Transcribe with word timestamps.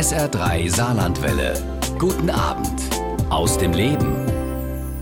SR3 0.00 0.74
Saarlandwelle. 0.74 1.52
Guten 1.98 2.30
Abend 2.30 2.80
aus 3.28 3.58
dem 3.58 3.74
Leben. 3.74 4.16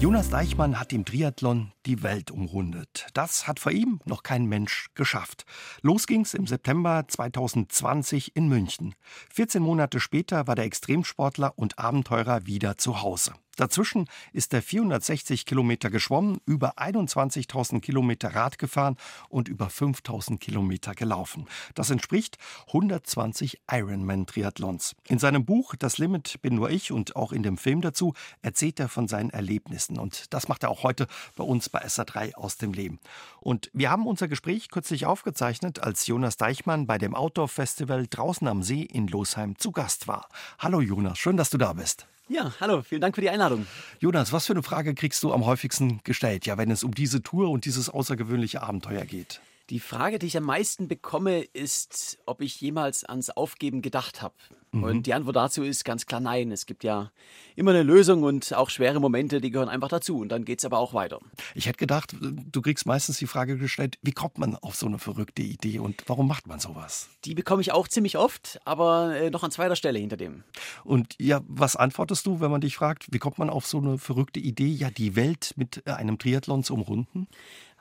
Jonas 0.00 0.28
Deichmann 0.28 0.80
hat 0.80 0.92
im 0.92 1.04
Triathlon 1.04 1.70
die 1.86 2.02
Welt 2.02 2.32
umrundet. 2.32 3.06
Das 3.14 3.46
hat 3.46 3.60
vor 3.60 3.70
ihm 3.70 4.00
noch 4.06 4.24
kein 4.24 4.46
Mensch 4.46 4.88
geschafft. 4.96 5.44
Los 5.82 6.08
ging's 6.08 6.34
im 6.34 6.48
September 6.48 7.04
2020 7.06 8.34
in 8.34 8.48
München. 8.48 8.96
14 9.32 9.62
Monate 9.62 10.00
später 10.00 10.48
war 10.48 10.56
der 10.56 10.64
Extremsportler 10.64 11.52
und 11.54 11.78
Abenteurer 11.78 12.46
wieder 12.46 12.76
zu 12.76 13.00
Hause. 13.00 13.34
Dazwischen 13.58 14.08
ist 14.32 14.54
er 14.54 14.62
460 14.62 15.44
Kilometer 15.44 15.90
geschwommen, 15.90 16.40
über 16.46 16.78
21.000 16.78 17.80
Kilometer 17.80 18.32
Rad 18.32 18.56
gefahren 18.56 18.96
und 19.28 19.48
über 19.48 19.66
5.000 19.66 20.38
Kilometer 20.38 20.94
gelaufen. 20.94 21.46
Das 21.74 21.90
entspricht 21.90 22.38
120 22.68 23.60
Ironman-Triathlons. 23.68 24.94
In 25.08 25.18
seinem 25.18 25.44
Buch 25.44 25.74
Das 25.76 25.98
Limit 25.98 26.40
bin 26.40 26.54
nur 26.54 26.70
ich 26.70 26.92
und 26.92 27.16
auch 27.16 27.32
in 27.32 27.42
dem 27.42 27.58
Film 27.58 27.80
dazu 27.80 28.14
erzählt 28.42 28.78
er 28.78 28.88
von 28.88 29.08
seinen 29.08 29.30
Erlebnissen. 29.30 29.98
Und 29.98 30.32
das 30.32 30.46
macht 30.46 30.62
er 30.62 30.70
auch 30.70 30.84
heute 30.84 31.08
bei 31.34 31.42
uns 31.42 31.68
bei 31.68 31.84
SA3 31.84 32.36
aus 32.36 32.58
dem 32.58 32.72
Leben. 32.72 33.00
Und 33.40 33.70
wir 33.72 33.90
haben 33.90 34.06
unser 34.06 34.28
Gespräch 34.28 34.68
kürzlich 34.70 35.04
aufgezeichnet, 35.04 35.80
als 35.80 36.06
Jonas 36.06 36.36
Deichmann 36.36 36.86
bei 36.86 36.96
dem 36.96 37.16
Outdoor-Festival 37.16 38.06
draußen 38.08 38.46
am 38.46 38.62
See 38.62 38.82
in 38.82 39.08
Losheim 39.08 39.58
zu 39.58 39.72
Gast 39.72 40.06
war. 40.06 40.28
Hallo 40.60 40.80
Jonas, 40.80 41.18
schön, 41.18 41.36
dass 41.36 41.50
du 41.50 41.58
da 41.58 41.72
bist. 41.72 42.06
Ja, 42.30 42.52
hallo, 42.60 42.82
vielen 42.82 43.00
Dank 43.00 43.14
für 43.14 43.22
die 43.22 43.30
Einladung. 43.30 43.66
Jonas, 44.00 44.32
was 44.32 44.46
für 44.46 44.52
eine 44.52 44.62
Frage 44.62 44.94
kriegst 44.94 45.22
du 45.22 45.32
am 45.32 45.46
häufigsten 45.46 46.00
gestellt, 46.04 46.44
ja, 46.44 46.58
wenn 46.58 46.70
es 46.70 46.84
um 46.84 46.94
diese 46.94 47.22
Tour 47.22 47.48
und 47.48 47.64
dieses 47.64 47.88
außergewöhnliche 47.88 48.62
Abenteuer 48.62 49.06
geht? 49.06 49.40
Die 49.70 49.80
Frage, 49.80 50.18
die 50.18 50.26
ich 50.26 50.36
am 50.36 50.44
meisten 50.44 50.88
bekomme, 50.88 51.42
ist, 51.42 52.18
ob 52.24 52.40
ich 52.40 52.58
jemals 52.60 53.04
ans 53.04 53.28
Aufgeben 53.28 53.82
gedacht 53.82 54.22
habe. 54.22 54.34
Mhm. 54.72 54.82
Und 54.82 55.06
die 55.06 55.12
Antwort 55.12 55.36
dazu 55.36 55.62
ist 55.62 55.84
ganz 55.84 56.06
klar 56.06 56.20
nein. 56.20 56.50
Es 56.52 56.64
gibt 56.64 56.84
ja 56.84 57.10
immer 57.54 57.72
eine 57.72 57.82
Lösung 57.82 58.22
und 58.22 58.54
auch 58.54 58.70
schwere 58.70 58.98
Momente, 58.98 59.42
die 59.42 59.50
gehören 59.50 59.68
einfach 59.68 59.88
dazu. 59.88 60.20
Und 60.20 60.30
dann 60.30 60.46
geht 60.46 60.60
es 60.60 60.64
aber 60.64 60.78
auch 60.78 60.94
weiter. 60.94 61.20
Ich 61.54 61.66
hätte 61.66 61.76
gedacht, 61.78 62.16
du 62.18 62.62
kriegst 62.62 62.86
meistens 62.86 63.18
die 63.18 63.26
Frage 63.26 63.58
gestellt, 63.58 63.98
wie 64.02 64.12
kommt 64.12 64.38
man 64.38 64.56
auf 64.56 64.74
so 64.74 64.86
eine 64.86 64.98
verrückte 64.98 65.42
Idee 65.42 65.78
und 65.78 66.02
warum 66.06 66.28
macht 66.28 66.46
man 66.46 66.60
sowas? 66.60 67.10
Die 67.24 67.34
bekomme 67.34 67.60
ich 67.60 67.72
auch 67.72 67.88
ziemlich 67.88 68.16
oft, 68.16 68.60
aber 68.64 69.16
äh, 69.16 69.30
noch 69.30 69.42
an 69.42 69.50
zweiter 69.50 69.76
Stelle 69.76 69.98
hinter 69.98 70.16
dem. 70.16 70.44
Und 70.84 71.14
ja, 71.18 71.42
was 71.46 71.76
antwortest 71.76 72.26
du, 72.26 72.40
wenn 72.40 72.50
man 72.50 72.62
dich 72.62 72.76
fragt, 72.76 73.06
wie 73.10 73.18
kommt 73.18 73.38
man 73.38 73.50
auf 73.50 73.66
so 73.66 73.78
eine 73.78 73.98
verrückte 73.98 74.40
Idee, 74.40 74.68
ja, 74.68 74.90
die 74.90 75.14
Welt 75.14 75.52
mit 75.56 75.82
äh, 75.86 75.92
einem 75.92 76.18
Triathlon 76.18 76.62
zu 76.62 76.74
umrunden? 76.74 77.28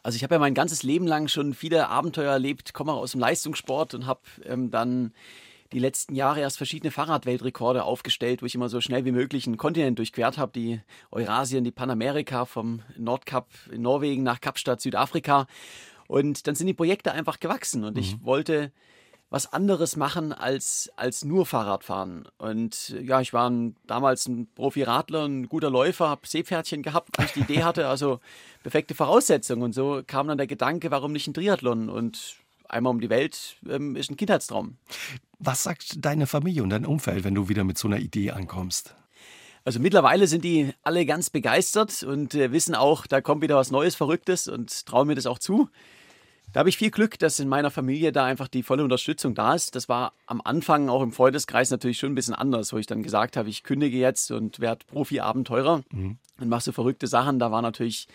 Also 0.07 0.15
ich 0.15 0.23
habe 0.23 0.35
ja 0.35 0.39
mein 0.39 0.53
ganzes 0.53 0.83
Leben 0.83 1.05
lang 1.05 1.27
schon 1.27 1.53
viele 1.53 1.89
Abenteuer 1.89 2.31
erlebt, 2.31 2.73
komme 2.73 2.93
aus 2.93 3.11
dem 3.11 3.19
Leistungssport 3.19 3.93
und 3.93 4.05
habe 4.05 4.21
ähm, 4.45 4.71
dann 4.71 5.11
die 5.73 5.79
letzten 5.79 6.15
Jahre 6.15 6.39
erst 6.39 6.55
verschiedene 6.55 6.91
Fahrradweltrekorde 6.91 7.83
aufgestellt, 7.83 8.41
wo 8.41 8.45
ich 8.45 8.55
immer 8.55 8.69
so 8.69 8.79
schnell 8.79 9.03
wie 9.03 9.11
möglich 9.11 9.47
einen 9.47 9.57
Kontinent 9.57 9.99
durchquert 9.99 10.37
habe, 10.37 10.53
die 10.53 10.79
Eurasien, 11.11 11.65
die 11.65 11.71
Panamerika, 11.71 12.45
vom 12.45 12.83
Nordkap 12.95 13.49
in 13.69 13.81
Norwegen 13.81 14.23
nach 14.23 14.39
Kapstadt, 14.39 14.79
Südafrika. 14.79 15.45
Und 16.07 16.47
dann 16.47 16.55
sind 16.55 16.67
die 16.67 16.73
Projekte 16.73 17.11
einfach 17.11 17.41
gewachsen 17.41 17.83
und 17.83 17.95
mhm. 17.95 17.99
ich 17.99 18.23
wollte 18.23 18.71
was 19.29 19.51
anderes 19.51 19.97
machen 19.97 20.31
als, 20.31 20.89
als 20.95 21.25
nur 21.25 21.45
Fahrradfahren. 21.45 22.27
Und 22.37 22.95
ja, 23.01 23.19
ich 23.19 23.33
war 23.33 23.49
ein, 23.49 23.75
damals 23.85 24.27
ein 24.27 24.47
Profi-Radler, 24.55 25.25
ein 25.25 25.49
guter 25.49 25.69
Läufer, 25.69 26.09
habe 26.09 26.25
Seepferdchen 26.25 26.81
gehabt, 26.81 27.17
weil 27.17 27.25
ich 27.25 27.33
die 27.33 27.41
Idee 27.41 27.63
hatte, 27.63 27.87
also 27.87 28.19
perfekte 28.63 28.95
Voraussetzungen. 28.95 29.63
Und 29.63 29.73
so 29.73 30.01
kam 30.05 30.27
dann 30.27 30.37
der 30.37 30.47
Gedanke, 30.47 30.91
warum 30.91 31.11
nicht 31.11 31.27
ein 31.27 31.33
Triathlon? 31.33 31.89
Und 31.89 32.37
einmal 32.69 32.91
um 32.91 33.01
die 33.01 33.09
Welt 33.09 33.57
ähm, 33.69 33.95
ist 33.95 34.09
ein 34.09 34.17
Kindheitstraum. 34.17 34.77
Was 35.39 35.63
sagt 35.63 36.05
deine 36.05 36.25
Familie 36.25 36.63
und 36.63 36.69
dein 36.69 36.85
Umfeld, 36.85 37.23
wenn 37.23 37.35
du 37.35 37.49
wieder 37.49 37.63
mit 37.63 37.77
so 37.77 37.87
einer 37.87 37.99
Idee 37.99 38.31
ankommst? 38.31 38.95
Also 39.65 39.81
mittlerweile 39.81 40.27
sind 40.27 40.45
die 40.45 40.73
alle 40.83 41.05
ganz 41.05 41.29
begeistert 41.29 42.01
und 42.03 42.33
äh, 42.33 42.53
wissen 42.53 42.73
auch, 42.73 43.05
da 43.05 43.19
kommt 43.19 43.41
wieder 43.41 43.57
was 43.57 43.71
Neues, 43.71 43.95
Verrücktes 43.95 44.47
und 44.47 44.85
trauen 44.85 45.07
mir 45.07 45.15
das 45.15 45.25
auch 45.25 45.39
zu. 45.39 45.69
Da 46.53 46.59
habe 46.61 46.69
ich 46.69 46.77
viel 46.77 46.91
Glück, 46.91 47.19
dass 47.19 47.39
in 47.39 47.49
meiner 47.49 47.71
Familie 47.71 48.11
da 48.11 48.25
einfach 48.25 48.47
die 48.47 48.63
volle 48.63 48.83
Unterstützung 48.83 49.35
da 49.35 49.53
ist. 49.53 49.75
Das 49.75 49.89
war 49.89 50.13
am 50.25 50.41
Anfang 50.41 50.89
auch 50.89 51.01
im 51.01 51.11
Freundeskreis 51.11 51.71
natürlich 51.71 51.99
schon 51.99 52.13
ein 52.13 52.15
bisschen 52.15 52.33
anders, 52.33 52.71
wo 52.71 52.77
ich 52.77 52.87
dann 52.87 53.03
gesagt 53.03 53.37
habe, 53.37 53.49
ich 53.49 53.63
kündige 53.63 53.97
jetzt 53.97 54.31
und 54.31 54.59
werde 54.59 54.85
Profi-Abenteurer 54.87 55.83
mhm. 55.91 56.17
und 56.39 56.49
mache 56.49 56.63
so 56.63 56.71
verrückte 56.71 57.07
Sachen. 57.07 57.37
Da 57.37 57.51
war 57.51 57.61
natürlich 57.61 58.07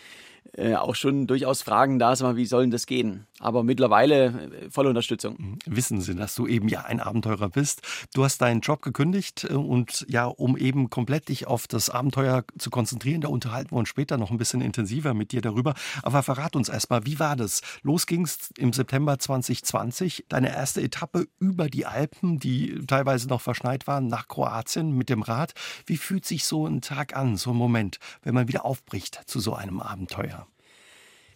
äh, 0.54 0.74
auch 0.74 0.94
schon 0.94 1.26
durchaus 1.26 1.62
Fragen 1.62 1.98
da, 1.98 2.14
mal, 2.20 2.36
wie 2.36 2.44
soll 2.44 2.68
das 2.68 2.86
gehen? 2.86 3.26
Aber 3.38 3.62
mittlerweile 3.62 4.26
äh, 4.26 4.70
volle 4.70 4.90
Unterstützung. 4.90 5.36
Mhm. 5.38 5.58
Wissen 5.66 6.00
Sie, 6.00 6.14
dass 6.14 6.34
du 6.34 6.46
eben 6.46 6.68
ja 6.68 6.82
ein 6.82 7.00
Abenteurer 7.00 7.48
bist. 7.48 7.80
Du 8.14 8.24
hast 8.24 8.38
deinen 8.42 8.60
Job 8.60 8.82
gekündigt 8.82 9.46
äh, 9.48 9.54
und 9.54 10.04
ja, 10.08 10.26
um 10.26 10.56
eben 10.56 10.90
komplett 10.90 11.28
dich 11.28 11.46
auf 11.46 11.66
das 11.66 11.88
Abenteuer 11.88 12.44
zu 12.58 12.70
konzentrieren, 12.70 13.22
da 13.22 13.28
unterhalten 13.28 13.72
wir 13.72 13.78
uns 13.78 13.88
später 13.88 14.18
noch 14.18 14.30
ein 14.30 14.36
bisschen 14.36 14.60
intensiver 14.60 15.14
mit 15.14 15.32
dir 15.32 15.40
darüber. 15.40 15.74
Aber 16.02 16.22
verrat 16.22 16.54
uns 16.54 16.68
erstmal, 16.68 17.06
wie 17.06 17.18
war 17.18 17.36
das? 17.36 17.62
Los 17.82 18.06
ging's 18.06 18.50
im 18.58 18.72
September 18.72 19.18
2020, 19.18 20.26
deine 20.28 20.54
erste 20.54 20.82
Etappe 20.82 21.26
über 21.38 21.68
die 21.68 21.86
Alpen, 21.86 22.38
die 22.38 22.84
teilweise 22.86 23.26
noch 23.28 23.40
verschneit 23.40 23.86
waren, 23.86 24.06
nach 24.06 24.28
Kroatien 24.28 24.92
mit 24.92 25.08
dem 25.08 25.22
Rad. 25.22 25.52
Wie 25.86 25.96
fühlt 25.96 26.26
sich 26.26 26.44
so 26.44 26.66
ein 26.66 26.82
Tag 26.82 27.16
an, 27.16 27.36
so 27.36 27.50
ein 27.50 27.56
Moment, 27.56 27.98
wenn 28.22 28.34
man 28.34 28.48
wieder 28.48 28.64
aufbricht 28.64 29.22
zu 29.26 29.40
so 29.40 29.54
einem 29.54 29.80
Abenteuer? 29.80 30.31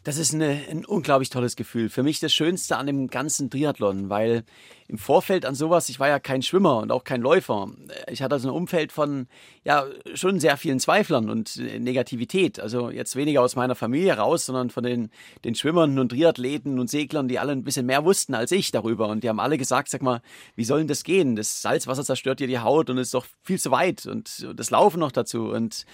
Das 0.07 0.19
ist 0.19 0.33
eine, 0.33 0.61
ein 0.71 0.85
unglaublich 0.85 1.31
tolles 1.31 1.57
Gefühl. 1.57 1.89
Für 1.89 2.05
mich 2.05 2.21
das 2.21 2.33
Schönste 2.33 2.77
an 2.77 2.87
dem 2.87 3.09
ganzen 3.09 3.51
Triathlon, 3.51 4.09
weil 4.09 4.45
im 4.87 4.99
Vorfeld 4.99 5.45
an 5.45 5.57
sowas, 5.57 5.89
ich 5.89 5.99
war 5.99 6.07
ja 6.07 6.21
kein 6.21 6.43
Schwimmer 6.43 6.79
und 6.79 6.93
auch 6.93 7.03
kein 7.03 7.21
Läufer. 7.21 7.73
Ich 8.09 8.23
hatte 8.23 8.37
also 8.37 8.49
ein 8.49 8.55
Umfeld 8.55 8.93
von 8.93 9.27
ja 9.65 9.85
schon 10.15 10.39
sehr 10.39 10.57
vielen 10.59 10.79
Zweiflern 10.79 11.29
und 11.29 11.57
Negativität. 11.57 12.61
Also 12.61 12.89
jetzt 12.89 13.17
weniger 13.17 13.43
aus 13.43 13.57
meiner 13.57 13.75
Familie 13.75 14.17
raus, 14.17 14.47
sondern 14.47 14.71
von 14.71 14.85
den, 14.85 15.11
den 15.45 15.57
Schwimmern 15.57 15.99
und 15.99 16.11
Triathleten 16.11 16.79
und 16.79 16.89
Seglern, 16.89 17.27
die 17.27 17.41
alle 17.41 17.51
ein 17.51 17.65
bisschen 17.65 17.87
mehr 17.87 18.05
wussten 18.05 18.35
als 18.35 18.53
ich 18.53 18.71
darüber. 18.71 19.09
Und 19.09 19.25
die 19.25 19.29
haben 19.29 19.41
alle 19.41 19.59
gesagt, 19.59 19.89
sag 19.89 20.03
mal, 20.03 20.23
wie 20.55 20.65
soll 20.65 20.79
denn 20.79 20.87
das 20.89 21.03
gehen? 21.03 21.35
Das 21.35 21.63
Salzwasser 21.63 22.05
zerstört 22.05 22.39
dir 22.39 22.47
die 22.47 22.61
Haut 22.61 22.91
und 22.91 22.99
ist 22.99 23.13
doch 23.13 23.27
viel 23.43 23.59
zu 23.59 23.73
weit 23.73 24.07
und 24.07 24.47
das 24.55 24.71
Laufen 24.71 25.01
noch 25.01 25.11
dazu. 25.11 25.49
Und 25.49 25.85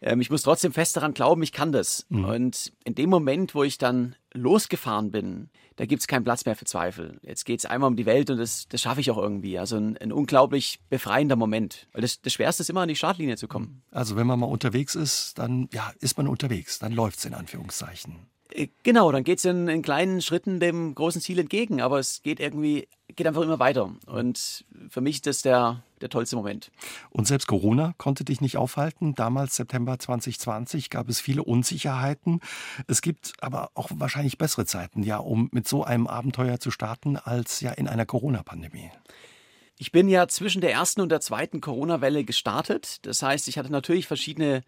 ähm, 0.00 0.20
ich 0.20 0.30
muss 0.30 0.42
trotzdem 0.42 0.72
fest 0.72 0.96
daran 0.96 1.14
glauben, 1.14 1.42
ich 1.42 1.52
kann 1.52 1.72
das. 1.72 2.06
Mhm. 2.08 2.24
Und 2.24 2.72
in 2.84 2.94
dem 2.94 3.10
Moment, 3.10 3.54
wo 3.54 3.62
ich 3.62 3.78
dann 3.78 4.16
losgefahren 4.32 5.10
bin, 5.10 5.50
da 5.76 5.84
gibt 5.84 6.00
es 6.00 6.06
keinen 6.06 6.24
Platz 6.24 6.46
mehr 6.46 6.56
für 6.56 6.64
Zweifel. 6.64 7.18
Jetzt 7.22 7.44
geht 7.44 7.60
es 7.60 7.66
einmal 7.66 7.88
um 7.88 7.96
die 7.96 8.06
Welt 8.06 8.30
und 8.30 8.38
das, 8.38 8.66
das 8.68 8.80
schaffe 8.80 9.00
ich 9.00 9.10
auch 9.10 9.18
irgendwie. 9.18 9.58
Also 9.58 9.76
ein, 9.76 9.96
ein 9.98 10.12
unglaublich 10.12 10.80
befreiender 10.88 11.36
Moment. 11.36 11.86
Weil 11.92 12.02
das, 12.02 12.20
das 12.22 12.32
Schwerste 12.32 12.62
ist 12.62 12.70
immer 12.70 12.82
an 12.82 12.88
die 12.88 12.96
Startlinie 12.96 13.36
zu 13.36 13.46
kommen. 13.46 13.82
Also 13.90 14.16
wenn 14.16 14.26
man 14.26 14.38
mal 14.38 14.46
unterwegs 14.46 14.94
ist, 14.94 15.38
dann 15.38 15.68
ja, 15.72 15.92
ist 16.00 16.16
man 16.16 16.28
unterwegs. 16.28 16.78
Dann 16.78 16.92
läuft 16.92 17.18
es 17.18 17.24
in 17.26 17.34
Anführungszeichen. 17.34 18.26
Äh, 18.50 18.68
genau, 18.82 19.12
dann 19.12 19.24
geht 19.24 19.38
es 19.38 19.44
in, 19.44 19.68
in, 19.68 19.82
kleinen 19.82 20.22
Schritten 20.22 20.60
dem 20.60 20.94
großen 20.94 21.20
Ziel 21.20 21.38
entgegen, 21.38 21.80
aber 21.80 21.98
es 21.98 22.22
geht 22.22 22.40
irgendwie, 22.40 22.88
geht 23.14 23.26
einfach 23.26 23.42
immer 23.42 23.58
weiter. 23.58 23.94
Und 24.06 24.64
für 24.88 25.00
mich 25.00 25.16
ist 25.16 25.26
das 25.26 25.42
der, 25.42 25.82
der 26.00 26.08
tollste 26.08 26.36
Moment. 26.36 26.70
Und 27.10 27.26
selbst 27.26 27.46
Corona 27.46 27.94
konnte 27.98 28.24
dich 28.24 28.40
nicht 28.40 28.56
aufhalten. 28.56 29.14
Damals, 29.14 29.56
September 29.56 29.98
2020, 29.98 30.90
gab 30.90 31.08
es 31.08 31.20
viele 31.20 31.42
Unsicherheiten. 31.42 32.40
Es 32.86 33.02
gibt 33.02 33.32
aber 33.40 33.70
auch 33.74 33.90
wahrscheinlich 33.94 34.38
bessere 34.38 34.66
Zeiten, 34.66 35.02
ja, 35.02 35.18
um 35.18 35.48
mit 35.52 35.66
so 35.66 35.84
einem 35.84 36.06
Abenteuer 36.06 36.60
zu 36.60 36.70
starten, 36.70 37.16
als 37.16 37.60
ja 37.60 37.72
in 37.72 37.88
einer 37.88 38.06
Corona-Pandemie. 38.06 38.90
Ich 39.78 39.92
bin 39.92 40.08
ja 40.08 40.26
zwischen 40.26 40.62
der 40.62 40.72
ersten 40.72 41.02
und 41.02 41.10
der 41.10 41.20
zweiten 41.20 41.60
Corona-Welle 41.60 42.24
gestartet. 42.24 42.98
Das 43.02 43.22
heißt, 43.22 43.46
ich 43.48 43.58
hatte 43.58 43.70
natürlich 43.70 44.06
verschiedene 44.06 44.62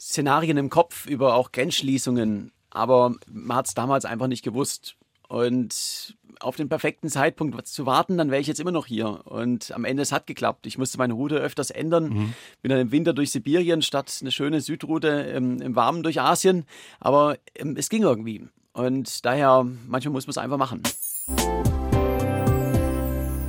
Szenarien 0.00 0.56
im 0.56 0.70
Kopf 0.70 1.06
über 1.06 1.34
auch 1.34 1.50
Grenzschließungen, 1.50 2.52
aber 2.70 3.14
man 3.30 3.56
hat 3.56 3.66
es 3.66 3.74
damals 3.74 4.04
einfach 4.04 4.28
nicht 4.28 4.44
gewusst. 4.44 4.96
Und 5.34 6.16
auf 6.38 6.54
den 6.54 6.68
perfekten 6.68 7.08
Zeitpunkt 7.08 7.66
zu 7.66 7.86
warten, 7.86 8.16
dann 8.16 8.30
wäre 8.30 8.40
ich 8.40 8.46
jetzt 8.46 8.60
immer 8.60 8.70
noch 8.70 8.86
hier. 8.86 9.26
Und 9.26 9.72
am 9.72 9.84
Ende, 9.84 10.00
es 10.00 10.12
hat 10.12 10.28
geklappt. 10.28 10.64
Ich 10.64 10.78
musste 10.78 10.96
meine 10.96 11.14
Route 11.14 11.38
öfters 11.38 11.70
ändern. 11.70 12.04
Mhm. 12.04 12.34
Bin 12.62 12.70
dann 12.70 12.78
im 12.78 12.92
Winter 12.92 13.12
durch 13.12 13.32
Sibirien 13.32 13.82
statt 13.82 14.16
eine 14.20 14.30
schöne 14.30 14.60
Südroute 14.60 15.08
im, 15.08 15.60
im 15.60 15.74
Warmen 15.74 16.04
durch 16.04 16.20
Asien. 16.20 16.66
Aber 17.00 17.36
ähm, 17.56 17.74
es 17.76 17.88
ging 17.88 18.02
irgendwie. 18.02 18.46
Und 18.74 19.24
daher, 19.24 19.66
manchmal 19.88 20.12
muss 20.12 20.28
man 20.28 20.30
es 20.30 20.38
einfach 20.38 20.56
machen. 20.56 20.82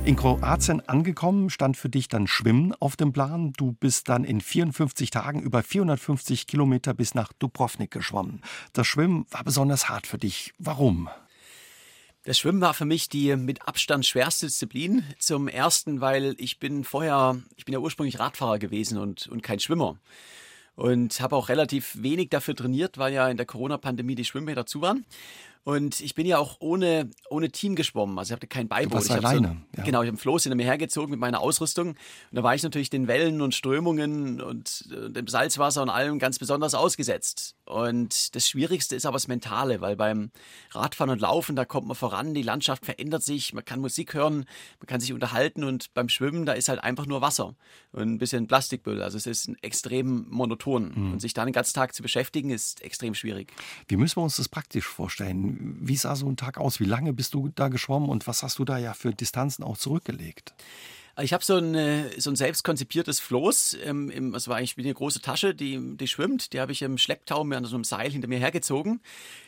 In 0.04 0.16
Kroatien 0.16 0.80
angekommen, 0.88 1.50
stand 1.50 1.76
für 1.76 1.88
dich 1.88 2.08
dann 2.08 2.26
Schwimmen 2.26 2.74
auf 2.80 2.96
dem 2.96 3.12
Plan. 3.12 3.52
Du 3.56 3.70
bist 3.78 4.08
dann 4.08 4.24
in 4.24 4.40
54 4.40 5.10
Tagen 5.10 5.40
über 5.40 5.62
450 5.62 6.48
Kilometer 6.48 6.94
bis 6.94 7.14
nach 7.14 7.32
Dubrovnik 7.32 7.92
geschwommen. 7.92 8.40
Das 8.72 8.88
Schwimmen 8.88 9.26
war 9.30 9.44
besonders 9.44 9.88
hart 9.88 10.08
für 10.08 10.18
dich. 10.18 10.52
Warum? 10.58 11.08
Das 12.26 12.40
Schwimmen 12.40 12.60
war 12.60 12.74
für 12.74 12.86
mich 12.86 13.08
die 13.08 13.36
mit 13.36 13.68
Abstand 13.68 14.04
schwerste 14.04 14.46
Disziplin. 14.46 15.04
Zum 15.16 15.46
ersten, 15.46 16.00
weil 16.00 16.34
ich 16.38 16.58
bin 16.58 16.82
vorher, 16.82 17.40
ich 17.54 17.64
bin 17.64 17.72
ja 17.72 17.78
ursprünglich 17.78 18.18
Radfahrer 18.18 18.58
gewesen 18.58 18.98
und, 18.98 19.28
und 19.28 19.44
kein 19.44 19.60
Schwimmer. 19.60 19.96
Und 20.74 21.20
habe 21.20 21.36
auch 21.36 21.48
relativ 21.48 22.02
wenig 22.02 22.30
dafür 22.30 22.56
trainiert, 22.56 22.98
weil 22.98 23.12
ja 23.12 23.28
in 23.28 23.36
der 23.36 23.46
Corona-Pandemie 23.46 24.16
die 24.16 24.24
Schwimmbäder 24.24 24.66
zu 24.66 24.80
waren. 24.80 25.04
Und 25.66 26.00
ich 26.00 26.14
bin 26.14 26.26
ja 26.26 26.38
auch 26.38 26.58
ohne, 26.60 27.10
ohne 27.28 27.50
Team 27.50 27.74
geschwommen. 27.74 28.16
Also 28.20 28.30
ich 28.30 28.36
hatte 28.36 28.46
kein 28.46 28.68
Beiboot. 28.68 28.92
Du 28.92 28.94
warst 28.94 29.10
alleine. 29.10 29.64
So, 29.72 29.78
ja. 29.78 29.84
Genau, 29.84 30.02
ich 30.02 30.06
habe 30.06 30.10
einen 30.10 30.16
Floß 30.16 30.44
hinter 30.44 30.54
mir 30.54 30.62
hergezogen 30.62 31.10
mit 31.10 31.18
meiner 31.18 31.40
Ausrüstung. 31.40 31.88
Und 31.88 31.96
da 32.30 32.44
war 32.44 32.54
ich 32.54 32.62
natürlich 32.62 32.88
den 32.88 33.08
Wellen 33.08 33.40
und 33.42 33.52
Strömungen 33.52 34.40
und 34.40 34.88
äh, 34.92 35.10
dem 35.10 35.26
Salzwasser 35.26 35.82
und 35.82 35.90
allem 35.90 36.20
ganz 36.20 36.38
besonders 36.38 36.76
ausgesetzt. 36.76 37.56
Und 37.64 38.36
das 38.36 38.48
Schwierigste 38.48 38.94
ist 38.94 39.06
aber 39.06 39.16
das 39.16 39.26
Mentale, 39.26 39.80
weil 39.80 39.96
beim 39.96 40.30
Radfahren 40.70 41.10
und 41.10 41.20
Laufen, 41.20 41.56
da 41.56 41.64
kommt 41.64 41.88
man 41.88 41.96
voran, 41.96 42.32
die 42.32 42.42
Landschaft 42.42 42.84
verändert 42.84 43.24
sich, 43.24 43.52
man 43.52 43.64
kann 43.64 43.80
Musik 43.80 44.14
hören, 44.14 44.46
man 44.78 44.86
kann 44.86 45.00
sich 45.00 45.12
unterhalten 45.12 45.64
und 45.64 45.92
beim 45.94 46.08
Schwimmen, 46.08 46.46
da 46.46 46.52
ist 46.52 46.68
halt 46.68 46.84
einfach 46.84 47.06
nur 47.06 47.22
Wasser 47.22 47.56
und 47.90 48.02
ein 48.02 48.18
bisschen 48.18 48.46
Plastikmüll. 48.46 49.02
Also 49.02 49.18
es 49.18 49.26
ist 49.26 49.50
extrem 49.62 50.28
monoton. 50.30 50.92
Mhm. 50.94 51.12
Und 51.14 51.20
sich 51.20 51.34
da 51.34 51.44
den 51.44 51.52
ganzen 51.52 51.74
Tag 51.74 51.92
zu 51.92 52.04
beschäftigen, 52.04 52.50
ist 52.50 52.82
extrem 52.82 53.14
schwierig. 53.14 53.52
Wie 53.88 53.96
müssen 53.96 54.18
wir 54.18 54.22
uns 54.22 54.36
das 54.36 54.48
praktisch 54.48 54.86
vorstellen? 54.86 55.55
Wie 55.58 55.96
sah 55.96 56.16
so 56.16 56.28
ein 56.28 56.36
Tag 56.36 56.58
aus? 56.58 56.80
Wie 56.80 56.84
lange 56.84 57.12
bist 57.12 57.34
du 57.34 57.50
da 57.54 57.68
geschwommen 57.68 58.08
und 58.08 58.26
was 58.26 58.42
hast 58.42 58.58
du 58.58 58.64
da 58.64 58.78
ja 58.78 58.94
für 58.94 59.12
Distanzen 59.12 59.64
auch 59.64 59.76
zurückgelegt? 59.76 60.54
Ich 61.18 61.32
habe 61.32 61.42
so 61.42 61.56
ein, 61.56 61.74
äh, 61.74 62.20
so 62.20 62.28
ein 62.28 62.36
selbst 62.36 62.62
konzipiertes 62.62 63.20
Floß. 63.20 63.78
Ähm, 63.84 64.10
im, 64.10 64.32
das 64.32 64.48
war 64.48 64.56
eigentlich 64.56 64.76
eine 64.76 64.92
große 64.92 65.22
Tasche, 65.22 65.54
die, 65.54 65.96
die 65.96 66.08
schwimmt. 66.08 66.52
Die 66.52 66.60
habe 66.60 66.72
ich 66.72 66.82
im 66.82 66.98
Schlepptau 66.98 67.42
mit 67.42 67.64
so 67.66 67.74
einem 67.74 67.84
Seil 67.84 68.10
hinter 68.10 68.28
mir 68.28 68.38
hergezogen. 68.38 69.00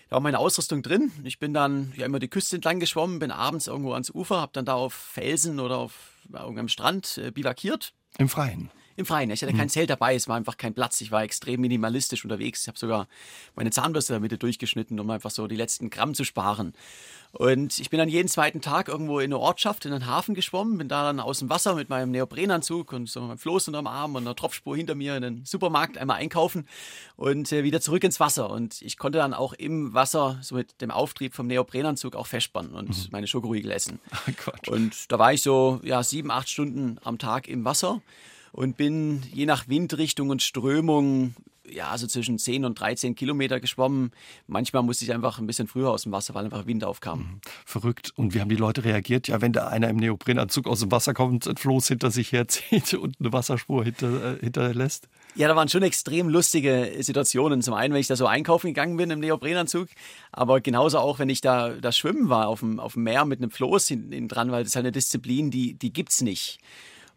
Da 0.09 0.17
war 0.17 0.21
meine 0.21 0.39
Ausrüstung 0.39 0.83
drin. 0.83 1.13
Ich 1.25 1.39
bin 1.39 1.53
dann 1.53 1.93
ja 1.95 2.07
immer 2.07 2.21
die 2.21 2.29
Küste 2.29 2.57
entlang 2.57 2.81
geschwommen, 2.81 3.19
bin 3.19 3.31
abends 3.31 3.67
irgendwo 3.67 3.93
ans 3.93 4.11
Ufer, 4.11 4.41
habe 4.41 4.53
dann 4.55 4.65
da 4.65 4.75
auf 4.75 4.95
Felsen 4.95 5.61
oder 5.61 5.77
auf 5.77 5.93
irgendeinem 6.33 6.69
Strand 6.69 7.19
äh, 7.19 7.31
bivakiert. 7.31 7.93
Im 8.17 8.31
Freien? 8.31 8.71
Im 8.99 9.07
Freien. 9.07 9.31
Ich 9.31 9.43
hatte 9.43 9.53
kein 9.53 9.67
mhm. 9.67 9.71
Zelt 9.71 9.91
dabei, 9.91 10.17
es 10.17 10.27
war 10.27 10.35
einfach 10.35 10.57
kein 10.57 10.75
Platz. 10.75 11.01
Ich 11.01 11.13
war 11.13 11.23
extrem 11.23 11.61
minimalistisch 11.61 12.25
unterwegs. 12.25 12.63
Ich 12.63 12.67
habe 12.67 12.77
sogar 12.77 13.07
meine 13.55 13.71
Zahnbürste 13.71 14.13
in 14.13 14.15
der 14.15 14.21
Mitte 14.21 14.39
durchgeschnitten, 14.39 14.99
um 14.99 15.09
einfach 15.09 15.31
so 15.31 15.47
die 15.47 15.55
letzten 15.55 15.89
Gramm 15.89 16.15
zu 16.15 16.25
sparen. 16.25 16.75
Und 17.31 17.79
ich 17.79 17.91
bin 17.91 17.99
dann 17.99 18.09
jeden 18.09 18.27
zweiten 18.27 18.61
Tag 18.61 18.89
irgendwo 18.89 19.21
in 19.21 19.27
eine 19.27 19.39
Ortschaft, 19.39 19.87
in 19.87 19.93
einen 19.93 20.07
Hafen 20.07 20.35
geschwommen, 20.35 20.79
bin 20.79 20.89
da 20.89 21.05
dann 21.05 21.21
aus 21.21 21.39
dem 21.39 21.49
Wasser 21.49 21.77
mit 21.77 21.89
meinem 21.89 22.11
Neoprenanzug 22.11 22.93
und 22.93 23.09
so 23.09 23.21
meinem 23.21 23.39
Floß 23.39 23.69
unterm 23.69 23.87
Arm 23.87 24.17
und 24.17 24.25
einer 24.25 24.35
Tropfspur 24.35 24.77
hinter 24.77 24.97
mir 24.97 25.15
in 25.15 25.23
den 25.23 25.45
Supermarkt 25.45 25.97
einmal 25.97 26.17
einkaufen 26.17 26.67
und 27.15 27.53
äh, 27.53 27.63
wieder 27.63 27.81
zurück 27.81 28.03
ins 28.03 28.19
Wasser. 28.19 28.51
Und 28.51 28.83
ich 28.83 28.99
konnte 28.99 29.19
dann 29.19 29.33
auch 29.33 29.53
im 29.53 29.95
Wasser, 29.95 30.41
so 30.43 30.57
mit 30.57 30.81
dem 30.81 30.91
Auftrieb 30.91 31.35
vom 31.35 31.47
Neoprenanzug, 31.47 32.17
auch 32.17 32.27
festspannen 32.27 32.73
und 32.73 32.89
mhm. 32.89 33.07
meine 33.13 33.29
Schokoriegel 33.29 33.71
essen. 33.71 34.01
Oh 34.69 34.73
und 34.73 35.11
da 35.13 35.19
war 35.19 35.33
ich 35.33 35.43
so 35.43 35.81
ja, 35.83 36.03
sieben, 36.03 36.31
acht 36.31 36.49
Stunden 36.49 36.99
am 37.03 37.19
Tag 37.19 37.49
im 37.49 37.65
Wasser 37.65 38.01
und 38.53 38.77
bin 38.77 39.23
je 39.33 39.47
nach 39.47 39.69
Windrichtung 39.69 40.31
und 40.31 40.43
Strömung 40.43 41.35
ja, 41.71 41.97
so 41.97 42.07
zwischen 42.07 42.39
10 42.39 42.65
und 42.65 42.79
13 42.79 43.15
Kilometer 43.15 43.61
geschwommen. 43.61 44.13
Manchmal 44.47 44.83
musste 44.83 45.05
ich 45.05 45.13
einfach 45.13 45.39
ein 45.39 45.47
bisschen 45.47 45.69
früher 45.69 45.91
aus 45.91 46.03
dem 46.03 46.13
Wasser, 46.13 46.35
weil 46.35 46.45
einfach 46.45 46.67
Wind 46.67 46.85
aufkam. 46.85 47.19
Mhm. 47.19 47.41
Verrückt. 47.65 48.13
Und 48.17 48.35
wie 48.35 48.41
haben 48.41 48.49
die 48.49 48.57
Leute 48.57 48.85
reagiert? 48.85 49.29
Ja, 49.29 49.41
wenn 49.41 49.53
da 49.53 49.69
einer 49.69 49.89
im 49.89 49.97
Neoprenanzug 49.97 50.67
aus 50.67 50.81
dem 50.81 50.91
Wasser 50.91 51.15
kommt, 51.15 51.47
ein 51.47 51.57
Floß 51.57 51.89
hinter 51.89 52.11
sich 52.11 52.33
herzieht 52.33 52.95
und 52.95 53.17
eine 53.21 53.33
Wasserspur 53.33 53.85
hinter, 53.85 54.37
äh, 54.37 54.41
hinterlässt? 54.41 55.09
Ja, 55.35 55.49
da 55.49 55.57
waren 55.57 55.69
schon 55.69 55.83
extrem 55.83 56.29
lustige 56.29 56.93
Situationen. 57.01 57.63
Zum 57.63 57.75
einen, 57.75 57.95
wenn 57.95 58.01
ich 58.01 58.07
da 58.07 58.17
so 58.17 58.27
einkaufen 58.27 58.69
gegangen 58.69 58.97
bin 58.97 59.11
im 59.11 59.21
Neoprenanzug, 59.21 59.89
aber 60.33 60.61
genauso 60.61 60.99
auch, 60.99 61.19
wenn 61.19 61.29
ich 61.29 61.41
da, 61.41 61.71
da 61.71 61.93
schwimmen 61.93 62.29
war 62.29 62.49
auf 62.49 62.61
dem, 62.61 62.81
auf 62.81 62.95
dem 62.95 63.05
Meer 63.05 63.25
mit 63.25 63.41
einem 63.41 63.51
Floß 63.51 63.89
hinten 63.89 64.29
dran, 64.29 64.51
weil 64.51 64.65
das 64.65 64.73
ist 64.73 64.77
halt 64.77 64.87
eine 64.87 64.93
Disziplin, 64.93 65.51
die, 65.51 65.75
die 65.75 65.93
es 66.09 66.23
nicht. 66.23 66.59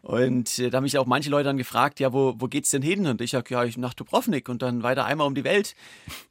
Und 0.02 0.58
äh, 0.58 0.68
da 0.68 0.78
haben 0.78 0.82
mich 0.82 0.98
auch 0.98 1.06
manche 1.06 1.30
Leute 1.30 1.44
dann 1.44 1.56
gefragt, 1.56 2.00
ja, 2.00 2.12
wo, 2.12 2.34
wo 2.38 2.48
geht's 2.48 2.70
denn 2.70 2.82
hin? 2.82 3.06
Und 3.06 3.20
ich 3.20 3.30
sage, 3.30 3.54
ja, 3.54 3.64
ich 3.64 3.78
nach 3.78 3.94
Dubrovnik 3.94 4.48
und 4.48 4.60
dann 4.60 4.82
weiter 4.82 5.04
einmal 5.04 5.28
um 5.28 5.34
die 5.34 5.44
Welt. 5.44 5.76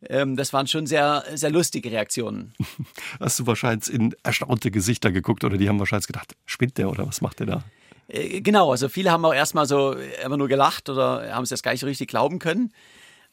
Ähm, 0.08 0.36
das 0.36 0.52
waren 0.52 0.68
schon 0.68 0.88
sehr, 0.88 1.24
sehr 1.34 1.52
lustige 1.52 1.90
Reaktionen. 1.90 2.54
Hast 3.20 3.40
du 3.40 3.48
wahrscheinlich 3.48 3.92
in 3.94 4.14
erstaunte 4.24 4.72
Gesichter 4.72 5.12
geguckt 5.12 5.46
oder 5.46 5.58
die 5.58 5.70
haben 5.70 5.80
wahrscheinlich 5.80 6.08
gedacht, 6.08 6.36
spinnt 6.46 6.78
der 6.78 6.90
oder 6.90 7.08
was 7.08 7.22
macht 7.22 7.40
der 7.40 7.48
da? 7.48 7.64
Äh, 8.10 8.42
genau, 8.42 8.72
also 8.72 8.90
viele 8.90 9.10
haben 9.10 9.24
auch 9.24 9.34
erstmal 9.34 9.66
so 9.66 9.96
einfach 10.22 10.38
nur 10.38 10.50
gelacht 10.50 10.90
oder 10.90 11.34
haben 11.34 11.44
es 11.44 11.50
jetzt 11.50 11.64
gar 11.64 11.72
nicht 11.72 11.84
richtig 11.86 12.10
glauben 12.10 12.40
können. 12.40 12.74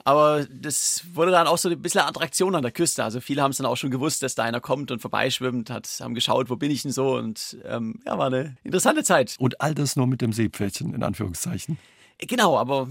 Aber 0.04 0.46
das 0.50 1.04
wurde 1.12 1.32
dann 1.32 1.46
auch 1.46 1.58
so 1.58 1.68
ein 1.68 1.82
bisschen 1.82 2.00
Attraktion 2.00 2.54
an 2.54 2.62
der 2.62 2.72
Küste. 2.72 3.04
Also 3.04 3.20
viele 3.20 3.42
haben 3.42 3.50
es 3.50 3.58
dann 3.58 3.66
auch 3.66 3.76
schon 3.76 3.90
gewusst, 3.90 4.22
dass 4.22 4.34
da 4.34 4.44
einer 4.44 4.60
kommt 4.60 4.90
und 4.90 5.00
vorbeischwimmt, 5.00 5.70
hat, 5.70 5.88
haben 6.00 6.14
geschaut, 6.14 6.50
wo 6.50 6.56
bin 6.56 6.70
ich 6.70 6.82
denn 6.82 6.92
so. 6.92 7.16
Und 7.16 7.58
ähm, 7.64 8.00
ja, 8.06 8.16
war 8.16 8.26
eine 8.26 8.56
interessante 8.64 9.04
Zeit. 9.04 9.36
Und 9.38 9.60
all 9.60 9.74
das 9.74 9.96
nur 9.96 10.06
mit 10.06 10.22
dem 10.22 10.32
Seepferdchen, 10.32 10.94
in 10.94 11.02
Anführungszeichen. 11.02 11.78
Genau, 12.18 12.58
aber 12.58 12.88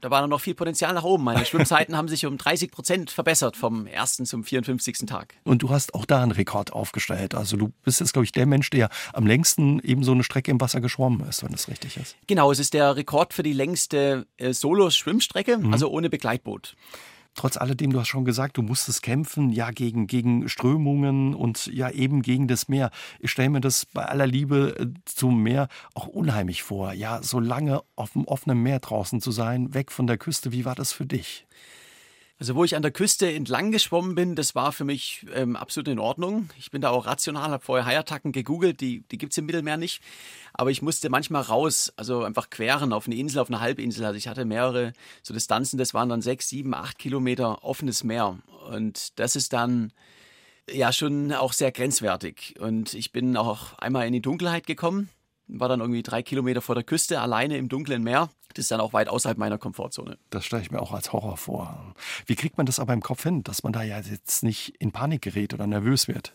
da 0.00 0.10
war 0.10 0.26
noch 0.26 0.40
viel 0.40 0.54
Potenzial 0.54 0.94
nach 0.94 1.04
oben. 1.04 1.24
Meine 1.24 1.44
Schwimmzeiten 1.44 1.96
haben 1.96 2.08
sich 2.08 2.26
um 2.26 2.36
30 2.36 2.70
Prozent 2.70 3.10
verbessert 3.10 3.56
vom 3.56 3.86
ersten 3.86 4.26
zum 4.26 4.44
54. 4.44 4.98
Tag. 5.06 5.34
Und 5.44 5.62
du 5.62 5.70
hast 5.70 5.94
auch 5.94 6.04
da 6.04 6.22
einen 6.22 6.32
Rekord 6.32 6.72
aufgestellt. 6.72 7.34
Also 7.34 7.56
du 7.56 7.72
bist 7.82 8.00
jetzt, 8.00 8.12
glaube 8.12 8.24
ich, 8.24 8.32
der 8.32 8.46
Mensch, 8.46 8.70
der 8.70 8.88
am 9.12 9.26
längsten 9.26 9.80
eben 9.80 10.04
so 10.04 10.12
eine 10.12 10.22
Strecke 10.22 10.50
im 10.50 10.60
Wasser 10.60 10.80
geschwommen 10.80 11.26
ist, 11.28 11.42
wenn 11.42 11.52
das 11.52 11.68
richtig 11.68 11.96
ist. 11.96 12.16
Genau, 12.26 12.52
es 12.52 12.58
ist 12.58 12.74
der 12.74 12.96
Rekord 12.96 13.34
für 13.34 13.42
die 13.42 13.52
längste 13.52 14.26
äh, 14.36 14.52
Solo-Schwimmstrecke, 14.52 15.58
mhm. 15.58 15.72
also 15.72 15.88
ohne 15.90 16.10
Begleitboot 16.10 16.76
trotz 17.36 17.56
alledem, 17.56 17.92
du 17.92 18.00
hast 18.00 18.08
schon 18.08 18.24
gesagt, 18.24 18.56
du 18.56 18.62
musstest 18.62 19.02
kämpfen, 19.02 19.50
ja, 19.50 19.70
gegen, 19.70 20.06
gegen 20.06 20.48
Strömungen 20.48 21.34
und 21.34 21.66
ja, 21.66 21.90
eben 21.90 22.22
gegen 22.22 22.48
das 22.48 22.68
Meer. 22.68 22.90
Ich 23.20 23.30
stelle 23.30 23.50
mir 23.50 23.60
das 23.60 23.86
bei 23.86 24.04
aller 24.04 24.26
Liebe 24.26 24.74
äh, 24.78 24.86
zum 25.04 25.42
Meer 25.42 25.68
auch 25.94 26.06
unheimlich 26.06 26.62
vor. 26.62 26.92
Ja, 26.92 27.22
so 27.22 27.38
lange 27.38 27.82
auf 27.94 28.12
dem 28.12 28.24
offenen 28.24 28.62
Meer 28.62 28.80
draußen 28.80 29.20
zu 29.20 29.30
sein, 29.30 29.74
weg 29.74 29.92
von 29.92 30.06
der 30.06 30.18
Küste. 30.18 30.52
Wie 30.52 30.64
war 30.64 30.74
das 30.74 30.92
für 30.92 31.06
dich? 31.06 31.46
Also 32.38 32.54
wo 32.54 32.64
ich 32.64 32.76
an 32.76 32.82
der 32.82 32.90
Küste 32.90 33.32
entlang 33.32 33.72
geschwommen 33.72 34.14
bin, 34.14 34.34
das 34.34 34.54
war 34.54 34.70
für 34.70 34.84
mich 34.84 35.24
ähm, 35.34 35.56
absolut 35.56 35.88
in 35.88 35.98
Ordnung. 35.98 36.50
Ich 36.58 36.70
bin 36.70 36.82
da 36.82 36.90
auch 36.90 37.06
rational, 37.06 37.50
habe 37.50 37.64
vorher 37.64 37.86
Haiattacken 37.86 38.32
gegoogelt, 38.32 38.82
die, 38.82 39.00
die 39.10 39.16
gibt 39.16 39.32
es 39.32 39.38
im 39.38 39.46
Mittelmeer 39.46 39.78
nicht. 39.78 40.02
Aber 40.52 40.70
ich 40.70 40.82
musste 40.82 41.08
manchmal 41.08 41.42
raus, 41.42 41.94
also 41.96 42.24
einfach 42.24 42.50
queren 42.50 42.92
auf 42.92 43.06
eine 43.06 43.16
Insel, 43.16 43.38
auf 43.38 43.48
eine 43.48 43.60
Halbinsel. 43.60 44.04
Also 44.04 44.18
ich 44.18 44.28
hatte 44.28 44.44
mehrere 44.44 44.92
so 45.22 45.32
Distanzen, 45.32 45.78
das 45.78 45.94
waren 45.94 46.10
dann 46.10 46.20
sechs, 46.20 46.50
sieben, 46.50 46.74
acht 46.74 46.98
Kilometer 46.98 47.64
offenes 47.64 48.04
Meer. 48.04 48.38
Und 48.70 49.18
das 49.18 49.34
ist 49.34 49.54
dann 49.54 49.92
ja 50.70 50.92
schon 50.92 51.32
auch 51.32 51.54
sehr 51.54 51.72
grenzwertig. 51.72 52.56
Und 52.58 52.92
ich 52.92 53.12
bin 53.12 53.38
auch 53.38 53.78
einmal 53.78 54.06
in 54.06 54.12
die 54.12 54.20
Dunkelheit 54.20 54.66
gekommen 54.66 55.08
war 55.48 55.68
dann 55.68 55.80
irgendwie 55.80 56.02
drei 56.02 56.22
Kilometer 56.22 56.60
vor 56.60 56.74
der 56.74 56.84
Küste, 56.84 57.20
alleine 57.20 57.56
im 57.56 57.68
dunklen 57.68 58.02
Meer. 58.02 58.30
Das 58.54 58.64
ist 58.64 58.70
dann 58.70 58.80
auch 58.80 58.92
weit 58.92 59.08
außerhalb 59.08 59.38
meiner 59.38 59.58
Komfortzone. 59.58 60.18
Das 60.30 60.44
stelle 60.44 60.62
ich 60.62 60.70
mir 60.70 60.80
auch 60.80 60.92
als 60.92 61.12
Horror 61.12 61.36
vor. 61.36 61.94
Wie 62.24 62.36
kriegt 62.36 62.56
man 62.56 62.66
das 62.66 62.80
aber 62.80 62.94
im 62.94 63.02
Kopf 63.02 63.22
hin, 63.22 63.44
dass 63.44 63.62
man 63.62 63.72
da 63.72 63.82
ja 63.82 64.00
jetzt 64.00 64.42
nicht 64.42 64.74
in 64.78 64.92
Panik 64.92 65.22
gerät 65.22 65.52
oder 65.52 65.66
nervös 65.66 66.08
wird? 66.08 66.34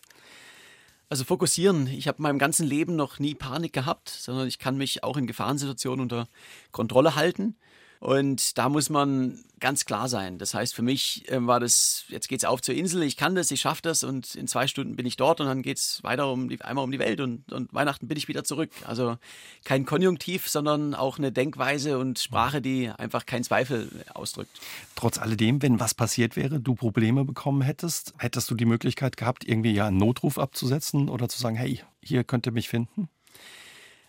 Also 1.08 1.24
fokussieren. 1.24 1.88
Ich 1.88 2.08
habe 2.08 2.18
in 2.18 2.22
meinem 2.22 2.38
ganzen 2.38 2.66
Leben 2.66 2.96
noch 2.96 3.18
nie 3.18 3.34
Panik 3.34 3.72
gehabt, 3.72 4.08
sondern 4.08 4.48
ich 4.48 4.58
kann 4.58 4.78
mich 4.78 5.04
auch 5.04 5.16
in 5.16 5.26
Gefahrensituationen 5.26 6.00
unter 6.00 6.26
Kontrolle 6.70 7.16
halten. 7.16 7.56
Und 8.02 8.58
da 8.58 8.68
muss 8.68 8.90
man 8.90 9.44
ganz 9.60 9.84
klar 9.84 10.08
sein. 10.08 10.36
Das 10.38 10.54
heißt, 10.54 10.74
für 10.74 10.82
mich 10.82 11.30
äh, 11.30 11.46
war 11.46 11.60
das, 11.60 12.02
jetzt 12.08 12.28
geht 12.28 12.40
es 12.40 12.44
auf 12.44 12.60
zur 12.60 12.74
Insel, 12.74 13.04
ich 13.04 13.16
kann 13.16 13.36
das, 13.36 13.52
ich 13.52 13.60
schaffe 13.60 13.82
das 13.82 14.02
und 14.02 14.34
in 14.34 14.48
zwei 14.48 14.66
Stunden 14.66 14.96
bin 14.96 15.06
ich 15.06 15.14
dort 15.14 15.40
und 15.40 15.46
dann 15.46 15.62
geht 15.62 15.76
es 15.76 16.02
weiter 16.02 16.32
um 16.32 16.48
die, 16.48 16.60
einmal 16.62 16.82
um 16.82 16.90
die 16.90 16.98
Welt 16.98 17.20
und, 17.20 17.52
und 17.52 17.72
Weihnachten 17.72 18.08
bin 18.08 18.18
ich 18.18 18.26
wieder 18.26 18.42
zurück. 18.42 18.70
Also 18.84 19.18
kein 19.62 19.86
Konjunktiv, 19.86 20.48
sondern 20.48 20.96
auch 20.96 21.18
eine 21.18 21.30
Denkweise 21.30 21.96
und 21.96 22.18
Sprache, 22.18 22.60
die 22.60 22.88
einfach 22.88 23.24
keinen 23.24 23.44
Zweifel 23.44 23.88
ausdrückt. 24.14 24.50
Trotz 24.96 25.18
alledem, 25.18 25.62
wenn 25.62 25.78
was 25.78 25.94
passiert 25.94 26.34
wäre, 26.34 26.58
du 26.58 26.74
Probleme 26.74 27.24
bekommen 27.24 27.62
hättest, 27.62 28.14
hättest 28.18 28.50
du 28.50 28.56
die 28.56 28.64
Möglichkeit 28.64 29.16
gehabt, 29.16 29.46
irgendwie 29.46 29.74
ja 29.74 29.86
einen 29.86 29.98
Notruf 29.98 30.40
abzusetzen 30.40 31.08
oder 31.08 31.28
zu 31.28 31.38
sagen, 31.38 31.54
hey, 31.54 31.82
hier 32.02 32.24
könnt 32.24 32.46
ihr 32.46 32.52
mich 32.52 32.68
finden? 32.68 33.08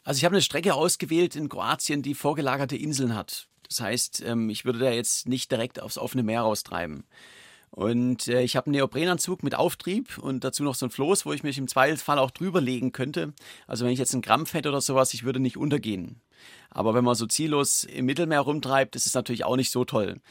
Also 0.03 0.17
ich 0.17 0.25
habe 0.25 0.33
eine 0.33 0.41
Strecke 0.41 0.73
ausgewählt 0.73 1.35
in 1.35 1.47
Kroatien, 1.47 2.01
die 2.01 2.15
vorgelagerte 2.15 2.75
Inseln 2.75 3.13
hat. 3.13 3.50
Das 3.73 3.81
heißt, 3.81 4.23
ähm, 4.27 4.49
ich 4.51 4.65
würde 4.65 4.77
da 4.77 4.91
jetzt 4.91 5.27
nicht 5.27 5.51
direkt 5.51 5.81
aufs 5.81 5.97
offene 5.97 6.21
Meer 6.21 6.41
raustreiben. 6.41 7.05
Und 7.71 8.27
äh, 8.27 8.43
ich 8.43 8.55
habe 8.55 8.67
einen 8.67 8.75
Neoprenanzug 8.75 9.41
mit 9.41 9.55
Auftrieb 9.55 10.19
und 10.19 10.43
dazu 10.43 10.61
noch 10.61 10.75
so 10.75 10.85
ein 10.85 10.91
Floß, 10.91 11.25
wo 11.25 11.33
ich 11.33 11.41
mich 11.41 11.57
im 11.57 11.67
Zweifelsfall 11.67 12.19
auch 12.19 12.29
drüber 12.29 12.61
legen 12.61 12.91
könnte. 12.91 13.33
Also 13.65 13.83
wenn 13.83 13.91
ich 13.91 13.97
jetzt 13.97 14.13
einen 14.13 14.21
Krampf 14.21 14.53
hätte 14.53 14.69
oder 14.69 14.79
sowas, 14.79 15.15
ich 15.15 15.23
würde 15.23 15.39
nicht 15.39 15.57
untergehen. 15.57 16.21
Aber 16.69 16.93
wenn 16.93 17.03
man 17.03 17.15
so 17.15 17.25
ziellos 17.25 17.83
im 17.83 18.05
Mittelmeer 18.05 18.41
rumtreibt, 18.41 18.95
ist 18.95 19.07
es 19.07 19.15
natürlich 19.15 19.43
auch 19.43 19.55
nicht 19.55 19.71
so 19.71 19.85
toll. 19.85 20.21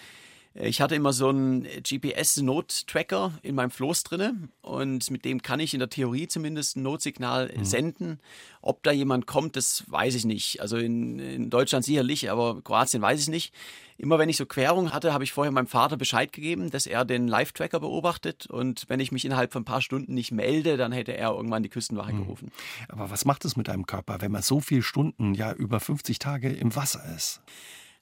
Ich 0.54 0.82
hatte 0.82 0.94
immer 0.94 1.14
so 1.14 1.28
einen 1.28 1.62
GPS-Not-Tracker 1.62 3.32
in 3.42 3.54
meinem 3.54 3.70
Floß 3.70 4.02
drinne 4.02 4.48
und 4.60 5.10
mit 5.10 5.24
dem 5.24 5.40
kann 5.40 5.60
ich 5.60 5.72
in 5.72 5.80
der 5.80 5.88
Theorie 5.88 6.28
zumindest 6.28 6.76
ein 6.76 6.82
Notsignal 6.82 7.50
mhm. 7.56 7.64
senden. 7.64 8.20
Ob 8.60 8.82
da 8.82 8.92
jemand 8.92 9.26
kommt, 9.26 9.56
das 9.56 9.84
weiß 9.90 10.14
ich 10.14 10.26
nicht. 10.26 10.60
Also 10.60 10.76
in, 10.76 11.18
in 11.18 11.50
Deutschland 11.50 11.86
sicherlich, 11.86 12.30
aber 12.30 12.60
Kroatien 12.62 13.00
weiß 13.00 13.20
ich 13.20 13.28
nicht. 13.28 13.54
Immer 13.96 14.18
wenn 14.18 14.28
ich 14.28 14.36
so 14.36 14.44
Querung 14.44 14.92
hatte, 14.92 15.14
habe 15.14 15.24
ich 15.24 15.32
vorher 15.32 15.52
meinem 15.52 15.66
Vater 15.66 15.96
Bescheid 15.96 16.32
gegeben, 16.32 16.70
dass 16.70 16.86
er 16.86 17.06
den 17.06 17.28
Live-Tracker 17.28 17.80
beobachtet 17.80 18.46
und 18.46 18.84
wenn 18.88 19.00
ich 19.00 19.10
mich 19.10 19.24
innerhalb 19.24 19.52
von 19.52 19.62
ein 19.62 19.66
paar 19.66 19.80
Stunden 19.80 20.12
nicht 20.12 20.32
melde, 20.32 20.76
dann 20.76 20.92
hätte 20.92 21.16
er 21.16 21.30
irgendwann 21.30 21.62
die 21.62 21.70
Küstenwache 21.70 22.12
mhm. 22.12 22.24
gerufen. 22.24 22.52
Aber 22.88 23.10
was 23.10 23.24
macht 23.24 23.46
es 23.46 23.56
mit 23.56 23.70
einem 23.70 23.86
Körper, 23.86 24.20
wenn 24.20 24.32
man 24.32 24.42
so 24.42 24.60
viele 24.60 24.82
Stunden, 24.82 25.34
ja 25.34 25.52
über 25.54 25.80
50 25.80 26.18
Tage 26.18 26.50
im 26.52 26.76
Wasser 26.76 27.02
ist? 27.16 27.40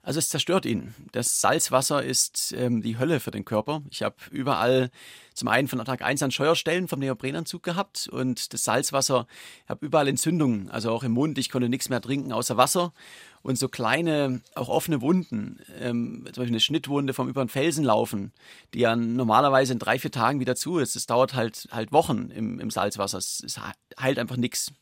Also 0.03 0.19
es 0.19 0.31
zerstört 0.31 0.65
ihn. 0.65 0.95
Das 1.13 1.43
Salzwasser 1.43 2.03
ist 2.03 2.55
ähm, 2.57 2.81
die 2.81 2.99
Hölle 2.99 3.21
für 3.21 3.31
den 3.31 3.45
Körper. 3.45 3.83
Ich 3.91 4.03
habe 4.03 4.17
überall 4.31 4.91
zum 5.35 5.49
einen 5.49 5.69
von 5.69 5.85
Tag 5.85 6.01
1 6.01 6.23
an 6.23 6.31
Scheuerstellen 6.31 6.89
vom 6.89 7.01
Neoprenanzug 7.01 7.63
gehabt 7.63 8.09
und 8.09 8.53
das 8.55 8.65
Salzwasser, 8.65 9.27
ich 9.65 9.69
habe 9.69 9.85
überall 9.85 10.09
Entzündungen, 10.09 10.71
also 10.71 10.91
auch 10.91 11.03
im 11.03 11.13
Mund. 11.13 11.37
Ich 11.37 11.51
konnte 11.51 11.69
nichts 11.69 11.91
mehr 11.91 12.01
trinken 12.01 12.33
außer 12.33 12.57
Wasser 12.57 12.95
und 13.43 13.59
so 13.59 13.69
kleine, 13.69 14.41
auch 14.55 14.69
offene 14.69 15.03
Wunden, 15.03 15.61
ähm, 15.79 16.23
zum 16.25 16.43
Beispiel 16.43 16.47
eine 16.47 16.61
Schnittwunde 16.61 17.13
vom 17.13 17.29
über 17.29 17.45
den 17.45 17.51
Felsen 17.51 17.85
laufen, 17.85 18.33
die 18.73 18.81
ja 18.81 18.97
normalerweise 18.97 19.75
in 19.75 19.79
drei, 19.79 19.99
vier 19.99 20.11
Tagen 20.11 20.41
wieder 20.41 20.57
zu 20.57 20.79
ist. 20.79 20.97
Es 20.97 21.07
dauert 21.07 21.35
halt, 21.35 21.69
halt 21.73 21.93
Wochen 21.93 22.31
im, 22.31 22.59
im 22.59 22.71
Salzwasser. 22.71 23.19
Es, 23.19 23.43
es 23.45 23.61
heilt 23.99 24.19
einfach 24.19 24.37
nichts. 24.37 24.73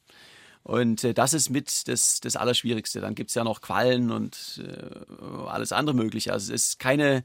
Und 0.68 1.02
äh, 1.02 1.14
das 1.14 1.32
ist 1.32 1.48
mit 1.48 1.88
das, 1.88 2.20
das 2.20 2.36
Allerschwierigste. 2.36 3.00
Dann 3.00 3.14
gibt 3.14 3.30
es 3.30 3.34
ja 3.34 3.42
noch 3.42 3.62
Quallen 3.62 4.10
und 4.10 4.62
äh, 4.62 5.46
alles 5.46 5.72
andere 5.72 5.96
Mögliche. 5.96 6.30
Also 6.30 6.52
es 6.52 6.62
ist 6.62 6.78
keine, 6.78 7.24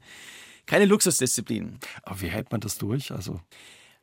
keine 0.64 0.86
Luxusdisziplin. 0.86 1.78
Aber 2.04 2.22
wie 2.22 2.28
hält 2.28 2.50
man 2.50 2.62
das 2.62 2.78
durch? 2.78 3.12
Also, 3.12 3.42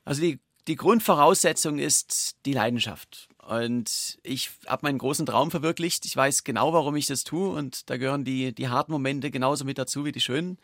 also 0.05 0.21
die, 0.21 0.39
die 0.67 0.75
Grundvoraussetzung 0.75 1.79
ist 1.79 2.35
die 2.45 2.53
Leidenschaft. 2.53 3.29
Und 3.39 4.19
ich 4.21 4.51
habe 4.67 4.85
meinen 4.85 4.99
großen 4.99 5.25
Traum 5.25 5.49
verwirklicht. 5.49 6.05
Ich 6.05 6.15
weiß 6.15 6.43
genau, 6.43 6.71
warum 6.71 6.95
ich 6.95 7.07
das 7.07 7.23
tue. 7.23 7.49
Und 7.49 7.89
da 7.89 7.97
gehören 7.97 8.23
die, 8.23 8.53
die 8.53 8.69
harten 8.69 8.91
Momente 8.91 9.31
genauso 9.31 9.65
mit 9.65 9.79
dazu 9.79 10.05
wie 10.05 10.11
die 10.11 10.21
schönen. 10.21 10.59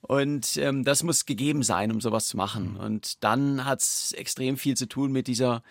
Und 0.00 0.56
ähm, 0.56 0.84
das 0.84 1.02
muss 1.02 1.26
gegeben 1.26 1.62
sein, 1.62 1.92
um 1.92 2.00
sowas 2.00 2.28
zu 2.28 2.38
machen. 2.38 2.78
Und 2.78 3.22
dann 3.22 3.66
hat 3.66 3.82
es 3.82 4.12
extrem 4.12 4.56
viel 4.56 4.74
zu 4.74 4.88
tun 4.88 5.12
mit 5.12 5.26
dieser 5.26 5.62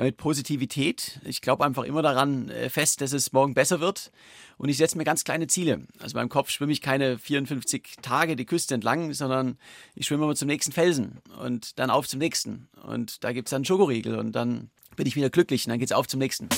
ja, 0.00 0.06
mit 0.06 0.16
Positivität. 0.16 1.20
Ich 1.24 1.42
glaube 1.42 1.62
einfach 1.64 1.84
immer 1.84 2.00
daran 2.00 2.48
äh, 2.48 2.70
fest, 2.70 3.02
dass 3.02 3.12
es 3.12 3.32
morgen 3.32 3.52
besser 3.52 3.80
wird. 3.80 4.10
Und 4.56 4.70
ich 4.70 4.78
setze 4.78 4.96
mir 4.96 5.04
ganz 5.04 5.24
kleine 5.24 5.46
Ziele. 5.46 5.82
Also 5.98 6.14
beim 6.14 6.30
Kopf 6.30 6.48
schwimme 6.48 6.72
ich 6.72 6.80
keine 6.80 7.18
54 7.18 7.96
Tage 8.00 8.34
die 8.34 8.46
Küste 8.46 8.74
entlang, 8.74 9.12
sondern 9.12 9.58
ich 9.94 10.06
schwimme 10.06 10.24
immer 10.24 10.34
zum 10.34 10.48
nächsten 10.48 10.72
Felsen 10.72 11.18
und 11.38 11.78
dann 11.78 11.90
auf 11.90 12.08
zum 12.08 12.18
nächsten. 12.18 12.68
Und 12.82 13.24
da 13.24 13.32
gibt 13.32 13.48
es 13.48 13.50
dann 13.50 13.64
Schokoriegel 13.64 14.18
und 14.18 14.32
dann 14.32 14.70
bin 14.96 15.06
ich 15.06 15.16
wieder 15.16 15.28
glücklich 15.28 15.66
und 15.66 15.70
dann 15.70 15.78
geht 15.78 15.90
es 15.90 15.96
auf 15.96 16.08
zum 16.08 16.20
nächsten. 16.20 16.48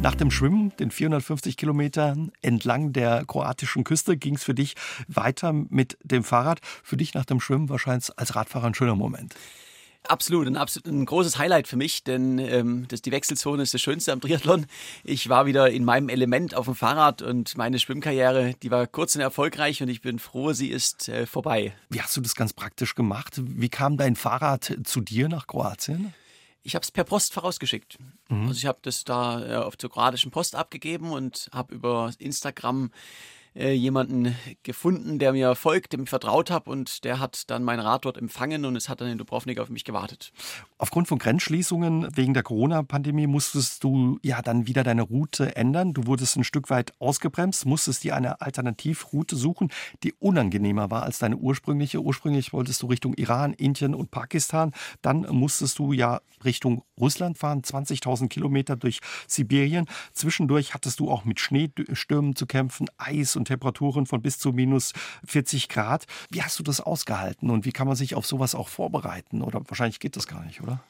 Nach 0.00 0.14
dem 0.14 0.30
Schwimmen, 0.30 0.72
den 0.78 0.90
450 0.92 1.56
Kilometern 1.56 2.30
entlang 2.40 2.92
der 2.92 3.24
kroatischen 3.24 3.82
Küste, 3.82 4.16
ging 4.16 4.34
es 4.36 4.44
für 4.44 4.54
dich 4.54 4.74
weiter 5.08 5.52
mit 5.52 5.98
dem 6.02 6.22
Fahrrad. 6.22 6.60
Für 6.62 6.96
dich 6.96 7.14
nach 7.14 7.24
dem 7.24 7.40
Schwimmen 7.40 7.68
wahrscheinlich 7.68 8.10
als 8.16 8.34
Radfahrer 8.34 8.66
ein 8.66 8.74
schöner 8.74 8.96
Moment. 8.96 9.34
Absolut, 10.08 10.48
ein, 10.48 10.56
ein 10.56 11.06
großes 11.06 11.38
Highlight 11.38 11.68
für 11.68 11.76
mich, 11.76 12.02
denn 12.02 12.38
ähm, 12.38 12.86
das, 12.88 13.02
die 13.02 13.12
Wechselzone 13.12 13.62
ist 13.62 13.72
das 13.72 13.80
Schönste 13.80 14.12
am 14.12 14.20
Triathlon. 14.20 14.66
Ich 15.04 15.28
war 15.28 15.46
wieder 15.46 15.70
in 15.70 15.84
meinem 15.84 16.08
Element 16.08 16.56
auf 16.56 16.64
dem 16.64 16.74
Fahrrad 16.74 17.22
und 17.22 17.56
meine 17.56 17.78
Schwimmkarriere, 17.78 18.54
die 18.62 18.70
war 18.72 18.86
kurz 18.88 19.14
und 19.14 19.20
erfolgreich 19.20 19.80
und 19.80 19.88
ich 19.88 20.00
bin 20.00 20.18
froh, 20.18 20.52
sie 20.52 20.68
ist 20.68 21.08
äh, 21.08 21.26
vorbei. 21.26 21.72
Wie 21.88 22.00
hast 22.00 22.16
du 22.16 22.20
das 22.20 22.34
ganz 22.34 22.52
praktisch 22.52 22.96
gemacht? 22.96 23.40
Wie 23.40 23.68
kam 23.68 23.96
dein 23.96 24.16
Fahrrad 24.16 24.76
zu 24.84 25.00
dir 25.00 25.28
nach 25.28 25.46
Kroatien? 25.46 26.12
Ich 26.64 26.74
habe 26.74 26.82
es 26.82 26.90
per 26.90 27.04
Post 27.04 27.32
vorausgeschickt. 27.32 27.98
Mhm. 28.28 28.48
Also 28.48 28.58
ich 28.58 28.66
habe 28.66 28.78
das 28.82 29.04
da 29.04 29.44
äh, 29.44 29.56
auf 29.56 29.78
zur 29.78 29.90
kroatischen 29.90 30.30
Post 30.30 30.56
abgegeben 30.56 31.10
und 31.12 31.48
habe 31.52 31.74
über 31.74 32.12
Instagram 32.18 32.90
äh, 33.54 33.72
jemanden 33.72 34.34
gefunden, 34.62 35.18
der 35.18 35.32
mir 35.32 35.54
folgt, 35.54 35.92
dem 35.92 36.04
ich 36.04 36.10
vertraut 36.10 36.50
habe 36.50 36.70
und 36.70 37.04
der 37.04 37.20
hat 37.20 37.50
dann 37.50 37.64
mein 37.64 37.80
Rad 37.80 38.04
dort 38.04 38.16
empfangen 38.16 38.64
und 38.64 38.76
es 38.76 38.88
hat 38.88 39.00
dann 39.00 39.08
in 39.08 39.18
Dubrovnik 39.18 39.58
auf 39.58 39.68
mich 39.68 39.84
gewartet. 39.84 40.32
Aufgrund 40.78 41.08
von 41.08 41.18
Grenzschließungen 41.18 42.16
wegen 42.16 42.34
der 42.34 42.42
Corona-Pandemie 42.42 43.26
musstest 43.26 43.84
du 43.84 44.18
ja 44.22 44.42
dann 44.42 44.66
wieder 44.66 44.84
deine 44.84 45.02
Route 45.02 45.54
ändern. 45.56 45.92
Du 45.94 46.06
wurdest 46.06 46.36
ein 46.36 46.44
Stück 46.44 46.70
weit 46.70 46.92
ausgebremst, 46.98 47.66
musstest 47.66 48.04
dir 48.04 48.16
eine 48.16 48.40
Alternativroute 48.40 49.36
suchen, 49.36 49.70
die 50.02 50.12
unangenehmer 50.18 50.90
war 50.90 51.02
als 51.02 51.18
deine 51.18 51.36
ursprüngliche. 51.36 52.00
Ursprünglich 52.00 52.52
wolltest 52.52 52.82
du 52.82 52.86
Richtung 52.86 53.14
Iran, 53.14 53.52
Indien 53.52 53.94
und 53.94 54.10
Pakistan. 54.10 54.72
Dann 55.02 55.26
musstest 55.30 55.78
du 55.78 55.92
ja 55.92 56.20
Richtung 56.44 56.84
Russland 56.98 57.38
fahren, 57.38 57.62
20.000 57.62 58.28
Kilometer 58.28 58.76
durch 58.76 59.00
Sibirien. 59.26 59.86
Zwischendurch 60.12 60.74
hattest 60.74 61.00
du 61.00 61.10
auch 61.10 61.24
mit 61.24 61.40
Schneestürmen 61.40 62.36
zu 62.36 62.46
kämpfen, 62.46 62.86
Eis 62.96 63.36
und 63.36 63.41
und 63.42 63.46
Temperaturen 63.46 64.06
von 64.06 64.22
bis 64.22 64.38
zu 64.38 64.52
minus 64.52 64.92
40 65.26 65.68
Grad. 65.68 66.06
Wie 66.30 66.42
hast 66.42 66.58
du 66.58 66.62
das 66.62 66.80
ausgehalten 66.80 67.50
und 67.50 67.64
wie 67.64 67.72
kann 67.72 67.86
man 67.86 67.96
sich 67.96 68.14
auf 68.14 68.26
sowas 68.26 68.54
auch 68.54 68.68
vorbereiten? 68.68 69.42
Oder 69.42 69.60
wahrscheinlich 69.68 70.00
geht 70.00 70.16
das 70.16 70.26
gar 70.26 70.44
nicht, 70.44 70.62
oder? 70.62 70.82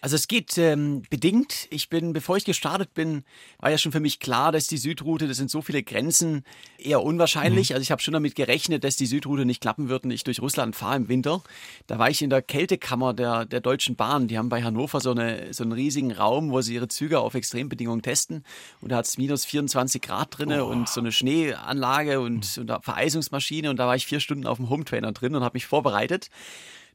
Also 0.00 0.16
es 0.16 0.28
geht 0.28 0.56
ähm, 0.56 1.02
bedingt. 1.10 1.68
Ich 1.70 1.88
bin, 1.88 2.12
bevor 2.12 2.36
ich 2.36 2.44
gestartet 2.44 2.94
bin, 2.94 3.24
war 3.58 3.70
ja 3.70 3.76
schon 3.76 3.92
für 3.92 4.00
mich 4.00 4.18
klar, 4.18 4.50
dass 4.50 4.66
die 4.66 4.78
Südroute, 4.78 5.28
das 5.28 5.36
sind 5.36 5.50
so 5.50 5.60
viele 5.60 5.82
Grenzen, 5.82 6.44
eher 6.78 7.02
unwahrscheinlich. 7.02 7.70
Mhm. 7.70 7.74
Also 7.74 7.82
ich 7.82 7.90
habe 7.90 8.00
schon 8.00 8.14
damit 8.14 8.34
gerechnet, 8.34 8.82
dass 8.84 8.96
die 8.96 9.06
Südroute 9.06 9.44
nicht 9.44 9.60
klappen 9.60 9.88
wird 9.88 10.04
und 10.04 10.10
ich 10.10 10.24
durch 10.24 10.40
Russland 10.40 10.74
fahre 10.74 10.96
im 10.96 11.08
Winter. 11.08 11.42
Da 11.86 11.98
war 11.98 12.08
ich 12.08 12.22
in 12.22 12.30
der 12.30 12.40
Kältekammer 12.40 13.12
der, 13.12 13.44
der 13.44 13.60
Deutschen 13.60 13.96
Bahn. 13.96 14.28
Die 14.28 14.38
haben 14.38 14.48
bei 14.48 14.62
Hannover 14.62 15.00
so, 15.00 15.10
eine, 15.10 15.52
so 15.52 15.64
einen 15.64 15.72
riesigen 15.72 16.12
Raum, 16.12 16.50
wo 16.50 16.62
sie 16.62 16.74
ihre 16.74 16.88
Züge 16.88 17.20
auf 17.20 17.34
Extrembedingungen 17.34 18.02
testen. 18.02 18.44
Und 18.80 18.92
da 18.92 18.96
hat 18.96 19.06
es 19.06 19.18
minus 19.18 19.44
24 19.44 20.00
Grad 20.00 20.38
drin 20.38 20.52
oh. 20.52 20.66
und 20.66 20.88
so 20.88 21.00
eine 21.00 21.12
Schneeanlage 21.12 22.20
und, 22.20 22.56
mhm. 22.56 22.62
und 22.62 22.70
eine 22.70 22.80
Vereisungsmaschine. 22.82 23.68
Und 23.68 23.76
da 23.76 23.86
war 23.86 23.96
ich 23.96 24.06
vier 24.06 24.20
Stunden 24.20 24.46
auf 24.46 24.56
dem 24.56 24.70
Hometrainer 24.70 25.12
drin 25.12 25.34
und 25.34 25.44
habe 25.44 25.56
mich 25.56 25.66
vorbereitet. 25.66 26.30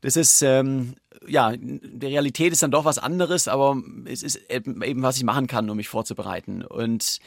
Das 0.06 0.16
ist, 0.18 0.44
ähm, 0.44 0.94
ja, 1.26 1.58
die 1.58 2.06
Realität 2.06 2.54
ist 2.54 2.62
dann 2.62 2.70
doch 2.70 2.86
was 2.86 3.00
anderes, 3.00 3.48
aber 3.48 3.82
es 4.06 4.22
ist 4.22 4.40
eben, 4.52 5.02
was 5.02 5.18
ich 5.18 5.24
machen 5.24 5.48
kann, 5.48 5.68
um 5.68 5.78
mich 5.78 5.88
vorzubereiten. 5.88 6.64
Und 6.64 7.18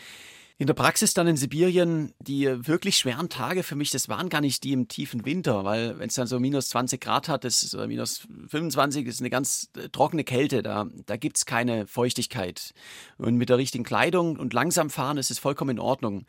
in 0.59 0.69
der 0.69 0.75
Praxis 0.75 1.13
dann 1.13 1.27
in 1.27 1.37
Sibirien, 1.37 2.15
die 2.21 2.47
wirklich 2.69 2.97
schweren 2.97 3.29
Tage 3.29 3.65
für 3.65 3.75
mich, 3.75 3.91
das 3.91 4.09
waren 4.09 4.29
gar 4.29 4.41
nicht 4.41 4.63
die 4.63 4.73
im 4.73 4.87
tiefen 4.87 5.25
Winter, 5.25 5.65
weil 5.65 5.99
wenn 5.99 6.09
es 6.09 6.15
dann 6.15 6.29
so 6.29 6.39
minus 6.39 6.69
20 6.69 7.01
Grad 7.01 7.29
hat, 7.29 7.43
das 7.43 7.65
ist, 7.65 7.75
oder 7.75 7.89
minus 7.89 8.29
25, 8.47 9.09
ist 9.09 9.19
eine 9.19 9.31
ganz 9.31 9.71
äh, 9.77 9.89
trockene 9.89 10.23
Kälte, 10.23 10.63
da, 10.63 10.87
da 11.07 11.17
gibt 11.17 11.37
es 11.37 11.47
keine 11.47 11.89
Feuchtigkeit. 11.89 12.75
Und 13.17 13.35
mit 13.35 13.49
der 13.49 13.59
richtigen 13.59 13.83
Kleidung 13.83 14.37
und 14.37 14.53
langsam 14.53 14.89
fahren 14.89 15.19
ist 15.19 15.33
es 15.33 15.41
vollkommen 15.41 15.71
in 15.71 15.81
Ordnung. 15.81 16.27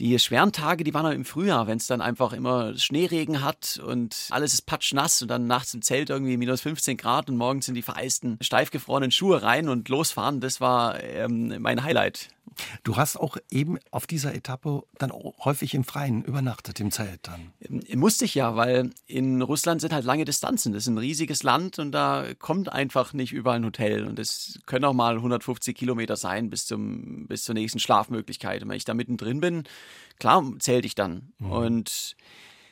Die 0.00 0.18
schweren 0.18 0.50
Tage, 0.50 0.82
die 0.82 0.92
waren 0.92 1.12
im 1.12 1.24
Frühjahr, 1.24 1.66
wenn 1.68 1.76
es 1.76 1.86
dann 1.86 2.00
einfach 2.00 2.32
immer 2.32 2.76
Schneeregen 2.76 3.42
hat 3.42 3.80
und 3.84 4.26
alles 4.30 4.52
ist 4.52 4.66
patschnass 4.66 5.22
und 5.22 5.28
dann 5.28 5.46
nachts 5.46 5.72
im 5.72 5.82
Zelt 5.82 6.10
irgendwie 6.10 6.36
minus 6.36 6.62
15 6.62 6.96
Grad 6.96 7.30
und 7.30 7.36
morgens 7.36 7.66
sind 7.66 7.76
die 7.76 7.82
vereisten, 7.82 8.38
steif 8.40 8.70
gefrorenen 8.70 9.12
Schuhe 9.12 9.42
rein 9.42 9.68
und 9.68 9.88
losfahren. 9.88 10.40
Das 10.40 10.60
war 10.60 11.00
ähm, 11.02 11.54
mein 11.60 11.84
Highlight. 11.84 12.28
Du 12.82 12.96
hast 12.96 13.16
auch 13.16 13.36
eben 13.50 13.78
auf 13.90 14.06
dieser 14.06 14.34
Etappe 14.34 14.82
dann 14.98 15.12
häufig 15.12 15.74
im 15.74 15.84
Freien 15.84 16.22
übernachtet, 16.22 16.78
im 16.80 16.90
Zelt 16.90 17.20
dann. 17.22 17.52
Ähm, 17.60 17.98
musste 17.98 18.24
ich 18.24 18.34
ja, 18.34 18.56
weil 18.56 18.90
in 19.06 19.42
Russland 19.42 19.80
sind 19.80 19.92
halt 19.92 20.04
lange 20.04 20.24
Distanzen. 20.24 20.72
Das 20.72 20.84
ist 20.84 20.88
ein 20.88 20.98
riesiges 20.98 21.42
Land 21.42 21.78
und 21.78 21.92
da 21.92 22.26
kommt 22.38 22.70
einfach 22.72 23.12
nicht 23.12 23.32
überall 23.32 23.56
ein 23.56 23.64
Hotel. 23.64 24.06
Und 24.06 24.18
es 24.18 24.60
können 24.66 24.84
auch 24.84 24.92
mal 24.92 25.16
150 25.16 25.76
Kilometer 25.76 26.16
sein 26.16 26.50
bis, 26.50 26.66
zum, 26.66 27.26
bis 27.26 27.44
zur 27.44 27.54
nächsten 27.54 27.78
Schlafmöglichkeit. 27.78 28.62
Und 28.62 28.68
wenn 28.68 28.76
ich 28.76 28.84
da 28.84 28.94
mittendrin 28.94 29.40
bin, 29.40 29.64
klar 30.18 30.44
zählte 30.58 30.86
ich 30.86 30.94
dann. 30.94 31.32
Mhm. 31.38 31.50
Und 31.50 32.16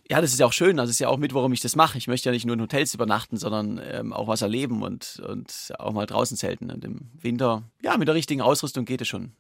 ja, 0.08 0.20
das 0.20 0.32
ist 0.32 0.40
ja 0.40 0.46
auch 0.46 0.52
schön. 0.52 0.76
Das 0.76 0.90
ist 0.90 0.98
ja 0.98 1.08
auch 1.08 1.16
mit, 1.16 1.32
warum 1.32 1.52
ich 1.52 1.60
das 1.60 1.76
mache. 1.76 1.96
Ich 1.96 2.08
möchte 2.08 2.28
ja 2.28 2.32
nicht 2.32 2.44
nur 2.44 2.54
in 2.54 2.60
Hotels 2.60 2.94
übernachten, 2.94 3.36
sondern 3.36 3.80
ähm, 3.82 4.12
auch 4.12 4.28
was 4.28 4.42
erleben 4.42 4.82
und, 4.82 5.22
und 5.26 5.72
auch 5.78 5.92
mal 5.92 6.06
draußen 6.06 6.36
zelten. 6.36 6.70
Und 6.70 6.84
im 6.84 7.10
Winter, 7.14 7.62
ja, 7.82 7.96
mit 7.96 8.08
der 8.08 8.14
richtigen 8.14 8.42
Ausrüstung 8.42 8.84
geht 8.84 9.00
es 9.00 9.08
schon. 9.08 9.32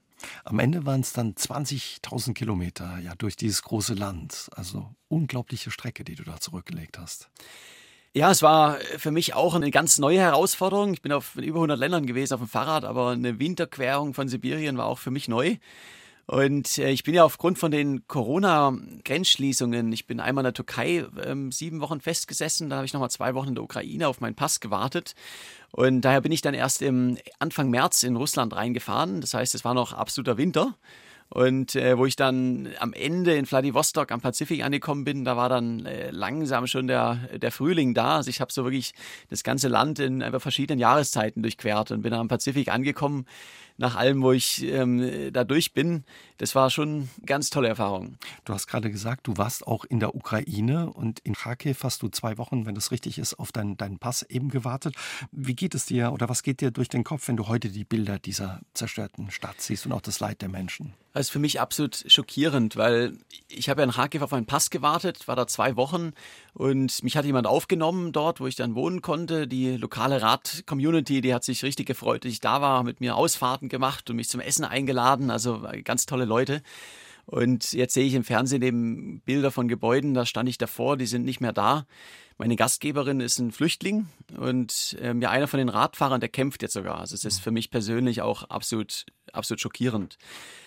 Am 0.44 0.58
Ende 0.60 0.86
waren 0.86 1.00
es 1.00 1.12
dann 1.12 1.34
20.000 1.34 2.34
Kilometer 2.34 2.98
ja, 3.00 3.14
durch 3.16 3.36
dieses 3.36 3.62
große 3.62 3.94
Land. 3.94 4.48
Also 4.52 4.88
unglaubliche 5.08 5.70
Strecke, 5.70 6.04
die 6.04 6.14
du 6.14 6.22
da 6.22 6.38
zurückgelegt 6.40 6.98
hast. 6.98 7.28
Ja, 8.14 8.30
es 8.30 8.42
war 8.42 8.76
für 8.98 9.10
mich 9.10 9.34
auch 9.34 9.54
eine 9.54 9.70
ganz 9.70 9.98
neue 9.98 10.20
Herausforderung. 10.20 10.92
Ich 10.92 11.02
bin 11.02 11.12
auf 11.12 11.34
über 11.36 11.58
100 11.58 11.78
Ländern 11.78 12.06
gewesen 12.06 12.34
auf 12.34 12.40
dem 12.40 12.48
Fahrrad, 12.48 12.84
aber 12.84 13.10
eine 13.10 13.38
Winterquerung 13.38 14.12
von 14.12 14.28
Sibirien 14.28 14.76
war 14.76 14.86
auch 14.86 14.98
für 14.98 15.10
mich 15.10 15.28
neu. 15.28 15.56
Und 16.32 16.78
äh, 16.78 16.88
ich 16.88 17.04
bin 17.04 17.12
ja 17.12 17.24
aufgrund 17.24 17.58
von 17.58 17.70
den 17.70 18.08
Corona-Grenzschließungen, 18.08 19.92
ich 19.92 20.06
bin 20.06 20.18
einmal 20.18 20.40
in 20.40 20.46
der 20.46 20.54
Türkei 20.54 21.04
ähm, 21.26 21.52
sieben 21.52 21.82
Wochen 21.82 22.00
festgesessen, 22.00 22.70
dann 22.70 22.78
habe 22.78 22.86
ich 22.86 22.94
nochmal 22.94 23.10
zwei 23.10 23.34
Wochen 23.34 23.48
in 23.48 23.54
der 23.54 23.62
Ukraine 23.62 24.08
auf 24.08 24.22
meinen 24.22 24.34
Pass 24.34 24.58
gewartet. 24.58 25.14
Und 25.72 26.00
daher 26.00 26.22
bin 26.22 26.32
ich 26.32 26.40
dann 26.40 26.54
erst 26.54 26.80
im 26.80 27.18
Anfang 27.38 27.68
März 27.68 28.02
in 28.02 28.16
Russland 28.16 28.56
reingefahren. 28.56 29.20
Das 29.20 29.34
heißt, 29.34 29.54
es 29.54 29.62
war 29.66 29.74
noch 29.74 29.92
absoluter 29.92 30.38
Winter. 30.38 30.74
Und 31.28 31.76
äh, 31.76 31.98
wo 31.98 32.06
ich 32.06 32.16
dann 32.16 32.68
am 32.78 32.94
Ende 32.94 33.34
in 33.34 33.44
Vladivostok 33.44 34.10
am 34.10 34.22
Pazifik 34.22 34.64
angekommen 34.64 35.04
bin, 35.04 35.24
da 35.24 35.36
war 35.36 35.50
dann 35.50 35.84
äh, 35.84 36.10
langsam 36.10 36.66
schon 36.66 36.86
der, 36.86 37.16
der 37.36 37.50
Frühling 37.50 37.92
da. 37.92 38.16
Also 38.16 38.30
ich 38.30 38.40
habe 38.40 38.52
so 38.52 38.64
wirklich 38.64 38.94
das 39.28 39.42
ganze 39.42 39.68
Land 39.68 39.98
in 39.98 40.22
einfach 40.22 40.42
verschiedenen 40.42 40.78
Jahreszeiten 40.78 41.42
durchquert 41.42 41.90
und 41.90 42.02
bin 42.02 42.14
am 42.14 42.28
Pazifik 42.28 42.68
angekommen 42.68 43.26
nach 43.76 43.96
allem, 43.96 44.22
wo 44.22 44.32
ich 44.32 44.62
ähm, 44.64 45.32
da 45.32 45.44
durch 45.44 45.72
bin. 45.72 46.04
Das 46.38 46.54
war 46.54 46.70
schon 46.70 47.08
eine 47.16 47.26
ganz 47.26 47.50
tolle 47.50 47.68
Erfahrung. 47.68 48.16
Du 48.44 48.52
hast 48.52 48.66
gerade 48.66 48.90
gesagt, 48.90 49.26
du 49.26 49.36
warst 49.36 49.66
auch 49.66 49.84
in 49.84 50.00
der 50.00 50.14
Ukraine 50.14 50.90
und 50.90 51.20
in 51.20 51.34
Kharkiv 51.34 51.84
hast 51.84 52.02
du 52.02 52.08
zwei 52.08 52.38
Wochen, 52.38 52.66
wenn 52.66 52.74
das 52.74 52.90
richtig 52.90 53.18
ist, 53.18 53.34
auf 53.34 53.52
deinen, 53.52 53.76
deinen 53.76 53.98
Pass 53.98 54.22
eben 54.22 54.48
gewartet. 54.48 54.94
Wie 55.30 55.54
geht 55.54 55.74
es 55.74 55.86
dir 55.86 56.12
oder 56.12 56.28
was 56.28 56.42
geht 56.42 56.60
dir 56.60 56.70
durch 56.70 56.88
den 56.88 57.04
Kopf, 57.04 57.28
wenn 57.28 57.36
du 57.36 57.48
heute 57.48 57.68
die 57.68 57.84
Bilder 57.84 58.18
dieser 58.18 58.60
zerstörten 58.74 59.30
Stadt 59.30 59.60
siehst 59.60 59.86
und 59.86 59.92
auch 59.92 60.00
das 60.00 60.20
Leid 60.20 60.42
der 60.42 60.48
Menschen? 60.48 60.94
Das 61.12 61.26
ist 61.26 61.30
für 61.30 61.38
mich 61.38 61.60
absolut 61.60 62.04
schockierend, 62.06 62.76
weil 62.76 63.18
ich 63.48 63.68
habe 63.68 63.82
ja 63.82 63.84
in 63.84 63.92
Kharkiv 63.92 64.22
auf 64.22 64.30
meinen 64.30 64.46
Pass 64.46 64.70
gewartet, 64.70 65.28
war 65.28 65.36
da 65.36 65.46
zwei 65.46 65.76
Wochen 65.76 66.12
und 66.54 67.02
mich 67.02 67.16
hat 67.16 67.24
jemand 67.24 67.46
aufgenommen 67.46 68.12
dort, 68.12 68.40
wo 68.40 68.46
ich 68.46 68.56
dann 68.56 68.74
wohnen 68.74 69.00
konnte. 69.00 69.48
Die 69.48 69.76
lokale 69.76 70.20
Rad-Community, 70.20 71.22
die 71.22 71.32
hat 71.34 71.44
sich 71.44 71.62
richtig 71.62 71.86
gefreut, 71.86 72.24
dass 72.24 72.32
ich 72.32 72.40
da 72.40 72.60
war, 72.60 72.82
mit 72.82 73.00
mir 73.00 73.16
Ausfahrten 73.16 73.68
gemacht 73.70 74.10
und 74.10 74.16
mich 74.16 74.28
zum 74.28 74.40
Essen 74.40 74.64
eingeladen. 74.64 75.30
Also 75.30 75.66
ganz 75.82 76.04
tolle 76.04 76.26
Leute. 76.26 76.62
Und 77.24 77.72
jetzt 77.72 77.94
sehe 77.94 78.04
ich 78.04 78.14
im 78.14 78.24
Fernsehen 78.24 78.62
eben 78.62 79.20
Bilder 79.20 79.50
von 79.50 79.68
Gebäuden, 79.68 80.12
da 80.12 80.26
stand 80.26 80.48
ich 80.48 80.58
davor, 80.58 80.96
die 80.96 81.06
sind 81.06 81.24
nicht 81.24 81.40
mehr 81.40 81.52
da. 81.52 81.86
Meine 82.36 82.56
Gastgeberin 82.56 83.20
ist 83.20 83.38
ein 83.38 83.52
Flüchtling 83.52 84.08
und 84.36 84.96
ähm, 85.00 85.22
ja, 85.22 85.30
einer 85.30 85.46
von 85.46 85.58
den 85.58 85.68
Radfahrern, 85.68 86.20
der 86.20 86.28
kämpft 86.28 86.62
jetzt 86.62 86.72
sogar. 86.72 86.98
Also 86.98 87.14
es 87.14 87.24
ist 87.24 87.38
für 87.38 87.52
mich 87.52 87.70
persönlich 87.70 88.22
auch 88.22 88.42
absolut, 88.44 89.06
absolut 89.32 89.60
schockierend. 89.60 90.18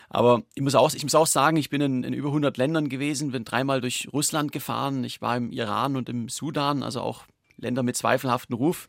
Aber 0.10 0.44
ich 0.54 0.62
muss 0.62 0.76
auch, 0.76 0.94
ich 0.94 1.04
muss 1.04 1.16
auch 1.16 1.28
sagen, 1.28 1.58
ich 1.58 1.70
bin 1.70 1.82
in, 1.82 2.04
in 2.04 2.14
über 2.14 2.30
100 2.30 2.58
Ländern 2.58 2.90
gewesen, 2.90 3.32
bin 3.32 3.46
dreimal 3.46 3.82
durch 3.82 4.08
Russland 4.14 4.52
gefahren. 4.52 5.04
Ich 5.04 5.22
war 5.22 5.38
im 5.38 5.52
Iran 5.52 5.96
und 5.96 6.10
im 6.10 6.30
Sudan, 6.30 6.84
also 6.84 7.02
auch 7.02 7.26
Länder 7.58 7.84
mit 7.84 7.96
zweifelhaftem 7.96 8.56
Ruf. 8.56 8.88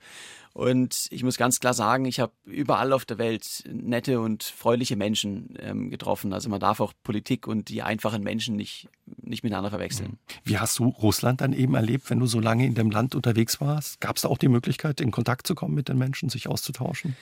Und 0.52 1.08
ich 1.10 1.22
muss 1.22 1.36
ganz 1.36 1.60
klar 1.60 1.74
sagen, 1.74 2.06
ich 2.06 2.18
habe 2.18 2.32
überall 2.46 2.94
auf 2.94 3.04
der 3.04 3.18
Welt 3.18 3.62
nette 3.70 4.20
und 4.20 4.42
freundliche 4.42 4.96
Menschen 4.96 5.54
ähm, 5.60 5.90
getroffen. 5.90 6.32
Also 6.32 6.48
man 6.48 6.60
darf 6.60 6.80
auch 6.80 6.94
Politik 7.02 7.46
und 7.46 7.68
die 7.68 7.82
einfachen 7.82 8.22
Menschen 8.22 8.56
nicht, 8.56 8.88
nicht 9.20 9.44
miteinander 9.44 9.68
verwechseln. 9.68 10.18
Wie 10.44 10.58
hast 10.58 10.78
du 10.78 10.88
Russland 10.88 11.42
dann 11.42 11.52
eben 11.52 11.74
erlebt, 11.74 12.08
wenn 12.08 12.20
du 12.20 12.26
so 12.26 12.40
lange 12.40 12.64
in 12.64 12.74
dem 12.74 12.90
Land 12.90 13.14
unterwegs 13.14 13.60
warst? 13.60 14.00
Gab 14.00 14.16
es 14.16 14.22
da 14.22 14.28
auch 14.28 14.38
die 14.38 14.48
Möglichkeit, 14.48 15.02
in 15.02 15.10
Kontakt 15.10 15.46
zu 15.46 15.54
kommen 15.54 15.74
mit 15.74 15.90
den 15.90 15.98
Menschen, 15.98 16.30
sich 16.30 16.48
auszutauschen? 16.48 17.16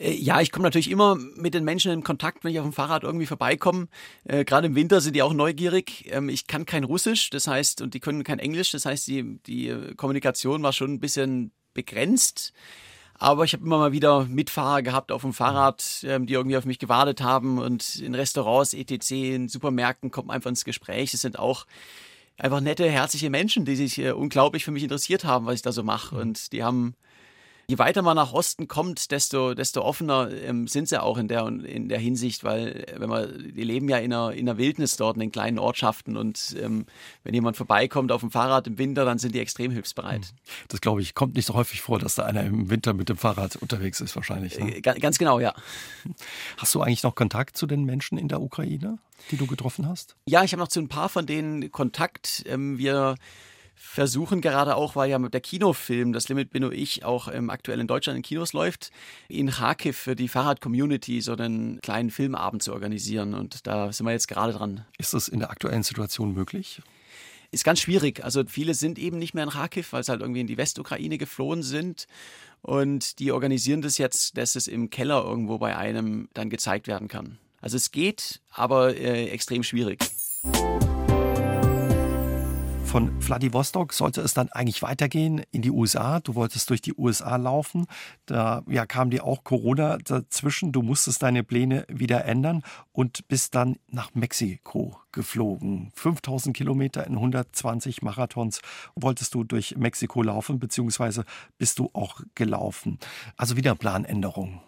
Äh, 0.00 0.14
ja, 0.14 0.40
ich 0.40 0.50
komme 0.50 0.64
natürlich 0.64 0.90
immer 0.90 1.16
mit 1.36 1.54
den 1.54 1.64
Menschen 1.64 1.92
in 1.92 2.02
Kontakt, 2.02 2.42
wenn 2.42 2.52
ich 2.52 2.58
auf 2.58 2.66
dem 2.66 2.72
Fahrrad 2.72 3.04
irgendwie 3.04 3.26
vorbeikomme. 3.26 3.88
Äh, 4.24 4.44
Gerade 4.44 4.66
im 4.66 4.74
Winter 4.74 5.00
sind 5.00 5.14
die 5.14 5.22
auch 5.22 5.34
neugierig. 5.34 6.06
Ähm, 6.10 6.28
ich 6.28 6.46
kann 6.46 6.66
kein 6.66 6.84
Russisch, 6.84 7.30
das 7.30 7.46
heißt, 7.46 7.82
und 7.82 7.94
die 7.94 8.00
können 8.00 8.24
kein 8.24 8.38
Englisch, 8.38 8.72
das 8.72 8.86
heißt, 8.86 9.06
die, 9.06 9.38
die 9.46 9.94
Kommunikation 9.96 10.62
war 10.62 10.72
schon 10.72 10.94
ein 10.94 11.00
bisschen 11.00 11.52
begrenzt. 11.74 12.52
Aber 13.14 13.44
ich 13.44 13.52
habe 13.52 13.64
immer 13.66 13.76
mal 13.76 13.92
wieder 13.92 14.24
Mitfahrer 14.24 14.80
gehabt 14.80 15.12
auf 15.12 15.20
dem 15.20 15.34
Fahrrad, 15.34 16.04
ähm, 16.04 16.24
die 16.24 16.32
irgendwie 16.32 16.56
auf 16.56 16.64
mich 16.64 16.78
gewartet 16.78 17.20
haben. 17.20 17.58
Und 17.58 17.96
in 17.96 18.14
Restaurants, 18.14 18.72
etc., 18.72 19.10
in 19.10 19.48
Supermärkten 19.48 20.10
kommt 20.10 20.28
man 20.28 20.36
einfach 20.36 20.48
ins 20.48 20.64
Gespräch. 20.64 21.12
Es 21.12 21.20
sind 21.20 21.38
auch 21.38 21.66
einfach 22.38 22.62
nette, 22.62 22.88
herzliche 22.88 23.28
Menschen, 23.28 23.66
die 23.66 23.76
sich 23.76 23.98
äh, 23.98 24.12
unglaublich 24.12 24.64
für 24.64 24.70
mich 24.70 24.82
interessiert 24.82 25.24
haben, 25.24 25.44
was 25.44 25.56
ich 25.56 25.62
da 25.62 25.70
so 25.70 25.82
mache. 25.82 26.14
Mhm. 26.14 26.20
Und 26.22 26.52
die 26.52 26.64
haben 26.64 26.94
je 27.70 27.78
weiter 27.78 28.02
man 28.02 28.16
nach 28.16 28.32
Osten 28.32 28.66
kommt, 28.66 29.12
desto, 29.12 29.54
desto 29.54 29.82
offener 29.82 30.28
ähm, 30.42 30.66
sind 30.66 30.88
sie 30.88 31.00
auch 31.00 31.16
in 31.18 31.28
der, 31.28 31.46
in 31.46 31.88
der 31.88 32.00
Hinsicht, 32.00 32.42
weil 32.42 32.68
äh, 32.68 32.94
wenn 33.00 33.08
man, 33.08 33.52
die 33.54 33.62
leben 33.62 33.88
ja 33.88 33.98
in 33.98 34.10
der, 34.10 34.32
in 34.32 34.46
der 34.46 34.58
Wildnis 34.58 34.96
dort, 34.96 35.14
in 35.14 35.20
den 35.20 35.30
kleinen 35.30 35.60
Ortschaften 35.60 36.16
und 36.16 36.56
ähm, 36.60 36.86
wenn 37.22 37.32
jemand 37.32 37.56
vorbeikommt 37.56 38.10
auf 38.10 38.22
dem 38.22 38.32
Fahrrad 38.32 38.66
im 38.66 38.76
Winter, 38.78 39.04
dann 39.04 39.18
sind 39.18 39.36
die 39.36 39.38
extrem 39.38 39.70
hilfsbereit. 39.70 40.26
Hm. 40.26 40.36
Das 40.66 40.80
glaube 40.80 41.00
ich, 41.00 41.14
kommt 41.14 41.36
nicht 41.36 41.46
so 41.46 41.54
häufig 41.54 41.80
vor, 41.80 42.00
dass 42.00 42.16
da 42.16 42.24
einer 42.24 42.42
im 42.42 42.70
Winter 42.70 42.92
mit 42.92 43.08
dem 43.08 43.16
Fahrrad 43.16 43.54
unterwegs 43.56 44.00
ist 44.00 44.16
wahrscheinlich. 44.16 44.58
Ne? 44.58 44.76
Äh, 44.76 44.80
ganz 44.80 45.18
genau, 45.18 45.38
ja. 45.38 45.54
Hast 46.56 46.74
du 46.74 46.82
eigentlich 46.82 47.04
noch 47.04 47.14
Kontakt 47.14 47.56
zu 47.56 47.68
den 47.68 47.84
Menschen 47.84 48.18
in 48.18 48.26
der 48.26 48.42
Ukraine, 48.42 48.98
die 49.30 49.36
du 49.36 49.46
getroffen 49.46 49.88
hast? 49.88 50.16
Ja, 50.26 50.42
ich 50.42 50.52
habe 50.52 50.60
noch 50.60 50.68
zu 50.68 50.80
ein 50.80 50.88
paar 50.88 51.08
von 51.08 51.24
denen 51.24 51.70
Kontakt. 51.70 52.42
Ähm, 52.46 52.78
wir 52.78 53.14
versuchen 53.82 54.42
gerade 54.42 54.76
auch, 54.76 54.94
weil 54.94 55.08
ja 55.08 55.18
der 55.18 55.40
Kinofilm 55.40 56.12
Das 56.12 56.28
Limit 56.28 56.50
bin 56.50 56.62
nur 56.62 56.72
ich 56.72 57.04
auch 57.04 57.28
ähm, 57.32 57.48
aktuell 57.48 57.80
in 57.80 57.86
Deutschland 57.86 58.18
in 58.18 58.22
Kinos 58.22 58.52
läuft, 58.52 58.90
in 59.26 59.50
Kharkiv 59.50 59.96
für 59.96 60.14
die 60.14 60.28
Fahrrad-Community 60.28 61.22
so 61.22 61.32
einen 61.32 61.80
kleinen 61.80 62.10
Filmabend 62.10 62.62
zu 62.62 62.74
organisieren. 62.74 63.32
Und 63.32 63.66
da 63.66 63.90
sind 63.90 64.04
wir 64.04 64.12
jetzt 64.12 64.28
gerade 64.28 64.52
dran. 64.52 64.84
Ist 64.98 65.14
das 65.14 65.28
in 65.28 65.40
der 65.40 65.50
aktuellen 65.50 65.82
Situation 65.82 66.34
möglich? 66.34 66.82
Ist 67.52 67.64
ganz 67.64 67.80
schwierig. 67.80 68.22
Also 68.22 68.44
viele 68.46 68.74
sind 68.74 68.98
eben 68.98 69.18
nicht 69.18 69.32
mehr 69.32 69.44
in 69.44 69.50
Kharkiv, 69.50 69.94
weil 69.94 70.04
sie 70.04 70.12
halt 70.12 70.20
irgendwie 70.20 70.42
in 70.42 70.46
die 70.46 70.58
Westukraine 70.58 71.16
geflohen 71.16 71.62
sind. 71.62 72.06
Und 72.60 73.18
die 73.18 73.32
organisieren 73.32 73.80
das 73.80 73.96
jetzt, 73.96 74.36
dass 74.36 74.56
es 74.56 74.68
im 74.68 74.90
Keller 74.90 75.24
irgendwo 75.24 75.56
bei 75.56 75.76
einem 75.76 76.28
dann 76.34 76.50
gezeigt 76.50 76.86
werden 76.86 77.08
kann. 77.08 77.38
Also 77.62 77.78
es 77.78 77.90
geht, 77.90 78.40
aber 78.50 78.94
äh, 78.94 79.28
extrem 79.30 79.62
schwierig. 79.62 79.98
Von 82.90 83.20
Vladivostok 83.20 83.92
sollte 83.92 84.20
es 84.20 84.34
dann 84.34 84.48
eigentlich 84.48 84.82
weitergehen 84.82 85.42
in 85.52 85.62
die 85.62 85.70
USA. 85.70 86.18
Du 86.18 86.34
wolltest 86.34 86.68
durch 86.70 86.82
die 86.82 86.92
USA 86.94 87.36
laufen. 87.36 87.86
Da 88.26 88.64
ja, 88.66 88.84
kam 88.84 89.10
dir 89.10 89.22
auch 89.22 89.44
Corona 89.44 89.98
dazwischen. 89.98 90.72
Du 90.72 90.82
musstest 90.82 91.22
deine 91.22 91.44
Pläne 91.44 91.84
wieder 91.88 92.24
ändern 92.24 92.64
und 92.90 93.28
bist 93.28 93.54
dann 93.54 93.76
nach 93.86 94.12
Mexiko 94.14 94.96
geflogen. 95.12 95.92
5000 95.94 96.56
Kilometer 96.56 97.06
in 97.06 97.12
120 97.12 98.02
Marathons 98.02 98.60
wolltest 98.96 99.34
du 99.34 99.44
durch 99.44 99.76
Mexiko 99.76 100.24
laufen, 100.24 100.58
beziehungsweise 100.58 101.24
bist 101.58 101.78
du 101.78 101.90
auch 101.92 102.20
gelaufen. 102.34 102.98
Also 103.36 103.56
wieder 103.56 103.76
Planänderung. 103.76 104.62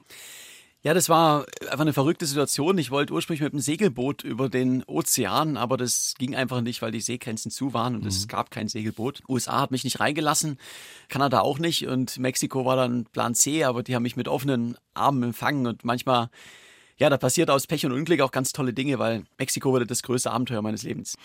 Ja, 0.84 0.94
das 0.94 1.08
war 1.08 1.46
einfach 1.62 1.80
eine 1.80 1.92
verrückte 1.92 2.26
Situation. 2.26 2.76
Ich 2.76 2.90
wollte 2.90 3.12
ursprünglich 3.12 3.42
mit 3.42 3.52
dem 3.52 3.60
Segelboot 3.60 4.24
über 4.24 4.48
den 4.48 4.82
Ozean, 4.84 5.56
aber 5.56 5.76
das 5.76 6.14
ging 6.18 6.34
einfach 6.34 6.60
nicht, 6.60 6.82
weil 6.82 6.90
die 6.90 7.00
Seegrenzen 7.00 7.52
zu 7.52 7.72
waren 7.72 7.94
und 7.94 8.02
mhm. 8.02 8.08
es 8.08 8.26
gab 8.26 8.50
kein 8.50 8.66
Segelboot. 8.66 9.22
USA 9.28 9.60
hat 9.60 9.70
mich 9.70 9.84
nicht 9.84 10.00
reingelassen, 10.00 10.58
Kanada 11.08 11.40
auch 11.40 11.60
nicht 11.60 11.86
und 11.86 12.18
Mexiko 12.18 12.64
war 12.64 12.74
dann 12.74 13.04
Plan 13.04 13.36
C, 13.36 13.62
aber 13.62 13.84
die 13.84 13.94
haben 13.94 14.02
mich 14.02 14.16
mit 14.16 14.26
offenen 14.26 14.76
Armen 14.92 15.22
empfangen 15.22 15.68
und 15.68 15.84
manchmal 15.84 16.30
ja, 16.98 17.10
da 17.10 17.16
passiert 17.16 17.50
aus 17.50 17.66
Pech 17.66 17.86
und 17.86 17.92
Unglück 17.92 18.20
auch 18.20 18.30
ganz 18.30 18.52
tolle 18.52 18.72
Dinge, 18.72 18.98
weil 18.98 19.24
Mexiko 19.38 19.72
wurde 19.72 19.86
das 19.86 20.02
größte 20.02 20.30
Abenteuer 20.30 20.62
meines 20.62 20.82
Lebens. 20.82 21.16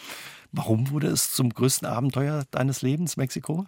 Warum 0.52 0.89
wurde 0.91 1.08
es 1.08 1.32
zum 1.32 1.50
größten 1.50 1.88
Abenteuer 1.88 2.46
deines 2.52 2.82
Lebens, 2.82 3.17
Mexiko? 3.17 3.65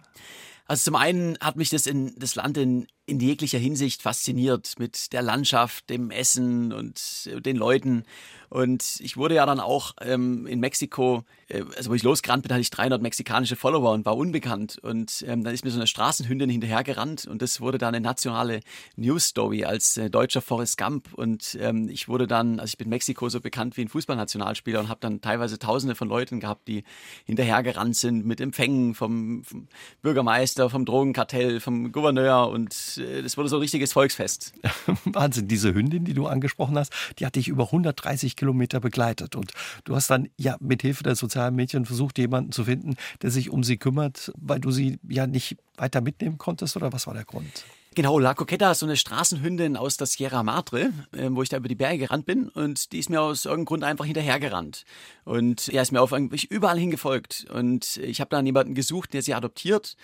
Also 0.70 0.84
zum 0.84 0.94
einen 0.94 1.36
hat 1.40 1.56
mich 1.56 1.70
das, 1.70 1.88
in, 1.88 2.16
das 2.16 2.36
Land 2.36 2.56
in, 2.56 2.86
in 3.04 3.18
jeglicher 3.18 3.58
Hinsicht 3.58 4.02
fasziniert 4.02 4.74
mit 4.78 5.12
der 5.12 5.20
Landschaft, 5.20 5.90
dem 5.90 6.12
Essen 6.12 6.72
und 6.72 7.28
den 7.44 7.56
Leuten. 7.56 8.04
Und 8.50 8.98
ich 8.98 9.16
wurde 9.16 9.36
ja 9.36 9.46
dann 9.46 9.60
auch 9.60 9.92
ähm, 10.00 10.44
in 10.48 10.58
Mexiko, 10.58 11.22
äh, 11.48 11.62
also 11.76 11.90
wo 11.90 11.94
ich 11.94 12.02
losgerannt 12.02 12.42
bin, 12.42 12.52
hatte 12.52 12.60
ich 12.60 12.70
300 12.70 13.00
mexikanische 13.00 13.54
Follower 13.54 13.92
und 13.92 14.04
war 14.04 14.16
unbekannt. 14.16 14.76
Und 14.82 15.24
ähm, 15.28 15.44
dann 15.44 15.54
ist 15.54 15.64
mir 15.64 15.70
so 15.70 15.78
eine 15.78 15.86
Straßenhündin 15.86 16.50
hinterhergerannt 16.50 17.26
und 17.26 17.42
das 17.42 17.60
wurde 17.60 17.78
dann 17.78 17.94
eine 17.94 18.02
nationale 18.02 18.60
News-Story 18.96 19.64
als 19.64 19.96
äh, 19.96 20.10
deutscher 20.10 20.42
Forrest 20.42 20.78
Gump. 20.78 21.14
Und 21.14 21.56
ähm, 21.60 21.88
ich 21.88 22.08
wurde 22.08 22.26
dann, 22.26 22.58
also 22.58 22.70
ich 22.70 22.78
bin 22.78 22.88
Mexiko 22.88 23.28
so 23.28 23.40
bekannt 23.40 23.76
wie 23.76 23.82
ein 23.82 23.88
Fußballnationalspieler 23.88 24.80
und 24.80 24.88
habe 24.88 25.00
dann 25.00 25.20
teilweise 25.20 25.60
Tausende 25.60 25.94
von 25.94 26.08
Leuten 26.08 26.40
gehabt, 26.40 26.66
die 26.66 26.82
hinterhergerannt 27.26 27.94
sind 27.94 28.26
mit 28.26 28.40
Empfängen 28.40 28.96
vom, 28.96 29.44
vom 29.44 29.68
Bürgermeister, 30.02 30.59
vom 30.68 30.84
Drogenkartell, 30.84 31.60
vom 31.60 31.92
Gouverneur 31.92 32.48
und 32.48 32.98
äh, 32.98 33.22
das 33.22 33.36
wurde 33.36 33.48
so 33.48 33.56
ein 33.56 33.62
richtiges 33.62 33.92
Volksfest. 33.92 34.52
Wahnsinn, 35.04 35.48
diese 35.48 35.72
Hündin, 35.72 36.04
die 36.04 36.14
du 36.14 36.26
angesprochen 36.26 36.76
hast, 36.78 36.92
die 37.18 37.26
hat 37.26 37.36
dich 37.36 37.48
über 37.48 37.64
130 37.64 38.36
Kilometer 38.36 38.80
begleitet. 38.80 39.36
Und 39.36 39.52
du 39.84 39.94
hast 39.94 40.10
dann 40.10 40.28
ja 40.36 40.56
mit 40.60 40.82
Hilfe 40.82 41.02
der 41.02 41.14
sozialen 41.14 41.54
Medien 41.54 41.86
versucht, 41.86 42.18
jemanden 42.18 42.52
zu 42.52 42.64
finden, 42.64 42.96
der 43.22 43.30
sich 43.30 43.50
um 43.50 43.64
sie 43.64 43.78
kümmert, 43.78 44.32
weil 44.36 44.60
du 44.60 44.70
sie 44.70 44.98
ja 45.08 45.26
nicht 45.26 45.56
weiter 45.76 46.00
mitnehmen 46.00 46.38
konntest 46.38 46.76
oder 46.76 46.92
was 46.92 47.06
war 47.06 47.14
der 47.14 47.24
Grund? 47.24 47.64
Genau, 47.96 48.20
La 48.20 48.34
Coqueta 48.34 48.70
ist 48.70 48.78
so 48.78 48.86
eine 48.86 48.96
Straßenhündin 48.96 49.76
aus 49.76 49.96
der 49.96 50.06
Sierra 50.06 50.44
Madre, 50.44 50.92
äh, 51.10 51.28
wo 51.30 51.42
ich 51.42 51.48
da 51.48 51.56
über 51.56 51.66
die 51.66 51.74
Berge 51.74 51.98
gerannt 51.98 52.24
bin 52.24 52.48
und 52.48 52.92
die 52.92 53.00
ist 53.00 53.10
mir 53.10 53.20
aus 53.20 53.46
irgendeinem 53.46 53.64
Grund 53.64 53.84
einfach 53.84 54.04
hinterhergerannt. 54.04 54.84
Und 55.24 55.68
er 55.68 55.82
ist 55.82 55.90
mir 55.90 56.00
auf 56.00 56.12
überall 56.12 56.78
hingefolgt. 56.78 57.46
Und 57.52 57.96
ich 57.96 58.20
habe 58.20 58.30
dann 58.30 58.46
jemanden 58.46 58.76
gesucht, 58.76 59.12
der 59.12 59.22
sie 59.22 59.34
adoptiert. 59.34 59.96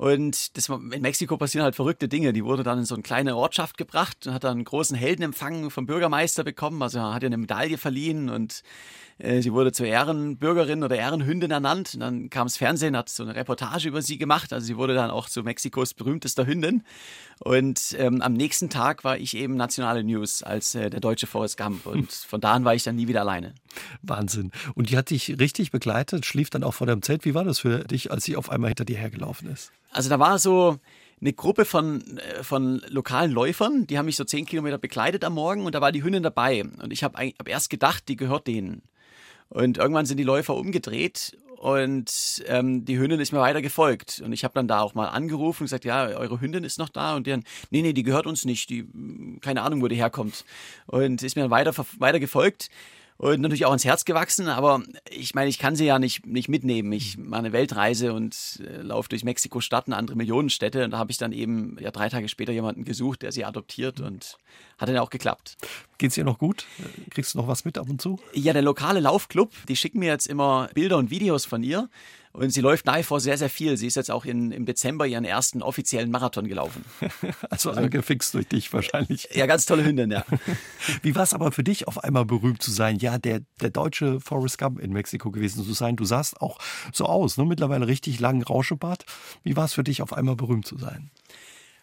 Und 0.00 0.56
das, 0.56 0.70
in 0.70 1.02
Mexiko 1.02 1.36
passieren 1.36 1.62
halt 1.62 1.76
verrückte 1.76 2.08
Dinge. 2.08 2.32
Die 2.32 2.42
wurde 2.42 2.62
dann 2.62 2.78
in 2.78 2.84
so 2.86 2.94
eine 2.94 3.02
kleine 3.02 3.36
Ortschaft 3.36 3.76
gebracht 3.76 4.26
und 4.26 4.32
hat 4.32 4.44
dann 4.44 4.52
einen 4.52 4.64
großen 4.64 4.96
Heldenempfang 4.96 5.68
vom 5.68 5.84
Bürgermeister 5.84 6.42
bekommen. 6.42 6.80
Also 6.80 7.02
hat 7.02 7.22
ihr 7.22 7.26
eine 7.26 7.36
Medaille 7.36 7.76
verliehen 7.76 8.30
und 8.30 8.62
äh, 9.18 9.42
sie 9.42 9.52
wurde 9.52 9.72
zur 9.72 9.84
Ehrenbürgerin 9.84 10.82
oder 10.82 10.96
Ehrenhündin 10.96 11.50
ernannt. 11.50 11.92
Und 11.92 12.00
dann 12.00 12.30
kam 12.30 12.46
das 12.46 12.56
Fernsehen, 12.56 12.96
hat 12.96 13.10
so 13.10 13.24
eine 13.24 13.34
Reportage 13.34 13.88
über 13.88 14.00
sie 14.00 14.16
gemacht. 14.16 14.54
Also 14.54 14.66
sie 14.66 14.78
wurde 14.78 14.94
dann 14.94 15.10
auch 15.10 15.28
zu 15.28 15.42
Mexikos 15.42 15.92
berühmtester 15.92 16.46
Hündin. 16.46 16.82
Und 17.42 17.96
ähm, 17.98 18.20
am 18.20 18.34
nächsten 18.34 18.68
Tag 18.68 19.02
war 19.02 19.16
ich 19.16 19.34
eben 19.34 19.56
nationale 19.56 20.04
News 20.04 20.42
als 20.42 20.74
äh, 20.74 20.90
der 20.90 21.00
deutsche 21.00 21.26
Forrest 21.26 21.56
Gump. 21.56 21.86
Und 21.86 22.12
von 22.12 22.40
da 22.40 22.52
an 22.52 22.64
war 22.64 22.74
ich 22.74 22.84
dann 22.84 22.96
nie 22.96 23.08
wieder 23.08 23.20
alleine. 23.20 23.54
Wahnsinn. 24.02 24.52
Und 24.74 24.90
die 24.90 24.96
hat 24.96 25.08
dich 25.08 25.40
richtig 25.40 25.70
begleitet, 25.70 26.26
schlief 26.26 26.50
dann 26.50 26.62
auch 26.62 26.74
vor 26.74 26.86
deinem 26.86 27.00
Zelt. 27.00 27.24
Wie 27.24 27.34
war 27.34 27.44
das 27.44 27.60
für 27.60 27.84
dich, 27.84 28.10
als 28.10 28.24
sie 28.24 28.36
auf 28.36 28.50
einmal 28.50 28.68
hinter 28.68 28.84
dir 28.84 28.98
hergelaufen 28.98 29.48
ist? 29.48 29.72
Also 29.90 30.10
da 30.10 30.18
war 30.18 30.38
so 30.38 30.78
eine 31.20 31.32
Gruppe 31.32 31.64
von, 31.64 32.18
äh, 32.18 32.42
von 32.42 32.82
lokalen 32.88 33.30
Läufern, 33.30 33.86
die 33.86 33.96
haben 33.96 34.06
mich 34.06 34.16
so 34.16 34.24
zehn 34.24 34.44
Kilometer 34.44 34.76
begleitet 34.76 35.24
am 35.24 35.34
Morgen 35.34 35.64
und 35.64 35.74
da 35.74 35.80
war 35.80 35.92
die 35.92 36.02
Hündin 36.02 36.22
dabei. 36.22 36.64
Und 36.82 36.92
ich 36.92 37.02
habe 37.02 37.18
hab 37.18 37.48
erst 37.48 37.70
gedacht, 37.70 38.04
die 38.08 38.16
gehört 38.16 38.46
denen. 38.48 38.82
Und 39.48 39.78
irgendwann 39.78 40.06
sind 40.06 40.18
die 40.18 40.24
Läufer 40.24 40.54
umgedreht 40.54 41.36
und 41.60 42.42
ähm, 42.46 42.86
die 42.86 42.98
Hündin 42.98 43.20
ist 43.20 43.32
mir 43.32 43.38
weiter 43.40 43.60
gefolgt. 43.60 44.22
Und 44.24 44.32
ich 44.32 44.44
habe 44.44 44.54
dann 44.54 44.66
da 44.66 44.80
auch 44.80 44.94
mal 44.94 45.08
angerufen 45.08 45.62
und 45.62 45.66
gesagt, 45.66 45.84
ja, 45.84 46.06
eure 46.06 46.40
Hündin 46.40 46.64
ist 46.64 46.78
noch 46.78 46.88
da. 46.88 47.14
Und 47.14 47.26
dann, 47.26 47.44
nee, 47.68 47.82
nee, 47.82 47.92
die 47.92 48.02
gehört 48.02 48.26
uns 48.26 48.46
nicht. 48.46 48.70
Die, 48.70 48.88
keine 49.42 49.60
Ahnung, 49.60 49.82
wo 49.82 49.88
die 49.88 49.96
herkommt. 49.96 50.46
Und 50.86 51.22
ist 51.22 51.36
mir 51.36 51.42
dann 51.42 51.50
weiter, 51.50 51.74
weiter 51.98 52.18
gefolgt. 52.18 52.70
Und 53.20 53.42
natürlich 53.42 53.66
auch 53.66 53.72
ins 53.74 53.84
Herz 53.84 54.06
gewachsen. 54.06 54.48
Aber 54.48 54.82
ich 55.10 55.34
meine, 55.34 55.50
ich 55.50 55.58
kann 55.58 55.76
sie 55.76 55.84
ja 55.84 55.98
nicht, 55.98 56.24
nicht 56.24 56.48
mitnehmen. 56.48 56.90
Ich 56.92 57.18
mache 57.18 57.40
eine 57.40 57.52
Weltreise 57.52 58.14
und 58.14 58.62
äh, 58.66 58.80
laufe 58.80 59.10
durch 59.10 59.24
Mexiko-Stadt 59.24 59.88
und 59.88 59.92
andere 59.92 60.16
Millionenstädte. 60.16 60.84
Und 60.84 60.92
da 60.92 60.98
habe 60.98 61.10
ich 61.10 61.18
dann 61.18 61.32
eben 61.32 61.76
ja 61.80 61.90
drei 61.90 62.08
Tage 62.08 62.30
später 62.30 62.52
jemanden 62.52 62.84
gesucht, 62.84 63.20
der 63.20 63.30
sie 63.30 63.44
adoptiert 63.44 64.00
und 64.00 64.38
hat 64.78 64.88
dann 64.88 64.96
auch 64.96 65.10
geklappt. 65.10 65.58
Geht's 65.98 66.14
dir 66.14 66.24
noch 66.24 66.38
gut? 66.38 66.64
Kriegst 67.10 67.34
du 67.34 67.38
noch 67.38 67.46
was 67.46 67.66
mit 67.66 67.76
ab 67.76 67.90
und 67.90 68.00
zu? 68.00 68.18
Ja, 68.32 68.54
der 68.54 68.62
lokale 68.62 69.00
Laufclub, 69.00 69.52
die 69.68 69.76
schicken 69.76 69.98
mir 69.98 70.08
jetzt 70.08 70.26
immer 70.26 70.70
Bilder 70.72 70.96
und 70.96 71.10
Videos 71.10 71.44
von 71.44 71.62
ihr. 71.62 71.90
Und 72.32 72.50
sie 72.50 72.60
läuft 72.60 72.86
nach 72.86 72.98
wie 72.98 73.02
vor 73.02 73.20
sehr, 73.20 73.36
sehr 73.36 73.50
viel. 73.50 73.76
Sie 73.76 73.88
ist 73.88 73.96
jetzt 73.96 74.10
auch 74.10 74.24
in, 74.24 74.52
im 74.52 74.64
Dezember 74.64 75.06
ihren 75.06 75.24
ersten 75.24 75.62
offiziellen 75.62 76.10
Marathon 76.10 76.46
gelaufen. 76.46 76.84
also, 77.50 77.70
also 77.70 77.70
angefixt 77.70 78.34
durch 78.34 78.46
dich 78.46 78.72
wahrscheinlich. 78.72 79.28
Ja, 79.34 79.46
ganz 79.46 79.66
tolle 79.66 79.84
Hündin, 79.84 80.12
ja. 80.12 80.24
Wie 81.02 81.14
war 81.16 81.24
es 81.24 81.34
aber 81.34 81.50
für 81.50 81.64
dich, 81.64 81.88
auf 81.88 82.04
einmal 82.04 82.24
berühmt 82.24 82.62
zu 82.62 82.70
sein? 82.70 82.98
Ja, 82.98 83.18
der, 83.18 83.40
der 83.60 83.70
deutsche 83.70 84.20
Forrest 84.20 84.58
Gump 84.58 84.78
in 84.78 84.92
Mexiko 84.92 85.32
gewesen 85.32 85.64
zu 85.64 85.72
sein. 85.72 85.96
Du 85.96 86.04
sahst 86.04 86.40
auch 86.40 86.58
so 86.92 87.06
aus, 87.06 87.36
ne? 87.36 87.44
mittlerweile 87.44 87.88
richtig 87.88 88.20
langen 88.20 88.42
Rauschebart. 88.42 89.04
Wie 89.42 89.56
war 89.56 89.64
es 89.64 89.74
für 89.74 89.84
dich, 89.84 90.00
auf 90.00 90.12
einmal 90.12 90.36
berühmt 90.36 90.66
zu 90.66 90.78
sein? 90.78 91.10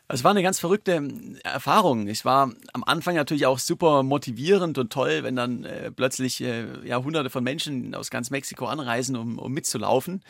Es 0.09 0.23
war 0.23 0.31
eine 0.31 0.43
ganz 0.43 0.59
verrückte 0.59 0.93
ähm, 0.93 1.37
Erfahrung. 1.43 2.07
Ich 2.07 2.23
war 2.23 2.53
am 2.73 2.83
Anfang 2.85 3.15
natürlich 3.15 3.45
auch 3.45 3.59
super 3.59 4.03
motivierend 4.03 4.77
und 4.77 4.91
toll, 4.91 5.23
wenn 5.23 5.35
dann 5.35 5.65
äh, 5.65 5.91
plötzlich 5.91 6.41
äh, 6.41 6.65
ja, 6.87 7.03
hunderte 7.03 7.29
von 7.29 7.43
Menschen 7.43 7.93
aus 7.93 8.09
ganz 8.09 8.29
Mexiko 8.29 8.67
anreisen, 8.67 9.17
um, 9.17 9.37
um 9.37 9.51
mitzulaufen. 9.51 10.23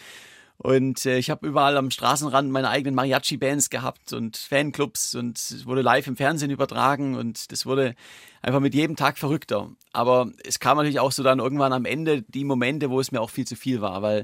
Und 0.58 1.06
äh, 1.06 1.20
ich 1.20 1.30
habe 1.30 1.46
überall 1.48 1.78
am 1.78 1.92
Straßenrand 1.92 2.50
meine 2.50 2.70
eigenen 2.70 2.96
Mariachi-Bands 2.96 3.70
gehabt 3.70 4.14
und 4.14 4.38
Fanclubs 4.38 5.14
und 5.14 5.38
es 5.38 5.68
wurde 5.68 5.84
live 5.84 6.08
im 6.08 6.16
Fernsehen 6.16 6.50
übertragen 6.50 7.16
und 7.16 7.52
das 7.52 7.68
wurde 7.68 7.94
einfach 8.42 8.60
mit 8.60 8.74
jedem 8.74 8.96
Tag 8.96 9.20
verrückter. 9.20 9.70
Aber 9.94 10.32
es 10.44 10.60
kam 10.60 10.78
natürlich 10.78 11.00
auch 11.00 11.12
so 11.12 11.22
dann 11.22 11.38
irgendwann 11.38 11.74
am 11.74 11.86
Ende 11.86 12.24
die 12.24 12.44
Momente, 12.44 12.90
wo 12.90 13.00
es 13.00 13.12
mir 13.12 13.22
auch 13.22 13.30
viel 13.30 13.46
zu 13.46 13.56
viel 13.56 13.82
war, 13.82 14.02
weil 14.02 14.24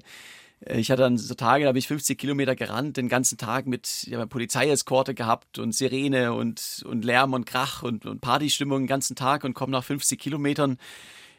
ich 0.70 0.92
hatte 0.92 1.02
dann 1.02 1.18
so 1.18 1.34
Tage, 1.34 1.64
da 1.64 1.70
habe 1.70 1.80
ich 1.80 1.88
50 1.88 2.18
Kilometer 2.18 2.56
gerannt, 2.56 2.98
den 2.98 3.10
ganzen 3.10 3.38
Tag 3.38 3.66
mit 3.66 4.06
ja, 4.08 4.26
Polizeieskorte 4.26 5.14
gehabt 5.14 5.60
und 5.60 5.74
Sirene 5.74 6.34
und, 6.34 6.84
und 6.86 7.04
Lärm 7.04 7.34
und 7.34 7.46
Krach 7.46 7.84
und, 7.84 8.06
und 8.06 8.22
Partystimmung 8.22 8.84
den 8.84 8.88
ganzen 8.88 9.16
Tag 9.16 9.44
und 9.44 9.54
komme 9.54 9.72
nach 9.72 9.84
50 9.84 10.20
Kilometern 10.20 10.78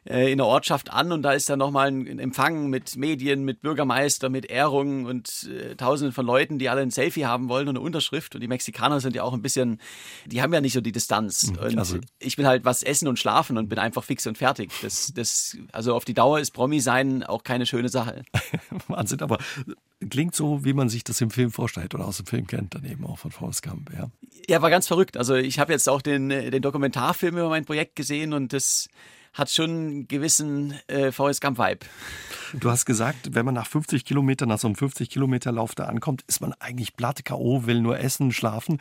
äh, 0.06 0.30
in 0.30 0.38
der 0.38 0.46
Ortschaft 0.46 0.92
an 0.92 1.12
und 1.12 1.22
da 1.22 1.32
ist 1.32 1.48
dann 1.48 1.58
nochmal 1.58 1.88
ein 1.88 2.18
Empfang 2.18 2.68
mit 2.68 2.96
Medien, 2.96 3.44
mit 3.44 3.62
Bürgermeister, 3.62 4.28
mit 4.28 4.46
Ehrungen 4.46 5.06
und 5.06 5.48
äh, 5.50 5.76
tausenden 5.76 6.12
von 6.12 6.26
Leuten, 6.26 6.58
die 6.58 6.68
alle 6.68 6.82
ein 6.82 6.90
Selfie 6.90 7.24
haben 7.24 7.48
wollen 7.48 7.68
und 7.68 7.76
eine 7.76 7.84
Unterschrift. 7.84 8.34
Und 8.34 8.40
die 8.40 8.48
Mexikaner 8.48 9.00
sind 9.00 9.16
ja 9.16 9.22
auch 9.22 9.32
ein 9.32 9.42
bisschen, 9.42 9.80
die 10.26 10.42
haben 10.42 10.52
ja 10.52 10.60
nicht 10.60 10.74
so 10.74 10.80
die 10.80 10.92
Distanz. 10.92 11.50
Mhm, 11.50 11.58
und 11.58 11.78
also. 11.78 11.98
ich 12.18 12.36
will 12.36 12.46
halt 12.46 12.64
was 12.64 12.82
essen 12.82 13.08
und 13.08 13.18
schlafen 13.18 13.56
und 13.56 13.68
bin 13.68 13.78
einfach 13.78 14.04
fix 14.04 14.26
und 14.26 14.36
fertig. 14.36 14.70
Das, 14.82 15.12
das, 15.14 15.56
also 15.72 15.94
auf 15.94 16.04
die 16.04 16.14
Dauer 16.14 16.38
ist 16.38 16.50
Promi 16.50 16.80
sein 16.80 17.22
auch 17.22 17.42
keine 17.42 17.64
schöne 17.64 17.88
Sache. 17.88 18.24
Wahnsinn, 18.88 19.22
aber 19.22 19.38
klingt 20.10 20.34
so, 20.34 20.64
wie 20.64 20.74
man 20.74 20.88
sich 20.88 21.04
das 21.04 21.20
im 21.20 21.30
Film 21.30 21.50
vorstellt 21.50 21.94
oder 21.94 22.06
aus 22.06 22.18
dem 22.18 22.26
Film 22.26 22.46
kennt, 22.46 22.74
dann 22.74 22.84
eben 22.84 23.06
auch 23.06 23.18
von 23.18 23.30
Forrest 23.30 23.62
Gump, 23.62 23.90
ja. 23.96 24.10
Ja, 24.48 24.60
war 24.60 24.68
ganz 24.68 24.86
verrückt. 24.86 25.16
Also 25.16 25.34
ich 25.34 25.58
habe 25.58 25.72
jetzt 25.72 25.88
auch 25.88 26.02
den, 26.02 26.28
den 26.28 26.60
Dokumentarfilm 26.60 27.38
über 27.38 27.48
mein 27.48 27.64
Projekt 27.64 27.96
gesehen 27.96 28.34
und 28.34 28.52
das 28.52 28.88
hat 29.34 29.50
schon 29.50 29.70
einen 29.70 30.08
gewissen 30.08 30.74
äh, 30.86 31.10
Forrest 31.10 31.40
Gump-Vibe. 31.40 31.80
Du 32.54 32.70
hast 32.70 32.86
gesagt, 32.86 33.34
wenn 33.34 33.44
man 33.44 33.54
nach 33.54 33.66
50 33.66 34.04
Kilometern, 34.04 34.48
nach 34.48 34.60
so 34.60 34.68
einem 34.68 34.76
50 34.76 35.10
Kilometer 35.10 35.50
Lauf 35.50 35.74
da 35.74 35.86
ankommt, 35.86 36.22
ist 36.28 36.40
man 36.40 36.52
eigentlich 36.60 36.96
platt 36.96 37.24
K.O., 37.24 37.66
will 37.66 37.80
nur 37.80 37.98
essen, 37.98 38.32
schlafen. 38.32 38.78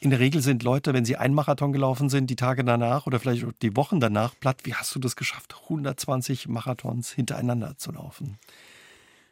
In 0.00 0.10
der 0.10 0.18
Regel 0.18 0.42
sind 0.42 0.64
Leute, 0.64 0.92
wenn 0.92 1.04
sie 1.04 1.16
einen 1.16 1.34
Marathon 1.34 1.72
gelaufen 1.72 2.08
sind, 2.08 2.28
die 2.28 2.36
Tage 2.36 2.64
danach 2.64 3.06
oder 3.06 3.20
vielleicht 3.20 3.46
die 3.62 3.76
Wochen 3.76 4.00
danach 4.00 4.34
platt. 4.38 4.58
Wie 4.64 4.74
hast 4.74 4.92
du 4.94 4.98
das 4.98 5.14
geschafft, 5.14 5.54
120 5.62 6.48
Marathons 6.48 7.12
hintereinander 7.12 7.78
zu 7.78 7.92
laufen? 7.92 8.38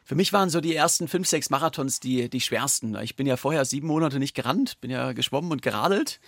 Für 0.05 0.15
mich 0.15 0.33
waren 0.33 0.51
so 0.51 0.61
die 0.61 0.75
ersten 0.75 1.09
fünf, 1.09 1.29
sechs 1.29 1.51
Marathons 1.51 2.01
die, 2.01 2.29
die 2.29 2.41
schwersten. 2.41 2.97
Ich 2.97 3.17
bin 3.17 3.27
ja 3.27 3.37
vorher 3.37 3.65
sieben 3.65 3.89
Monate 3.89 4.19
nicht 4.19 4.35
gerannt, 4.35 4.81
bin 4.81 4.91
ja 4.91 5.13
geschwommen 5.13 5.51
und 5.51 5.63
geradelt. 5.63 6.21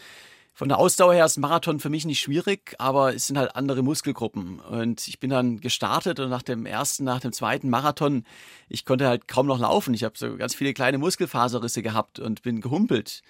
Von 0.55 0.69
der 0.69 0.79
Ausdauer 0.79 1.15
her 1.15 1.25
ist 1.25 1.38
Marathon 1.38 1.81
für 1.81 1.88
mich 1.88 2.05
nicht 2.05 2.21
schwierig, 2.21 2.75
aber 2.79 3.15
es 3.15 3.27
sind 3.27 3.38
halt 3.38 3.57
andere 3.57 3.83
Muskelgruppen. 3.83 4.61
Und 4.61 5.09
ich 5.09 5.19
bin 5.19 5.31
dann 5.31 5.61
gestartet 5.61 6.21
und 6.21 6.29
nach 6.29 6.43
dem 6.43 6.67
ersten, 6.67 7.05
nach 7.05 7.21
dem 7.21 7.33
zweiten 7.33 7.71
Marathon, 7.71 8.25
ich 8.69 8.85
konnte 8.85 9.09
halt 9.09 9.29
kaum 9.29 9.47
noch 9.47 9.59
laufen. 9.59 9.95
Ich 9.95 10.05
habe 10.05 10.19
so 10.19 10.37
ganz 10.37 10.55
viele 10.55 10.75
kleine 10.75 10.99
Muskelfaserrisse 10.99 11.83
gehabt 11.83 12.19
und 12.19 12.43
bin 12.43 12.61
gehumpelt. 12.61 13.23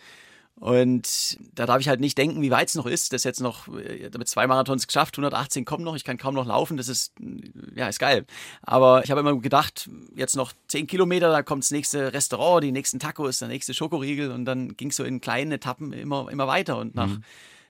Und 0.56 1.38
da 1.54 1.66
darf 1.66 1.80
ich 1.80 1.88
halt 1.88 2.00
nicht 2.00 2.16
denken, 2.16 2.40
wie 2.40 2.50
weit 2.50 2.68
es 2.68 2.74
noch 2.74 2.86
ist. 2.86 3.12
Das 3.12 3.22
ist 3.22 3.24
jetzt 3.24 3.40
noch, 3.40 3.66
äh, 3.76 4.10
damit 4.10 4.28
zwei 4.28 4.46
Marathons 4.46 4.86
geschafft, 4.86 5.16
118 5.16 5.64
kommen 5.64 5.82
noch, 5.82 5.96
ich 5.96 6.04
kann 6.04 6.18
kaum 6.18 6.34
noch 6.34 6.46
laufen, 6.46 6.76
das 6.76 6.88
ist, 6.88 7.14
ja, 7.74 7.88
ist 7.88 7.98
geil. 7.98 8.26
Aber 8.62 9.02
ich 9.02 9.10
habe 9.10 9.20
immer 9.20 9.36
gedacht, 9.40 9.90
jetzt 10.14 10.36
noch 10.36 10.52
10 10.68 10.86
Kilometer, 10.86 11.32
da 11.32 11.42
kommt 11.42 11.64
das 11.64 11.72
nächste 11.72 12.12
Restaurant, 12.12 12.62
die 12.62 12.70
nächsten 12.70 13.00
Tacos, 13.00 13.40
der 13.40 13.48
nächste 13.48 13.74
Schokoriegel 13.74 14.30
und 14.30 14.44
dann 14.44 14.76
ging 14.76 14.90
es 14.90 14.96
so 14.96 15.04
in 15.04 15.20
kleinen 15.20 15.52
Etappen 15.52 15.92
immer, 15.92 16.30
immer 16.30 16.46
weiter 16.46 16.78
und 16.78 16.94
nach 16.94 17.08
mhm. 17.08 17.24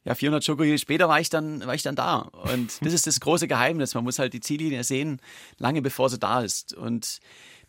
ja, 0.04 0.14
400 0.14 0.44
Schokoriegel 0.44 0.78
später 0.78 1.08
war 1.08 1.20
ich, 1.20 1.30
dann, 1.30 1.64
war 1.66 1.74
ich 1.74 1.82
dann 1.82 1.96
da. 1.96 2.18
Und 2.18 2.78
das 2.84 2.92
ist 2.92 3.06
das 3.06 3.20
große 3.20 3.48
Geheimnis. 3.48 3.94
Man 3.94 4.04
muss 4.04 4.18
halt 4.18 4.34
die 4.34 4.40
Ziellinie 4.40 4.84
sehen, 4.84 5.20
lange 5.56 5.80
bevor 5.80 6.10
sie 6.10 6.18
da 6.18 6.42
ist. 6.42 6.74
Und 6.74 7.20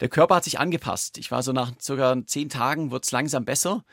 der 0.01 0.09
Körper 0.09 0.35
hat 0.35 0.43
sich 0.43 0.59
angepasst. 0.59 1.17
Ich 1.17 1.31
war 1.31 1.43
so 1.43 1.53
nach 1.53 1.71
circa 1.79 2.17
10 2.25 2.49
Tagen, 2.49 2.91
wurde 2.91 3.03
es 3.03 3.11
langsam 3.11 3.45
besser. 3.45 3.85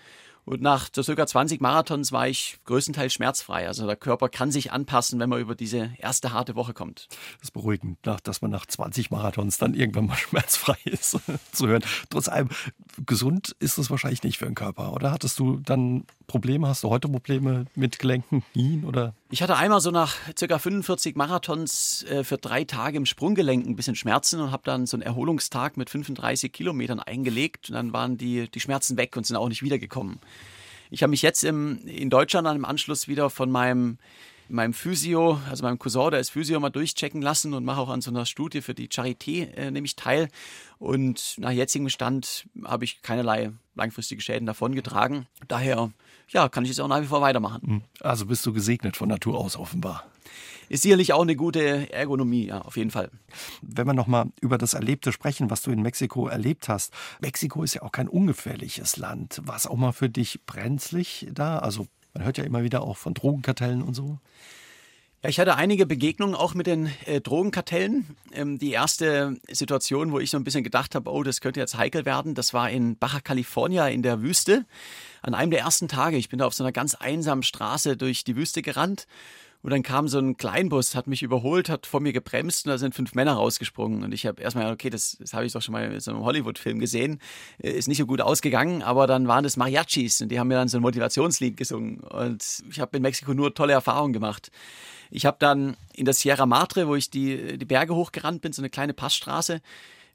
Und 0.44 0.62
nach 0.62 0.88
circa 0.92 1.26
20 1.26 1.60
Marathons 1.60 2.12
war 2.12 2.28
ich 2.28 2.58
größtenteils 2.64 3.12
schmerzfrei. 3.12 3.66
Also 3.66 3.86
der 3.86 3.96
Körper 3.96 4.28
kann 4.28 4.50
sich 4.50 4.72
anpassen, 4.72 5.20
wenn 5.20 5.28
man 5.28 5.40
über 5.40 5.54
diese 5.54 5.90
erste 5.98 6.32
harte 6.32 6.54
Woche 6.54 6.74
kommt. 6.74 7.08
Das 7.38 7.48
ist 7.48 7.50
beruhigend, 7.52 7.98
dass 8.02 8.42
man 8.42 8.50
nach 8.50 8.66
20 8.66 9.10
Marathons 9.10 9.58
dann 9.58 9.74
irgendwann 9.74 10.06
mal 10.06 10.16
schmerzfrei 10.16 10.76
ist, 10.84 11.18
zu 11.52 11.66
hören. 11.66 11.84
Trotz 12.08 12.28
allem, 12.28 12.48
gesund 13.06 13.54
ist 13.58 13.78
das 13.78 13.90
wahrscheinlich 13.90 14.22
nicht 14.22 14.38
für 14.38 14.46
den 14.46 14.54
Körper, 14.54 14.92
oder? 14.92 15.12
Hattest 15.12 15.38
du 15.38 15.56
dann 15.58 16.04
Probleme? 16.30 16.68
Hast 16.68 16.84
du 16.84 16.90
heute 16.90 17.08
Probleme 17.08 17.66
mit 17.74 17.98
Gelenken, 17.98 18.44
Knien 18.52 18.84
oder? 18.84 19.14
Ich 19.30 19.42
hatte 19.42 19.56
einmal 19.56 19.80
so 19.80 19.90
nach 19.90 20.14
circa 20.38 20.60
45 20.60 21.16
Marathons 21.16 22.04
äh, 22.04 22.22
für 22.22 22.38
drei 22.38 22.62
Tage 22.62 22.98
im 22.98 23.04
Sprunggelenk 23.04 23.66
ein 23.66 23.74
bisschen 23.74 23.96
Schmerzen 23.96 24.40
und 24.40 24.52
habe 24.52 24.62
dann 24.64 24.86
so 24.86 24.96
einen 24.96 25.02
Erholungstag 25.02 25.76
mit 25.76 25.90
35 25.90 26.52
Kilometern 26.52 27.00
eingelegt 27.00 27.68
und 27.68 27.74
dann 27.74 27.92
waren 27.92 28.16
die, 28.16 28.48
die 28.48 28.60
Schmerzen 28.60 28.96
weg 28.96 29.16
und 29.16 29.26
sind 29.26 29.36
auch 29.36 29.48
nicht 29.48 29.62
wiedergekommen. 29.62 30.20
Ich 30.92 31.02
habe 31.02 31.10
mich 31.10 31.22
jetzt 31.22 31.42
im, 31.42 31.84
in 31.84 32.10
Deutschland 32.10 32.46
dann 32.46 32.56
im 32.56 32.64
Anschluss 32.64 33.08
wieder 33.08 33.28
von 33.28 33.50
meinem 33.50 33.98
meinem 34.50 34.72
Physio, 34.72 35.40
also 35.48 35.62
meinem 35.62 35.78
Cousin, 35.78 36.10
der 36.10 36.20
ist 36.20 36.30
Physio, 36.30 36.58
mal 36.58 36.70
durchchecken 36.70 37.22
lassen 37.22 37.54
und 37.54 37.64
mache 37.64 37.80
auch 37.80 37.88
an 37.88 38.00
so 38.00 38.10
einer 38.10 38.26
Studie 38.26 38.62
für 38.62 38.74
die 38.74 38.88
Charité 38.88 39.52
äh, 39.54 39.70
nämlich 39.70 39.96
teil. 39.96 40.28
Und 40.78 41.36
nach 41.38 41.52
jetzigem 41.52 41.88
Stand 41.88 42.46
habe 42.64 42.84
ich 42.84 43.02
keinerlei 43.02 43.52
langfristige 43.74 44.20
Schäden 44.20 44.46
davongetragen. 44.46 45.26
Daher 45.48 45.92
ja, 46.30 46.48
kann 46.48 46.64
ich 46.64 46.70
es 46.70 46.80
auch 46.80 46.88
nach 46.88 47.02
wie 47.02 47.06
vor 47.06 47.20
weitermachen. 47.20 47.62
Hm. 47.62 47.82
Also 48.00 48.26
bist 48.26 48.44
du 48.46 48.52
gesegnet 48.52 48.96
von 48.96 49.08
Natur 49.08 49.38
aus 49.38 49.56
offenbar. 49.56 50.04
Ist 50.68 50.82
sicherlich 50.82 51.12
auch 51.12 51.22
eine 51.22 51.34
gute 51.34 51.92
Ergonomie, 51.92 52.46
ja, 52.46 52.60
auf 52.60 52.76
jeden 52.76 52.92
Fall. 52.92 53.10
Wenn 53.60 53.88
wir 53.88 53.92
nochmal 53.92 54.26
über 54.40 54.56
das 54.56 54.74
Erlebte 54.74 55.10
sprechen, 55.10 55.50
was 55.50 55.62
du 55.62 55.72
in 55.72 55.82
Mexiko 55.82 56.28
erlebt 56.28 56.68
hast. 56.68 56.94
Mexiko 57.20 57.64
ist 57.64 57.74
ja 57.74 57.82
auch 57.82 57.90
kein 57.90 58.08
ungefährliches 58.08 58.96
Land. 58.96 59.40
War 59.44 59.56
es 59.56 59.66
auch 59.66 59.76
mal 59.76 59.90
für 59.90 60.08
dich 60.08 60.46
brenzlig 60.46 61.26
da? 61.32 61.58
Also 61.58 61.88
man 62.14 62.24
hört 62.24 62.38
ja 62.38 62.44
immer 62.44 62.62
wieder 62.62 62.82
auch 62.82 62.96
von 62.96 63.14
Drogenkartellen 63.14 63.82
und 63.82 63.94
so. 63.94 64.20
Ja, 65.22 65.28
ich 65.28 65.38
hatte 65.38 65.56
einige 65.56 65.84
Begegnungen 65.84 66.34
auch 66.34 66.54
mit 66.54 66.66
den 66.66 66.90
äh, 67.04 67.20
Drogenkartellen. 67.20 68.16
Ähm, 68.32 68.58
die 68.58 68.70
erste 68.70 69.36
Situation, 69.50 70.12
wo 70.12 70.18
ich 70.18 70.30
so 70.30 70.38
ein 70.38 70.44
bisschen 70.44 70.64
gedacht 70.64 70.94
habe, 70.94 71.10
oh, 71.10 71.22
das 71.22 71.42
könnte 71.42 71.60
jetzt 71.60 71.76
heikel 71.76 72.06
werden, 72.06 72.34
das 72.34 72.54
war 72.54 72.70
in 72.70 72.96
Baja 72.96 73.20
California 73.20 73.86
in 73.86 74.02
der 74.02 74.22
Wüste. 74.22 74.64
An 75.20 75.34
einem 75.34 75.50
der 75.50 75.60
ersten 75.60 75.88
Tage, 75.88 76.16
ich 76.16 76.30
bin 76.30 76.38
da 76.38 76.46
auf 76.46 76.54
so 76.54 76.64
einer 76.64 76.72
ganz 76.72 76.94
einsamen 76.94 77.42
Straße 77.42 77.98
durch 77.98 78.24
die 78.24 78.34
Wüste 78.34 78.62
gerannt 78.62 79.06
und 79.62 79.70
dann 79.70 79.82
kam 79.82 80.08
so 80.08 80.18
ein 80.18 80.38
Kleinbus, 80.38 80.94
hat 80.94 81.06
mich 81.06 81.22
überholt, 81.22 81.68
hat 81.68 81.86
vor 81.86 82.00
mir 82.00 82.14
gebremst 82.14 82.64
und 82.64 82.70
da 82.70 82.78
sind 82.78 82.94
fünf 82.94 83.14
Männer 83.14 83.34
rausgesprungen. 83.34 84.02
Und 84.02 84.12
ich 84.12 84.24
habe 84.24 84.40
erstmal, 84.40 84.72
okay, 84.72 84.88
das, 84.88 85.18
das 85.20 85.34
habe 85.34 85.44
ich 85.44 85.52
doch 85.52 85.60
schon 85.60 85.72
mal 85.72 85.92
in 85.92 86.00
so 86.00 86.12
einem 86.12 86.24
Hollywood-Film 86.24 86.78
gesehen. 86.78 87.20
Äh, 87.62 87.72
ist 87.72 87.88
nicht 87.88 87.98
so 87.98 88.06
gut 88.06 88.22
ausgegangen, 88.22 88.82
aber 88.82 89.06
dann 89.06 89.28
waren 89.28 89.44
das 89.44 89.58
Mariachis 89.58 90.22
und 90.22 90.30
die 90.30 90.40
haben 90.40 90.48
mir 90.48 90.54
dann 90.54 90.68
so 90.68 90.78
ein 90.78 90.82
Motivationslied 90.82 91.58
gesungen. 91.58 92.00
Und 92.00 92.62
ich 92.70 92.80
habe 92.80 92.96
in 92.96 93.02
Mexiko 93.02 93.34
nur 93.34 93.52
tolle 93.52 93.74
Erfahrungen 93.74 94.14
gemacht. 94.14 94.50
Ich 95.10 95.26
habe 95.26 95.36
dann 95.40 95.76
in 95.92 96.04
der 96.04 96.14
Sierra 96.14 96.46
Madre, 96.46 96.88
wo 96.88 96.94
ich 96.94 97.10
die, 97.10 97.58
die 97.58 97.64
Berge 97.64 97.94
hochgerannt 97.94 98.42
bin, 98.42 98.52
so 98.52 98.62
eine 98.62 98.70
kleine 98.70 98.94
Passstraße, 98.94 99.60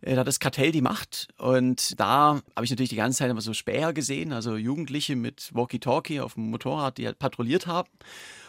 äh, 0.01 0.13
da 0.13 0.21
hat 0.21 0.27
das 0.27 0.39
Kartell 0.39 0.71
die 0.71 0.81
Macht 0.81 1.27
und 1.37 1.99
da 1.99 2.41
habe 2.55 2.65
ich 2.65 2.69
natürlich 2.69 2.89
die 2.89 2.95
ganze 2.95 3.19
Zeit 3.19 3.29
immer 3.29 3.41
so 3.41 3.53
Späher 3.53 3.93
gesehen, 3.93 4.33
also 4.33 4.55
Jugendliche 4.55 5.15
mit 5.15 5.53
Walkie-Talkie 5.53 6.21
auf 6.21 6.35
dem 6.35 6.49
Motorrad, 6.49 6.97
die 6.97 7.05
halt 7.05 7.19
patrouilliert 7.19 7.67
haben. 7.67 7.89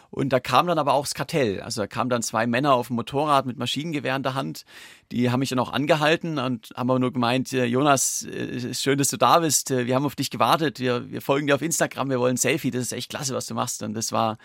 Und 0.09 0.29
da 0.29 0.39
kam 0.39 0.67
dann 0.67 0.79
aber 0.79 0.93
auch 0.93 1.03
das 1.03 1.13
Kartell. 1.13 1.59
Also 1.59 1.81
da 1.81 1.87
kamen 1.87 2.09
dann 2.09 2.23
zwei 2.23 2.47
Männer 2.47 2.73
auf 2.73 2.87
dem 2.87 2.95
Motorrad 2.95 3.45
mit 3.45 3.57
Maschinengewehr 3.57 4.15
in 4.15 4.23
der 4.23 4.35
Hand. 4.35 4.63
Die 5.11 5.29
haben 5.31 5.41
mich 5.41 5.49
dann 5.49 5.59
auch 5.59 5.73
angehalten 5.73 6.39
und 6.39 6.71
haben 6.75 6.89
aber 6.89 6.99
nur 6.99 7.11
gemeint, 7.11 7.51
äh, 7.51 7.65
Jonas, 7.65 8.23
äh, 8.23 8.69
ist 8.69 8.81
schön, 8.81 8.97
dass 8.97 9.09
du 9.09 9.17
da 9.17 9.39
bist. 9.39 9.69
Wir 9.69 9.95
haben 9.95 10.05
auf 10.05 10.15
dich 10.15 10.29
gewartet. 10.29 10.79
Wir, 10.79 11.11
wir 11.11 11.21
folgen 11.21 11.47
dir 11.47 11.55
auf 11.55 11.61
Instagram. 11.61 12.09
Wir 12.09 12.21
wollen 12.21 12.35
ein 12.35 12.37
Selfie. 12.37 12.71
Das 12.71 12.83
ist 12.83 12.93
echt 12.93 13.09
klasse, 13.09 13.35
was 13.35 13.47
du 13.47 13.53
machst. 13.53 13.83
Und 13.83 13.95
das 13.95 14.13
war 14.13 14.37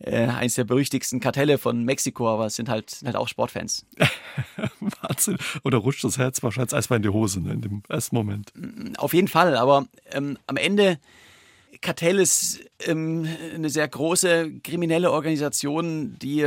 äh, 0.00 0.26
eines 0.26 0.54
der 0.54 0.64
berüchtigsten 0.64 1.20
Kartelle 1.20 1.58
von 1.58 1.84
Mexiko, 1.84 2.28
aber 2.28 2.46
es 2.46 2.56
sind 2.56 2.68
halt, 2.68 2.90
sind 2.90 3.06
halt 3.06 3.16
auch 3.16 3.28
Sportfans. 3.28 3.84
Wahnsinn. 5.02 5.38
Oder 5.64 5.78
rutscht 5.78 6.04
das 6.04 6.18
Herz 6.18 6.42
wahrscheinlich 6.42 6.72
erstmal 6.72 6.98
in 6.98 7.02
die 7.02 7.08
Hose 7.08 7.40
ne, 7.40 7.52
in 7.52 7.60
dem 7.60 7.82
ersten 7.88 8.16
Moment. 8.16 8.52
Auf 8.98 9.14
jeden 9.14 9.28
Fall, 9.28 9.56
aber 9.56 9.86
ähm, 10.12 10.38
am 10.46 10.56
Ende 10.56 10.98
Kartell 11.80 12.18
ist 12.18 12.60
ähm, 12.86 13.28
eine 13.54 13.70
sehr 13.70 13.86
große 13.86 14.60
kriminelle 14.62 15.12
Organisation, 15.12 16.16
die 16.20 16.46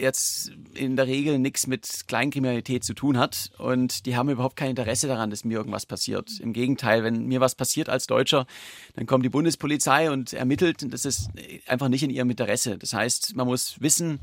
jetzt 0.00 0.52
in 0.74 0.96
der 0.96 1.06
Regel 1.06 1.38
nichts 1.38 1.66
mit 1.66 2.06
Kleinkriminalität 2.08 2.84
zu 2.84 2.94
tun 2.94 3.18
hat. 3.18 3.50
Und 3.58 4.06
die 4.06 4.16
haben 4.16 4.28
überhaupt 4.28 4.56
kein 4.56 4.70
Interesse 4.70 5.08
daran, 5.08 5.30
dass 5.30 5.44
mir 5.44 5.58
irgendwas 5.58 5.86
passiert. 5.86 6.40
Im 6.40 6.52
Gegenteil, 6.52 7.04
wenn 7.04 7.26
mir 7.26 7.40
was 7.40 7.54
passiert 7.54 7.88
als 7.88 8.06
Deutscher, 8.06 8.46
dann 8.94 9.06
kommt 9.06 9.24
die 9.24 9.30
Bundespolizei 9.30 10.10
und 10.10 10.32
ermittelt. 10.32 10.82
Und 10.82 10.92
das 10.92 11.04
ist 11.04 11.30
einfach 11.66 11.88
nicht 11.88 12.02
in 12.02 12.10
ihrem 12.10 12.30
Interesse. 12.30 12.78
Das 12.78 12.92
heißt, 12.92 13.36
man 13.36 13.46
muss 13.46 13.80
wissen, 13.80 14.20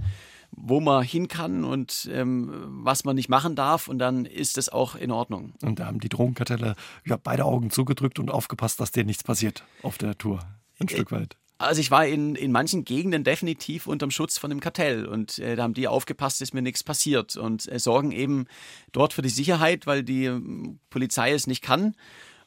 wo 0.55 0.79
man 0.79 1.03
hin 1.03 1.27
kann 1.27 1.63
und 1.63 2.09
ähm, 2.11 2.51
was 2.83 3.03
man 3.03 3.15
nicht 3.15 3.29
machen 3.29 3.55
darf 3.55 3.87
und 3.87 3.99
dann 3.99 4.25
ist 4.25 4.57
es 4.57 4.69
auch 4.69 4.95
in 4.95 5.11
Ordnung. 5.11 5.53
Und 5.61 5.79
da 5.79 5.85
haben 5.85 5.99
die 5.99 6.09
Drogenkartelle 6.09 6.75
ja, 7.05 7.17
beide 7.17 7.45
Augen 7.45 7.69
zugedrückt 7.69 8.19
und 8.19 8.29
aufgepasst, 8.29 8.79
dass 8.79 8.91
dir 8.91 9.03
nichts 9.03 9.23
passiert 9.23 9.63
auf 9.81 9.97
der 9.97 10.17
Tour. 10.17 10.39
Ein 10.79 10.89
Stück 10.89 11.11
äh, 11.11 11.15
weit. 11.15 11.37
Also 11.57 11.79
ich 11.79 11.91
war 11.91 12.05
in, 12.05 12.35
in 12.35 12.51
manchen 12.51 12.83
Gegenden 12.83 13.23
definitiv 13.23 13.87
unterm 13.87 14.11
Schutz 14.11 14.37
von 14.37 14.49
dem 14.49 14.59
Kartell 14.59 15.05
und 15.05 15.39
äh, 15.39 15.55
da 15.55 15.63
haben 15.63 15.73
die 15.73 15.87
aufgepasst, 15.87 16.41
dass 16.41 16.53
mir 16.53 16.61
nichts 16.61 16.83
passiert 16.83 17.37
und 17.37 17.71
äh, 17.71 17.79
sorgen 17.79 18.11
eben 18.11 18.47
dort 18.91 19.13
für 19.13 19.21
die 19.21 19.29
Sicherheit, 19.29 19.87
weil 19.87 20.03
die 20.03 20.25
äh, 20.25 20.41
Polizei 20.89 21.31
es 21.31 21.47
nicht 21.47 21.63
kann 21.63 21.95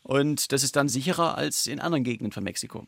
und 0.02 0.52
das 0.52 0.62
ist 0.62 0.76
dann 0.76 0.88
sicherer 0.88 1.36
als 1.36 1.66
in 1.66 1.80
anderen 1.80 2.04
Gegenden 2.04 2.32
von 2.32 2.44
Mexiko 2.44 2.86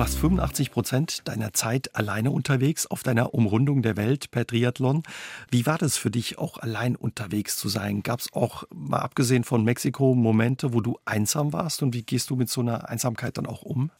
warst 0.00 0.16
85 0.16 0.70
Prozent 0.70 1.28
deiner 1.28 1.52
Zeit 1.52 1.94
alleine 1.94 2.30
unterwegs 2.30 2.86
auf 2.86 3.02
deiner 3.02 3.34
Umrundung 3.34 3.82
der 3.82 3.98
Welt 3.98 4.30
per 4.30 4.46
Triathlon. 4.46 5.02
Wie 5.50 5.66
war 5.66 5.76
das 5.76 5.98
für 5.98 6.10
dich, 6.10 6.38
auch 6.38 6.56
allein 6.56 6.96
unterwegs 6.96 7.58
zu 7.58 7.68
sein? 7.68 8.02
Gab 8.02 8.20
es 8.20 8.32
auch, 8.32 8.64
mal 8.74 9.00
abgesehen 9.00 9.44
von 9.44 9.62
Mexiko, 9.62 10.14
Momente, 10.14 10.72
wo 10.72 10.80
du 10.80 10.98
einsam 11.04 11.52
warst? 11.52 11.82
Und 11.82 11.92
wie 11.92 12.02
gehst 12.02 12.30
du 12.30 12.36
mit 12.36 12.48
so 12.48 12.62
einer 12.62 12.88
Einsamkeit 12.88 13.36
dann 13.36 13.44
auch 13.44 13.60
um? 13.60 13.90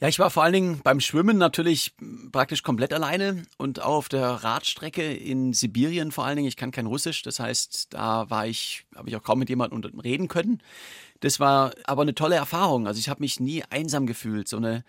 Ja, 0.00 0.08
ich 0.08 0.18
war 0.18 0.28
vor 0.28 0.42
allen 0.42 0.52
Dingen 0.52 0.80
beim 0.82 0.98
Schwimmen 0.98 1.38
natürlich 1.38 1.94
praktisch 2.32 2.64
komplett 2.64 2.92
alleine 2.92 3.44
und 3.58 3.80
auch 3.80 3.94
auf 3.94 4.08
der 4.08 4.26
Radstrecke 4.26 5.14
in 5.14 5.52
Sibirien 5.52 6.10
vor 6.10 6.26
allen 6.26 6.36
Dingen. 6.36 6.48
Ich 6.48 6.56
kann 6.56 6.72
kein 6.72 6.86
Russisch, 6.86 7.22
das 7.22 7.38
heißt, 7.38 7.94
da 7.94 8.28
war 8.28 8.48
ich, 8.48 8.84
habe 8.96 9.08
ich 9.08 9.14
auch 9.14 9.22
kaum 9.22 9.38
mit 9.38 9.48
jemandem 9.48 10.00
reden 10.00 10.26
können. 10.26 10.60
Das 11.20 11.40
war 11.40 11.72
aber 11.84 12.02
eine 12.02 12.14
tolle 12.14 12.36
Erfahrung. 12.36 12.86
Also 12.86 12.98
ich 12.98 13.08
habe 13.08 13.22
mich 13.22 13.40
nie 13.40 13.62
einsam 13.70 14.06
gefühlt. 14.06 14.48
So 14.48 14.56
eine, 14.58 14.84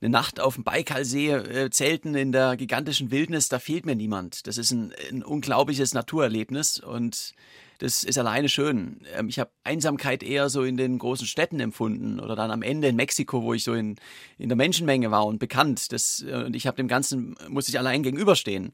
eine 0.00 0.10
Nacht 0.10 0.40
auf 0.40 0.54
dem 0.54 0.64
Baikalsee, 0.64 1.30
äh, 1.30 1.70
Zelten 1.70 2.14
in 2.14 2.32
der 2.32 2.56
gigantischen 2.56 3.10
Wildnis, 3.10 3.48
da 3.48 3.58
fehlt 3.58 3.86
mir 3.86 3.96
niemand. 3.96 4.46
Das 4.46 4.58
ist 4.58 4.72
ein, 4.72 4.92
ein 5.10 5.22
unglaubliches 5.22 5.94
Naturerlebnis 5.94 6.80
und 6.80 7.34
das 7.82 8.04
ist 8.04 8.16
alleine 8.16 8.48
schön. 8.48 9.00
Ähm, 9.16 9.28
ich 9.28 9.38
habe 9.40 9.50
Einsamkeit 9.64 10.22
eher 10.22 10.48
so 10.48 10.62
in 10.62 10.76
den 10.76 10.98
großen 10.98 11.26
Städten 11.26 11.58
empfunden 11.58 12.20
oder 12.20 12.36
dann 12.36 12.50
am 12.50 12.62
Ende 12.62 12.88
in 12.88 12.96
Mexiko, 12.96 13.42
wo 13.42 13.54
ich 13.54 13.64
so 13.64 13.74
in, 13.74 13.96
in 14.38 14.48
der 14.48 14.56
Menschenmenge 14.56 15.10
war 15.10 15.26
und 15.26 15.38
bekannt. 15.38 15.92
Das, 15.92 16.24
äh, 16.26 16.44
und 16.46 16.54
ich 16.54 16.66
habe 16.66 16.76
dem 16.76 16.86
Ganzen, 16.86 17.34
muss 17.48 17.68
ich 17.68 17.78
allein 17.78 18.02
gegenüberstehen. 18.02 18.72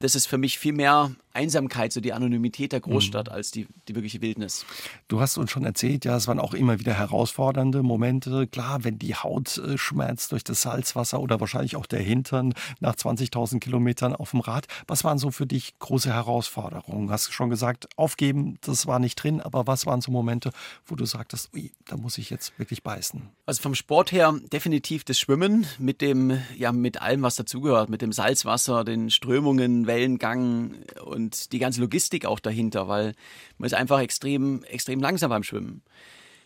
Das 0.00 0.14
ist 0.14 0.26
für 0.26 0.38
mich 0.38 0.58
viel 0.58 0.72
mehr 0.72 1.10
Einsamkeit, 1.32 1.92
so 1.92 2.00
die 2.00 2.12
Anonymität 2.12 2.72
der 2.72 2.80
Großstadt, 2.80 3.28
mhm. 3.28 3.34
als 3.34 3.50
die, 3.50 3.66
die 3.86 3.94
wirkliche 3.94 4.20
Wildnis. 4.20 4.64
Du 5.08 5.20
hast 5.20 5.38
uns 5.38 5.50
schon 5.50 5.64
erzählt, 5.64 6.04
ja, 6.04 6.16
es 6.16 6.26
waren 6.26 6.40
auch 6.40 6.54
immer 6.54 6.80
wieder 6.80 6.94
herausfordernde 6.94 7.82
Momente. 7.82 8.46
Klar, 8.48 8.82
wenn 8.82 8.98
die 8.98 9.14
Haut 9.14 9.58
äh, 9.58 9.78
schmerzt 9.78 10.32
durch 10.32 10.42
das 10.42 10.62
Salzwasser 10.62 11.20
oder 11.20 11.38
wahrscheinlich 11.38 11.76
auch 11.76 11.86
der 11.86 12.00
Hintern 12.00 12.54
nach 12.80 12.96
20.000 12.96 13.60
Kilometern 13.60 14.14
auf 14.16 14.32
dem 14.32 14.40
Rad. 14.40 14.66
Was 14.88 15.04
waren 15.04 15.18
so 15.18 15.30
für 15.30 15.46
dich 15.46 15.78
große 15.78 16.12
Herausforderungen? 16.12 17.10
Hast 17.10 17.28
du 17.28 17.32
schon 17.32 17.50
gesagt, 17.50 17.88
aufgeben, 17.96 18.58
das 18.62 18.86
war 18.86 18.98
nicht 18.98 19.16
drin, 19.16 19.40
aber 19.40 19.66
was 19.66 19.86
waren 19.86 20.00
so 20.00 20.10
Momente, 20.10 20.50
wo 20.86 20.96
du 20.96 21.04
sagtest, 21.04 21.54
ui, 21.54 21.70
da 21.86 21.96
muss 21.96 22.18
ich 22.18 22.30
jetzt 22.30 22.58
wirklich 22.58 22.82
beißen? 22.82 23.22
Also 23.46 23.62
vom 23.62 23.74
Sport 23.74 24.10
her 24.12 24.34
definitiv 24.52 25.04
das 25.04 25.18
Schwimmen 25.18 25.66
mit 25.78 26.00
dem, 26.00 26.40
ja, 26.56 26.72
mit 26.72 27.00
allem, 27.00 27.22
was 27.22 27.36
dazugehört, 27.36 27.88
mit 27.88 28.02
dem 28.02 28.12
Salzwasser, 28.12 28.84
den 28.84 29.10
Strömungen, 29.10 29.86
Wellengang 29.90 30.76
und 31.04 31.52
die 31.52 31.58
ganze 31.58 31.80
Logistik 31.80 32.24
auch 32.24 32.38
dahinter, 32.38 32.86
weil 32.86 33.14
man 33.58 33.66
ist 33.66 33.74
einfach 33.74 33.98
extrem, 33.98 34.62
extrem 34.64 35.00
langsam 35.00 35.30
beim 35.30 35.42
Schwimmen. 35.42 35.82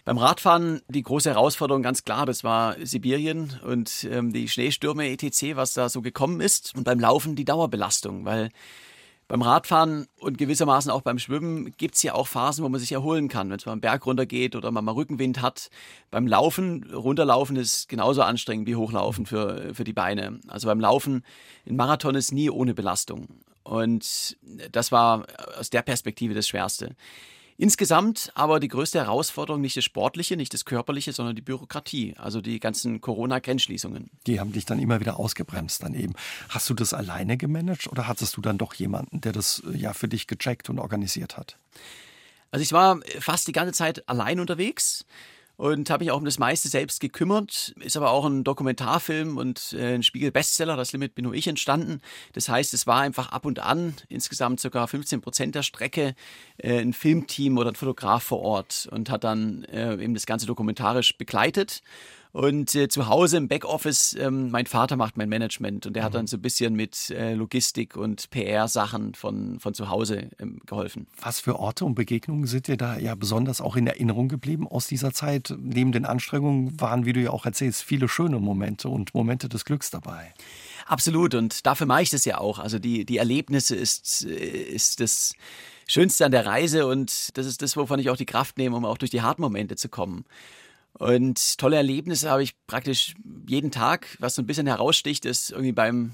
Beim 0.06 0.18
Radfahren 0.18 0.80
die 0.88 1.02
große 1.02 1.30
Herausforderung 1.30 1.82
ganz 1.82 2.04
klar, 2.04 2.24
das 2.24 2.42
war 2.42 2.76
Sibirien 2.82 3.58
und 3.64 4.06
ähm, 4.10 4.32
die 4.32 4.48
Schneestürme 4.48 5.08
etc., 5.10 5.56
was 5.56 5.74
da 5.74 5.88
so 5.88 6.00
gekommen 6.02 6.40
ist. 6.40 6.74
Und 6.74 6.84
beim 6.84 7.00
Laufen 7.00 7.36
die 7.36 7.44
Dauerbelastung, 7.44 8.24
weil 8.24 8.50
beim 9.26 9.42
Radfahren 9.42 10.06
und 10.18 10.38
gewissermaßen 10.38 10.90
auch 10.90 11.02
beim 11.02 11.18
Schwimmen 11.18 11.72
gibt 11.76 11.94
es 11.94 12.02
ja 12.02 12.14
auch 12.14 12.26
Phasen, 12.26 12.64
wo 12.64 12.68
man 12.68 12.80
sich 12.80 12.92
erholen 12.92 13.28
kann, 13.28 13.48
wenn 13.50 13.56
es 13.56 13.66
mal 13.66 13.72
einen 13.72 13.80
Berg 13.80 14.04
runtergeht 14.06 14.54
oder 14.54 14.70
man 14.70 14.84
mal 14.84 14.92
Rückenwind 14.92 15.40
hat. 15.40 15.70
Beim 16.10 16.26
Laufen, 16.26 16.84
runterlaufen 16.92 17.56
ist 17.56 17.88
genauso 17.88 18.22
anstrengend 18.22 18.66
wie 18.66 18.76
hochlaufen 18.76 19.26
für, 19.26 19.74
für 19.74 19.84
die 19.84 19.92
Beine. 19.92 20.40
Also 20.48 20.68
beim 20.68 20.80
Laufen, 20.80 21.24
ein 21.66 21.76
Marathon 21.76 22.14
ist 22.14 22.32
nie 22.32 22.50
ohne 22.50 22.74
Belastung. 22.74 23.28
Und 23.62 24.36
das 24.70 24.92
war 24.92 25.26
aus 25.58 25.70
der 25.70 25.82
Perspektive 25.82 26.34
das 26.34 26.46
Schwerste. 26.46 26.94
Insgesamt 27.56 28.32
aber 28.34 28.58
die 28.58 28.68
größte 28.68 28.98
Herausforderung 28.98 29.60
nicht 29.60 29.76
das 29.76 29.84
Sportliche, 29.84 30.36
nicht 30.36 30.52
das 30.52 30.64
Körperliche, 30.64 31.12
sondern 31.12 31.36
die 31.36 31.42
Bürokratie, 31.42 32.14
also 32.18 32.40
die 32.40 32.58
ganzen 32.58 33.00
Corona-Grenzschließungen. 33.00 34.10
Die 34.26 34.40
haben 34.40 34.52
dich 34.52 34.64
dann 34.64 34.80
immer 34.80 34.98
wieder 34.98 35.20
ausgebremst 35.20 35.82
dann 35.84 35.94
eben. 35.94 36.14
Hast 36.48 36.68
du 36.68 36.74
das 36.74 36.92
alleine 36.92 37.36
gemanagt 37.36 37.86
oder 37.86 38.08
hattest 38.08 38.36
du 38.36 38.40
dann 38.40 38.58
doch 38.58 38.74
jemanden, 38.74 39.20
der 39.20 39.32
das 39.32 39.62
äh, 39.72 39.76
ja 39.76 39.92
für 39.92 40.08
dich 40.08 40.26
gecheckt 40.26 40.68
und 40.68 40.80
organisiert 40.80 41.36
hat? 41.36 41.56
Also 42.50 42.62
ich 42.62 42.72
war 42.72 43.00
fast 43.20 43.46
die 43.46 43.52
ganze 43.52 43.72
Zeit 43.72 44.08
allein 44.08 44.40
unterwegs 44.40 45.04
und 45.56 45.88
habe 45.90 46.04
mich 46.04 46.10
auch 46.10 46.18
um 46.18 46.24
das 46.24 46.38
meiste 46.38 46.68
selbst 46.68 47.00
gekümmert. 47.00 47.74
Ist 47.80 47.96
aber 47.96 48.10
auch 48.10 48.24
ein 48.24 48.44
Dokumentarfilm 48.44 49.36
und 49.36 49.72
äh, 49.72 49.94
ein 49.94 50.02
Spiegel-Bestseller, 50.02 50.76
das 50.76 50.92
Limit 50.92 51.14
bin 51.14 51.24
nur 51.24 51.34
ich 51.34 51.46
entstanden. 51.46 52.00
Das 52.32 52.48
heißt, 52.48 52.74
es 52.74 52.86
war 52.86 53.00
einfach 53.00 53.30
ab 53.30 53.46
und 53.46 53.60
an, 53.60 53.94
insgesamt 54.08 54.60
sogar 54.60 54.88
15 54.88 55.20
Prozent 55.20 55.54
der 55.54 55.62
Strecke, 55.62 56.14
äh, 56.58 56.80
ein 56.80 56.92
Filmteam 56.92 57.58
oder 57.58 57.70
ein 57.70 57.76
Fotograf 57.76 58.24
vor 58.24 58.40
Ort 58.40 58.88
und 58.90 59.10
hat 59.10 59.24
dann 59.24 59.64
äh, 59.64 59.94
eben 59.94 60.14
das 60.14 60.26
Ganze 60.26 60.46
dokumentarisch 60.46 61.16
begleitet. 61.16 61.82
Und 62.34 62.74
äh, 62.74 62.88
zu 62.88 63.06
Hause 63.06 63.36
im 63.36 63.46
Backoffice, 63.46 64.16
ähm, 64.18 64.50
mein 64.50 64.66
Vater 64.66 64.96
macht 64.96 65.16
mein 65.16 65.28
Management 65.28 65.86
und 65.86 65.94
der 65.94 66.02
mhm. 66.02 66.06
hat 66.06 66.14
dann 66.14 66.26
so 66.26 66.36
ein 66.36 66.42
bisschen 66.42 66.74
mit 66.74 67.10
äh, 67.10 67.32
Logistik 67.32 67.96
und 67.96 68.28
PR-Sachen 68.30 69.14
von, 69.14 69.60
von 69.60 69.72
zu 69.72 69.88
Hause 69.88 70.30
ähm, 70.40 70.58
geholfen. 70.66 71.06
Was 71.22 71.38
für 71.38 71.60
Orte 71.60 71.84
und 71.84 71.94
Begegnungen 71.94 72.48
sind 72.48 72.66
dir 72.66 72.76
da 72.76 72.98
ja 72.98 73.14
besonders 73.14 73.60
auch 73.60 73.76
in 73.76 73.86
Erinnerung 73.86 74.26
geblieben 74.26 74.66
aus 74.66 74.88
dieser 74.88 75.12
Zeit? 75.12 75.54
Neben 75.60 75.92
den 75.92 76.04
Anstrengungen 76.04 76.80
waren, 76.80 77.06
wie 77.06 77.12
du 77.12 77.20
ja 77.20 77.30
auch 77.30 77.46
erzählst, 77.46 77.84
viele 77.84 78.08
schöne 78.08 78.40
Momente 78.40 78.88
und 78.88 79.14
Momente 79.14 79.48
des 79.48 79.64
Glücks 79.64 79.92
dabei. 79.92 80.34
Absolut 80.86 81.36
und 81.36 81.64
dafür 81.64 81.86
mache 81.86 82.02
ich 82.02 82.10
das 82.10 82.24
ja 82.24 82.38
auch. 82.38 82.58
Also 82.58 82.80
die, 82.80 83.04
die 83.04 83.18
Erlebnisse 83.18 83.76
ist, 83.76 84.26
äh, 84.26 84.34
ist 84.34 84.98
das 84.98 85.34
Schönste 85.86 86.26
an 86.26 86.32
der 86.32 86.46
Reise 86.46 86.88
und 86.88 87.38
das 87.38 87.46
ist 87.46 87.62
das, 87.62 87.76
wovon 87.76 88.00
ich 88.00 88.10
auch 88.10 88.16
die 88.16 88.26
Kraft 88.26 88.58
nehme, 88.58 88.74
um 88.74 88.84
auch 88.84 88.98
durch 88.98 89.12
die 89.12 89.22
harten 89.22 89.42
Momente 89.42 89.76
zu 89.76 89.88
kommen. 89.88 90.24
Und 90.98 91.58
tolle 91.58 91.76
Erlebnisse 91.76 92.30
habe 92.30 92.42
ich 92.42 92.54
praktisch 92.66 93.14
jeden 93.48 93.70
Tag. 93.70 94.16
Was 94.20 94.36
so 94.36 94.42
ein 94.42 94.46
bisschen 94.46 94.66
heraussticht, 94.66 95.24
ist 95.24 95.50
irgendwie 95.50 95.72
beim, 95.72 96.12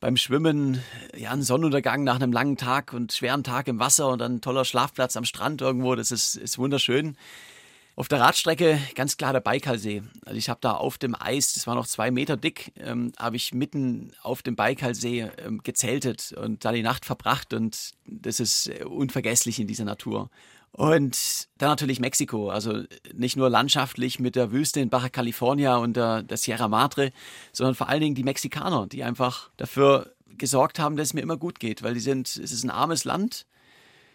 beim 0.00 0.16
Schwimmen, 0.16 0.82
ja, 1.16 1.30
ein 1.30 1.42
Sonnenuntergang 1.42 2.02
nach 2.02 2.16
einem 2.16 2.32
langen 2.32 2.56
Tag 2.56 2.92
und 2.92 3.12
schweren 3.12 3.44
Tag 3.44 3.68
im 3.68 3.78
Wasser 3.78 4.08
und 4.08 4.18
dann 4.18 4.36
ein 4.36 4.40
toller 4.40 4.64
Schlafplatz 4.64 5.16
am 5.16 5.24
Strand 5.24 5.60
irgendwo. 5.60 5.94
Das 5.94 6.10
ist, 6.10 6.34
ist 6.34 6.58
wunderschön. 6.58 7.16
Auf 7.94 8.06
der 8.06 8.20
Radstrecke 8.20 8.80
ganz 8.94 9.16
klar 9.16 9.32
der 9.32 9.40
Baikalsee. 9.40 10.02
Also 10.24 10.38
ich 10.38 10.48
habe 10.48 10.60
da 10.60 10.72
auf 10.72 10.98
dem 10.98 11.20
Eis, 11.20 11.54
das 11.54 11.66
war 11.66 11.74
noch 11.74 11.86
zwei 11.86 12.12
Meter 12.12 12.36
dick, 12.36 12.72
ähm, 12.78 13.12
habe 13.18 13.34
ich 13.34 13.52
mitten 13.54 14.12
auf 14.22 14.42
dem 14.42 14.54
Baikalsee 14.54 15.28
ähm, 15.44 15.62
gezeltet 15.64 16.32
und 16.32 16.64
da 16.64 16.70
die 16.70 16.82
Nacht 16.82 17.04
verbracht 17.04 17.52
und 17.54 17.92
das 18.04 18.38
ist 18.38 18.70
unvergesslich 18.84 19.58
in 19.58 19.66
dieser 19.66 19.84
Natur. 19.84 20.30
Und 20.78 21.48
dann 21.58 21.70
natürlich 21.70 21.98
Mexiko, 21.98 22.50
also 22.50 22.84
nicht 23.12 23.36
nur 23.36 23.50
landschaftlich 23.50 24.20
mit 24.20 24.36
der 24.36 24.52
Wüste 24.52 24.78
in 24.78 24.90
Baja 24.90 25.08
California 25.08 25.76
und 25.76 25.96
der, 25.96 26.22
der 26.22 26.36
Sierra 26.36 26.68
Madre, 26.68 27.10
sondern 27.52 27.74
vor 27.74 27.88
allen 27.88 28.00
Dingen 28.00 28.14
die 28.14 28.22
Mexikaner, 28.22 28.86
die 28.86 29.02
einfach 29.02 29.50
dafür 29.56 30.14
gesorgt 30.28 30.78
haben, 30.78 30.96
dass 30.96 31.08
es 31.08 31.14
mir 31.14 31.20
immer 31.20 31.36
gut 31.36 31.58
geht, 31.58 31.82
weil 31.82 31.94
die 31.94 32.00
sind, 32.00 32.28
es 32.28 32.52
ist 32.52 32.62
ein 32.62 32.70
armes 32.70 33.04
Land 33.04 33.44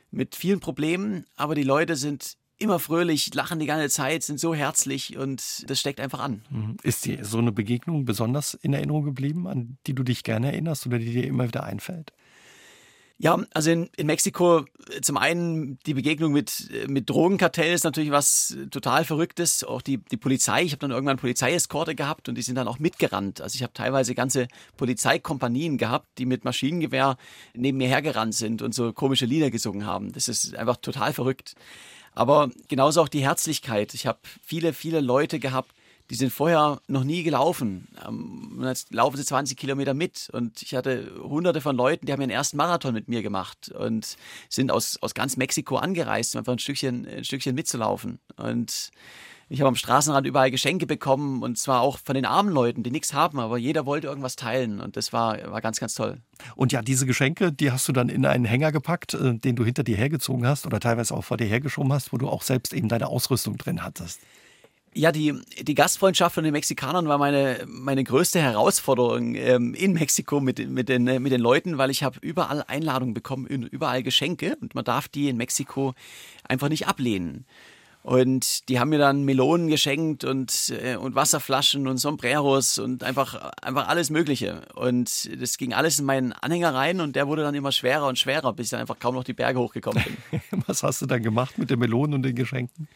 mit 0.09 0.37
vielen 0.37 0.61
Problemen, 0.61 1.25
aber 1.35 1.53
die 1.53 1.63
Leute 1.63 1.97
sind 1.97 2.37
immer 2.59 2.79
fröhlich, 2.79 3.33
lachen 3.33 3.59
die 3.59 3.65
ganze 3.65 3.89
Zeit, 3.89 4.23
sind 4.23 4.39
so 4.39 4.55
herzlich 4.55 5.17
und 5.17 5.69
das 5.69 5.81
steckt 5.81 5.99
einfach 5.99 6.21
an. 6.21 6.43
Mhm. 6.49 6.77
Ist 6.81 7.03
dir 7.03 7.25
so 7.25 7.39
eine 7.39 7.51
Begegnung 7.51 8.05
besonders 8.05 8.53
in 8.53 8.73
Erinnerung 8.73 9.03
geblieben, 9.03 9.47
an 9.47 9.77
die 9.85 9.93
du 9.93 10.03
dich 10.03 10.23
gerne 10.23 10.53
erinnerst 10.53 10.87
oder 10.87 10.97
die 10.97 11.11
dir 11.11 11.27
immer 11.27 11.45
wieder 11.45 11.63
einfällt? 11.63 12.13
Ja, 13.19 13.39
also 13.53 13.71
in, 13.71 13.89
in 13.95 14.07
Mexiko 14.07 14.65
äh, 14.89 15.01
zum 15.01 15.17
einen 15.17 15.79
die 15.85 15.93
Begegnung 15.93 16.33
mit, 16.33 16.69
äh, 16.71 16.87
mit 16.87 17.09
Drogenkartells 17.09 17.83
natürlich 17.83 18.11
was 18.11 18.57
total 18.71 19.05
Verrücktes. 19.05 19.63
Auch 19.63 19.81
die, 19.81 19.97
die 19.97 20.17
Polizei, 20.17 20.63
ich 20.63 20.71
habe 20.71 20.79
dann 20.79 20.91
irgendwann 20.91 21.17
Polizeieskorte 21.17 21.95
gehabt 21.95 22.27
und 22.27 22.35
die 22.35 22.41
sind 22.41 22.55
dann 22.55 22.67
auch 22.67 22.79
mitgerannt. 22.79 23.39
Also 23.39 23.55
ich 23.55 23.63
habe 23.63 23.73
teilweise 23.73 24.15
ganze 24.15 24.47
Polizeikompanien 24.77 25.77
gehabt, 25.77 26.17
die 26.17 26.25
mit 26.25 26.43
Maschinengewehr 26.43 27.17
neben 27.53 27.77
mir 27.77 27.87
hergerannt 27.87 28.33
sind 28.35 28.61
und 28.61 28.73
so 28.73 28.91
komische 28.93 29.25
Lieder 29.25 29.51
gesungen 29.51 29.85
haben. 29.85 30.11
Das 30.11 30.27
ist 30.27 30.55
einfach 30.55 30.77
total 30.77 31.13
verrückt. 31.13 31.55
Aber 32.13 32.49
genauso 32.67 33.01
auch 33.01 33.09
die 33.09 33.23
Herzlichkeit. 33.23 33.93
Ich 33.93 34.05
habe 34.05 34.19
viele, 34.41 34.73
viele 34.73 35.01
Leute 35.01 35.39
gehabt, 35.39 35.71
die 36.13 36.17
sind 36.17 36.31
vorher 36.31 36.79
noch 36.87 37.03
nie 37.03 37.23
gelaufen. 37.23 37.87
Ähm, 38.07 38.61
jetzt 38.61 38.93
laufen 38.93 39.17
sie 39.17 39.25
20 39.25 39.57
Kilometer 39.57 39.95
mit. 39.95 40.29
Und 40.31 40.61
ich 40.61 40.75
hatte 40.75 41.11
hunderte 41.23 41.59
von 41.59 41.75
Leuten, 41.75 42.05
die 42.05 42.13
haben 42.13 42.21
ihren 42.21 42.29
ersten 42.29 42.55
Marathon 42.55 42.93
mit 42.93 43.07
mir 43.07 43.23
gemacht 43.23 43.69
und 43.69 44.15
sind 44.47 44.69
aus, 44.69 44.99
aus 45.01 45.15
ganz 45.15 45.37
Mexiko 45.37 45.77
angereist, 45.77 46.35
um 46.35 46.39
einfach 46.39 46.53
ein 46.53 46.59
Stückchen, 46.59 47.07
ein 47.07 47.23
Stückchen 47.23 47.55
mitzulaufen. 47.55 48.19
Und 48.35 48.91
ich 49.49 49.59
habe 49.59 49.69
am 49.69 49.75
Straßenrand 49.75 50.27
überall 50.27 50.51
Geschenke 50.51 50.85
bekommen 50.85 51.41
und 51.41 51.57
zwar 51.57 51.81
auch 51.81 51.97
von 51.97 52.13
den 52.13 52.25
armen 52.25 52.53
Leuten, 52.53 52.83
die 52.83 52.91
nichts 52.91 53.15
haben, 53.15 53.39
aber 53.39 53.57
jeder 53.57 53.87
wollte 53.87 54.05
irgendwas 54.05 54.35
teilen 54.35 54.81
und 54.81 54.95
das 54.95 55.13
war, 55.13 55.51
war 55.51 55.61
ganz, 55.61 55.79
ganz 55.79 55.95
toll. 55.95 56.19
Und 56.55 56.71
ja, 56.71 56.83
diese 56.83 57.07
Geschenke, 57.07 57.51
die 57.51 57.71
hast 57.71 57.87
du 57.87 57.91
dann 57.91 58.09
in 58.09 58.23
einen 58.27 58.45
Hänger 58.45 58.71
gepackt, 58.71 59.15
äh, 59.15 59.33
den 59.33 59.55
du 59.55 59.65
hinter 59.65 59.83
dir 59.83 59.97
hergezogen 59.97 60.45
hast 60.45 60.67
oder 60.67 60.79
teilweise 60.79 61.15
auch 61.15 61.23
vor 61.23 61.37
dir 61.37 61.47
hergeschoben 61.47 61.91
hast, 61.91 62.13
wo 62.13 62.17
du 62.17 62.29
auch 62.29 62.43
selbst 62.43 62.71
eben 62.71 62.87
deine 62.87 63.07
Ausrüstung 63.07 63.57
drin 63.57 63.83
hattest. 63.83 64.19
Ja, 64.95 65.11
die, 65.11 65.33
die 65.61 65.75
Gastfreundschaft 65.75 66.35
von 66.35 66.43
den 66.43 66.53
Mexikanern 66.53 67.07
war 67.07 67.17
meine, 67.17 67.65
meine 67.67 68.03
größte 68.03 68.39
Herausforderung 68.39 69.35
ähm, 69.35 69.73
in 69.73 69.93
Mexiko 69.93 70.39
mit, 70.39 70.67
mit, 70.69 70.89
den, 70.89 71.03
mit 71.03 71.31
den 71.31 71.41
Leuten, 71.41 71.77
weil 71.77 71.89
ich 71.89 72.03
habe 72.03 72.19
überall 72.21 72.63
Einladungen 72.67 73.13
bekommen, 73.13 73.47
überall 73.47 74.03
Geschenke 74.03 74.55
und 74.61 74.75
man 74.75 74.85
darf 74.85 75.07
die 75.07 75.29
in 75.29 75.37
Mexiko 75.37 75.93
einfach 76.47 76.69
nicht 76.69 76.87
ablehnen. 76.87 77.45
Und 78.03 78.67
die 78.67 78.81
haben 78.81 78.89
mir 78.89 78.99
dann 78.99 79.23
Melonen 79.23 79.69
geschenkt 79.69 80.25
und, 80.25 80.73
äh, 80.83 80.97
und 80.97 81.15
Wasserflaschen 81.15 81.87
und 81.87 81.97
Sombreros 81.97 82.77
und 82.77 83.01
einfach, 83.01 83.35
einfach 83.61 83.87
alles 83.87 84.09
Mögliche. 84.09 84.61
Und 84.75 85.41
das 85.41 85.57
ging 85.57 85.73
alles 85.73 85.99
in 85.99 86.05
meinen 86.05 86.33
Anhänger 86.33 86.73
rein 86.73 86.99
und 86.99 87.15
der 87.15 87.27
wurde 87.29 87.43
dann 87.43 87.55
immer 87.55 87.71
schwerer 87.71 88.07
und 88.07 88.19
schwerer, 88.19 88.51
bis 88.51 88.67
ich 88.67 88.71
dann 88.71 88.81
einfach 88.81 88.99
kaum 88.99 89.15
noch 89.15 89.23
die 89.23 89.33
Berge 89.33 89.57
hochgekommen 89.57 90.03
bin. 90.03 90.41
Was 90.67 90.83
hast 90.83 91.01
du 91.01 91.05
dann 91.05 91.23
gemacht 91.23 91.57
mit 91.57 91.69
den 91.69 91.79
Melonen 91.79 92.15
und 92.15 92.23
den 92.23 92.35
Geschenken? 92.35 92.89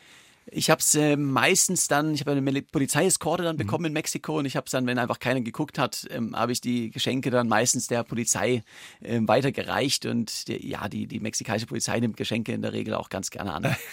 Ich 0.49 0.69
habe 0.69 0.79
es 0.79 0.95
äh, 0.95 1.17
meistens 1.17 1.87
dann, 1.87 2.13
ich 2.13 2.21
habe 2.21 2.31
eine 2.31 2.61
Polizeieskorte 2.61 3.43
dann 3.43 3.55
mhm. 3.55 3.59
bekommen 3.59 3.81
mhm. 3.81 3.87
in 3.87 3.93
Mexiko 3.93 4.37
und 4.37 4.45
ich 4.45 4.55
habe 4.55 4.65
es 4.65 4.71
dann, 4.71 4.87
wenn 4.87 4.97
einfach 4.97 5.19
keiner 5.19 5.41
geguckt 5.41 5.77
hat, 5.77 6.07
ähm, 6.09 6.35
habe 6.35 6.53
ich 6.53 6.61
die 6.61 6.89
Geschenke 6.89 7.31
dann 7.31 7.47
meistens 7.47 7.87
der 7.87 8.03
Polizei 8.03 8.63
äh, 9.01 9.19
weitergereicht 9.21 10.05
und 10.05 10.47
die, 10.47 10.67
ja, 10.67 10.87
die, 10.87 11.07
die 11.07 11.19
mexikanische 11.19 11.65
Polizei 11.65 11.99
nimmt 11.99 12.15
Geschenke 12.15 12.53
in 12.53 12.61
der 12.61 12.71
Regel 12.73 12.93
auch 12.93 13.09
ganz 13.09 13.29
gerne 13.29 13.53
an. 13.53 13.75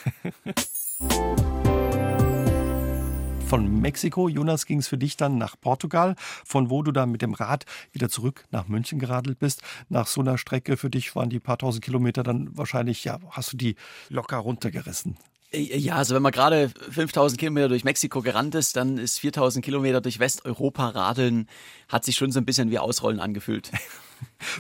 Von 3.46 3.80
Mexiko, 3.80 4.28
Jonas, 4.28 4.64
ging 4.64 4.78
es 4.78 4.88
für 4.88 4.96
dich 4.96 5.16
dann 5.16 5.38
nach 5.38 5.54
Portugal, 5.60 6.16
von 6.44 6.70
wo 6.70 6.82
du 6.82 6.92
dann 6.92 7.10
mit 7.10 7.22
dem 7.22 7.34
Rad 7.34 7.66
wieder 7.92 8.08
zurück 8.08 8.46
nach 8.50 8.68
München 8.68 8.98
geradelt 8.98 9.38
bist. 9.38 9.62
Nach 9.88 10.06
so 10.06 10.22
einer 10.22 10.38
Strecke 10.38 10.76
für 10.76 10.88
dich 10.88 11.14
waren 11.14 11.30
die 11.30 11.40
paar 11.40 11.58
tausend 11.58 11.84
Kilometer 11.84 12.22
dann 12.22 12.56
wahrscheinlich, 12.56 13.04
ja, 13.04 13.18
hast 13.30 13.52
du 13.52 13.56
die 13.56 13.76
locker 14.08 14.38
runtergerissen. 14.38 15.16
Äh, 15.54 15.78
ja, 15.78 15.96
also 15.96 16.14
wenn 16.14 16.22
man 16.22 16.32
gerade 16.32 16.70
5000 16.90 17.38
Kilometer 17.38 17.68
durch 17.68 17.84
Mexiko 17.84 18.22
gerannt 18.22 18.54
ist, 18.54 18.76
dann 18.76 18.98
ist 18.98 19.18
4000 19.20 19.64
Kilometer 19.64 20.00
durch 20.00 20.18
Westeuropa 20.18 20.88
radeln, 20.88 21.48
hat 21.88 22.04
sich 22.04 22.16
schon 22.16 22.32
so 22.32 22.40
ein 22.40 22.44
bisschen 22.44 22.70
wie 22.70 22.78
Ausrollen 22.78 23.20
angefühlt. 23.20 23.70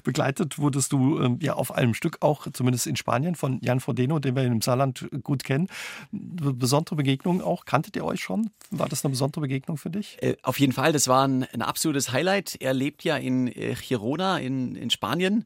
Begleitet 0.04 0.58
wurdest 0.58 0.92
du 0.92 1.20
ähm, 1.20 1.38
ja 1.40 1.54
auf 1.54 1.72
einem 1.72 1.94
Stück 1.94 2.18
auch, 2.20 2.46
zumindest 2.52 2.86
in 2.86 2.96
Spanien, 2.96 3.34
von 3.34 3.58
Jan 3.62 3.80
Frodeno, 3.80 4.18
den 4.18 4.36
wir 4.36 4.44
im 4.44 4.60
Saarland 4.60 5.08
gut 5.22 5.44
kennen. 5.44 5.68
Besondere 6.12 6.96
Begegnung 6.96 7.42
auch. 7.42 7.64
Kanntet 7.64 7.96
ihr 7.96 8.04
euch 8.04 8.20
schon? 8.20 8.50
War 8.70 8.88
das 8.88 9.04
eine 9.04 9.10
besondere 9.10 9.42
Begegnung 9.42 9.76
für 9.76 9.90
dich? 9.90 10.18
Äh, 10.20 10.36
auf 10.42 10.60
jeden 10.60 10.72
Fall, 10.72 10.92
das 10.92 11.08
war 11.08 11.26
ein, 11.26 11.44
ein, 11.52 11.62
absolutes 11.62 12.12
Highlight. 12.12 12.56
Er 12.60 12.74
lebt 12.74 13.04
ja 13.04 13.16
in 13.16 13.48
äh, 13.48 13.74
Girona 13.74 14.38
in, 14.38 14.74
in 14.76 14.90
Spanien. 14.90 15.44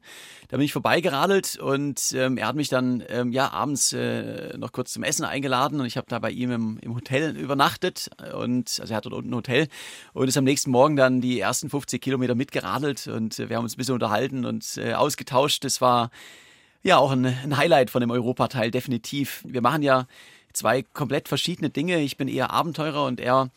Da 0.49 0.57
bin 0.57 0.65
ich 0.65 0.73
vorbeigeradelt 0.73 1.57
und 1.57 2.13
ähm, 2.15 2.37
er 2.37 2.47
hat 2.47 2.55
mich 2.55 2.69
dann 2.69 3.03
ähm, 3.07 3.31
ja 3.31 3.51
abends 3.51 3.93
äh, 3.93 4.57
noch 4.57 4.71
kurz 4.71 4.93
zum 4.93 5.03
Essen 5.03 5.25
eingeladen 5.25 5.79
und 5.79 5.85
ich 5.85 5.97
habe 5.97 6.07
da 6.09 6.19
bei 6.19 6.31
ihm 6.31 6.51
im, 6.51 6.77
im 6.81 6.95
Hotel 6.95 7.37
übernachtet 7.37 8.09
und 8.33 8.79
also 8.79 8.93
er 8.93 8.97
hat 8.97 9.05
dort 9.05 9.15
unten 9.15 9.31
ein 9.31 9.35
Hotel 9.35 9.67
und 10.13 10.27
ist 10.27 10.37
am 10.37 10.43
nächsten 10.43 10.71
Morgen 10.71 10.95
dann 10.95 11.21
die 11.21 11.39
ersten 11.39 11.69
50 11.69 12.01
Kilometer 12.01 12.35
mitgeradelt 12.35 13.07
und 13.07 13.39
äh, 13.39 13.49
wir 13.49 13.57
haben 13.57 13.63
uns 13.63 13.75
ein 13.75 13.77
bisschen 13.77 13.93
unterhalten 13.93 14.08
und 14.45 14.77
äh, 14.77 14.93
ausgetauscht. 14.93 15.63
Das 15.63 15.81
war 15.81 16.11
ja 16.83 16.97
auch 16.97 17.11
ein, 17.11 17.25
ein 17.25 17.57
Highlight 17.57 17.89
von 17.89 18.01
dem 18.01 18.11
Europateil, 18.11 18.71
definitiv. 18.71 19.43
Wir 19.45 19.61
machen 19.61 19.81
ja 19.81 20.07
zwei 20.53 20.81
komplett 20.81 21.27
verschiedene 21.27 21.69
Dinge. 21.69 21.99
Ich 21.99 22.17
bin 22.17 22.27
eher 22.27 22.51
Abenteurer 22.51 23.05
und 23.05 23.19
er, 23.19 23.49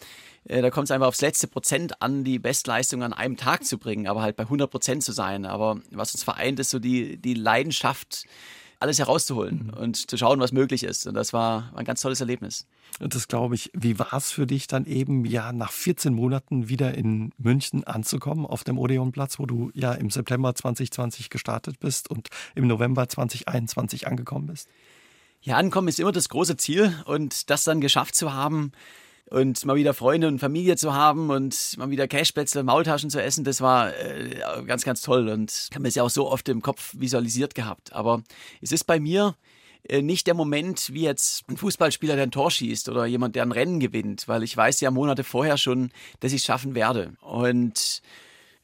äh, 0.44 0.62
da 0.62 0.70
kommt 0.70 0.84
es 0.84 0.90
einfach 0.90 1.08
aufs 1.08 1.20
letzte 1.20 1.48
Prozent 1.48 2.02
an, 2.02 2.24
die 2.24 2.38
Bestleistung 2.38 3.02
an 3.02 3.12
einem 3.12 3.36
Tag 3.36 3.64
zu 3.64 3.78
bringen, 3.78 4.06
aber 4.06 4.22
halt 4.22 4.36
bei 4.36 4.44
100 4.44 4.70
Prozent 4.70 5.02
zu 5.02 5.12
sein. 5.12 5.46
Aber 5.46 5.80
was 5.90 6.12
uns 6.12 6.24
vereint, 6.24 6.60
ist 6.60 6.70
so 6.70 6.78
die, 6.78 7.16
die 7.16 7.34
Leidenschaft, 7.34 8.26
alles 8.82 8.98
herauszuholen 8.98 9.70
mhm. 9.72 9.80
und 9.80 10.10
zu 10.10 10.16
schauen, 10.16 10.40
was 10.40 10.52
möglich 10.52 10.82
ist. 10.82 11.06
Und 11.06 11.14
das 11.14 11.32
war 11.32 11.72
ein 11.74 11.84
ganz 11.84 12.00
tolles 12.00 12.20
Erlebnis. 12.20 12.66
Und 13.00 13.14
das 13.14 13.28
glaube 13.28 13.54
ich. 13.54 13.70
Wie 13.72 13.98
war 13.98 14.12
es 14.12 14.30
für 14.30 14.46
dich 14.46 14.66
dann 14.66 14.84
eben, 14.84 15.24
ja, 15.24 15.52
nach 15.52 15.72
14 15.72 16.12
Monaten 16.12 16.68
wieder 16.68 16.94
in 16.94 17.32
München 17.38 17.84
anzukommen, 17.84 18.44
auf 18.44 18.64
dem 18.64 18.78
Odeonplatz, 18.78 19.38
wo 19.38 19.46
du 19.46 19.70
ja 19.74 19.92
im 19.92 20.10
September 20.10 20.54
2020 20.54 21.30
gestartet 21.30 21.80
bist 21.80 22.10
und 22.10 22.28
im 22.54 22.66
November 22.66 23.08
2021 23.08 24.06
angekommen 24.06 24.48
bist? 24.48 24.68
Ja, 25.40 25.56
ankommen 25.56 25.88
ist 25.88 25.98
immer 25.98 26.12
das 26.12 26.28
große 26.28 26.56
Ziel 26.56 26.94
und 27.04 27.50
das 27.50 27.64
dann 27.64 27.80
geschafft 27.80 28.14
zu 28.14 28.32
haben, 28.32 28.72
und 29.32 29.64
mal 29.64 29.76
wieder 29.76 29.94
Freunde 29.94 30.28
und 30.28 30.38
Familie 30.38 30.76
zu 30.76 30.92
haben 30.92 31.30
und 31.30 31.76
mal 31.78 31.90
wieder 31.90 32.06
Cashplätze, 32.06 32.62
Maultaschen 32.62 33.08
zu 33.08 33.22
essen, 33.22 33.44
das 33.44 33.62
war 33.62 33.96
äh, 33.96 34.62
ganz, 34.66 34.84
ganz 34.84 35.00
toll 35.00 35.28
und 35.28 35.68
ich 35.70 35.74
habe 35.74 35.88
es 35.88 35.94
ja 35.94 36.02
auch 36.02 36.10
so 36.10 36.30
oft 36.30 36.48
im 36.50 36.60
Kopf 36.60 36.94
visualisiert 36.98 37.54
gehabt. 37.54 37.94
Aber 37.94 38.22
es 38.60 38.72
ist 38.72 38.84
bei 38.84 39.00
mir 39.00 39.34
äh, 39.88 40.02
nicht 40.02 40.26
der 40.26 40.34
Moment, 40.34 40.92
wie 40.92 41.02
jetzt 41.02 41.48
ein 41.48 41.56
Fußballspieler, 41.56 42.14
der 42.14 42.24
ein 42.24 42.30
Tor 42.30 42.50
schießt 42.50 42.90
oder 42.90 43.06
jemand, 43.06 43.34
der 43.34 43.44
ein 43.44 43.52
Rennen 43.52 43.80
gewinnt, 43.80 44.28
weil 44.28 44.42
ich 44.42 44.54
weiß 44.54 44.80
ja 44.82 44.90
Monate 44.90 45.24
vorher 45.24 45.56
schon, 45.56 45.92
dass 46.20 46.32
ich 46.32 46.40
es 46.40 46.44
schaffen 46.44 46.74
werde. 46.74 47.14
Und 47.22 48.02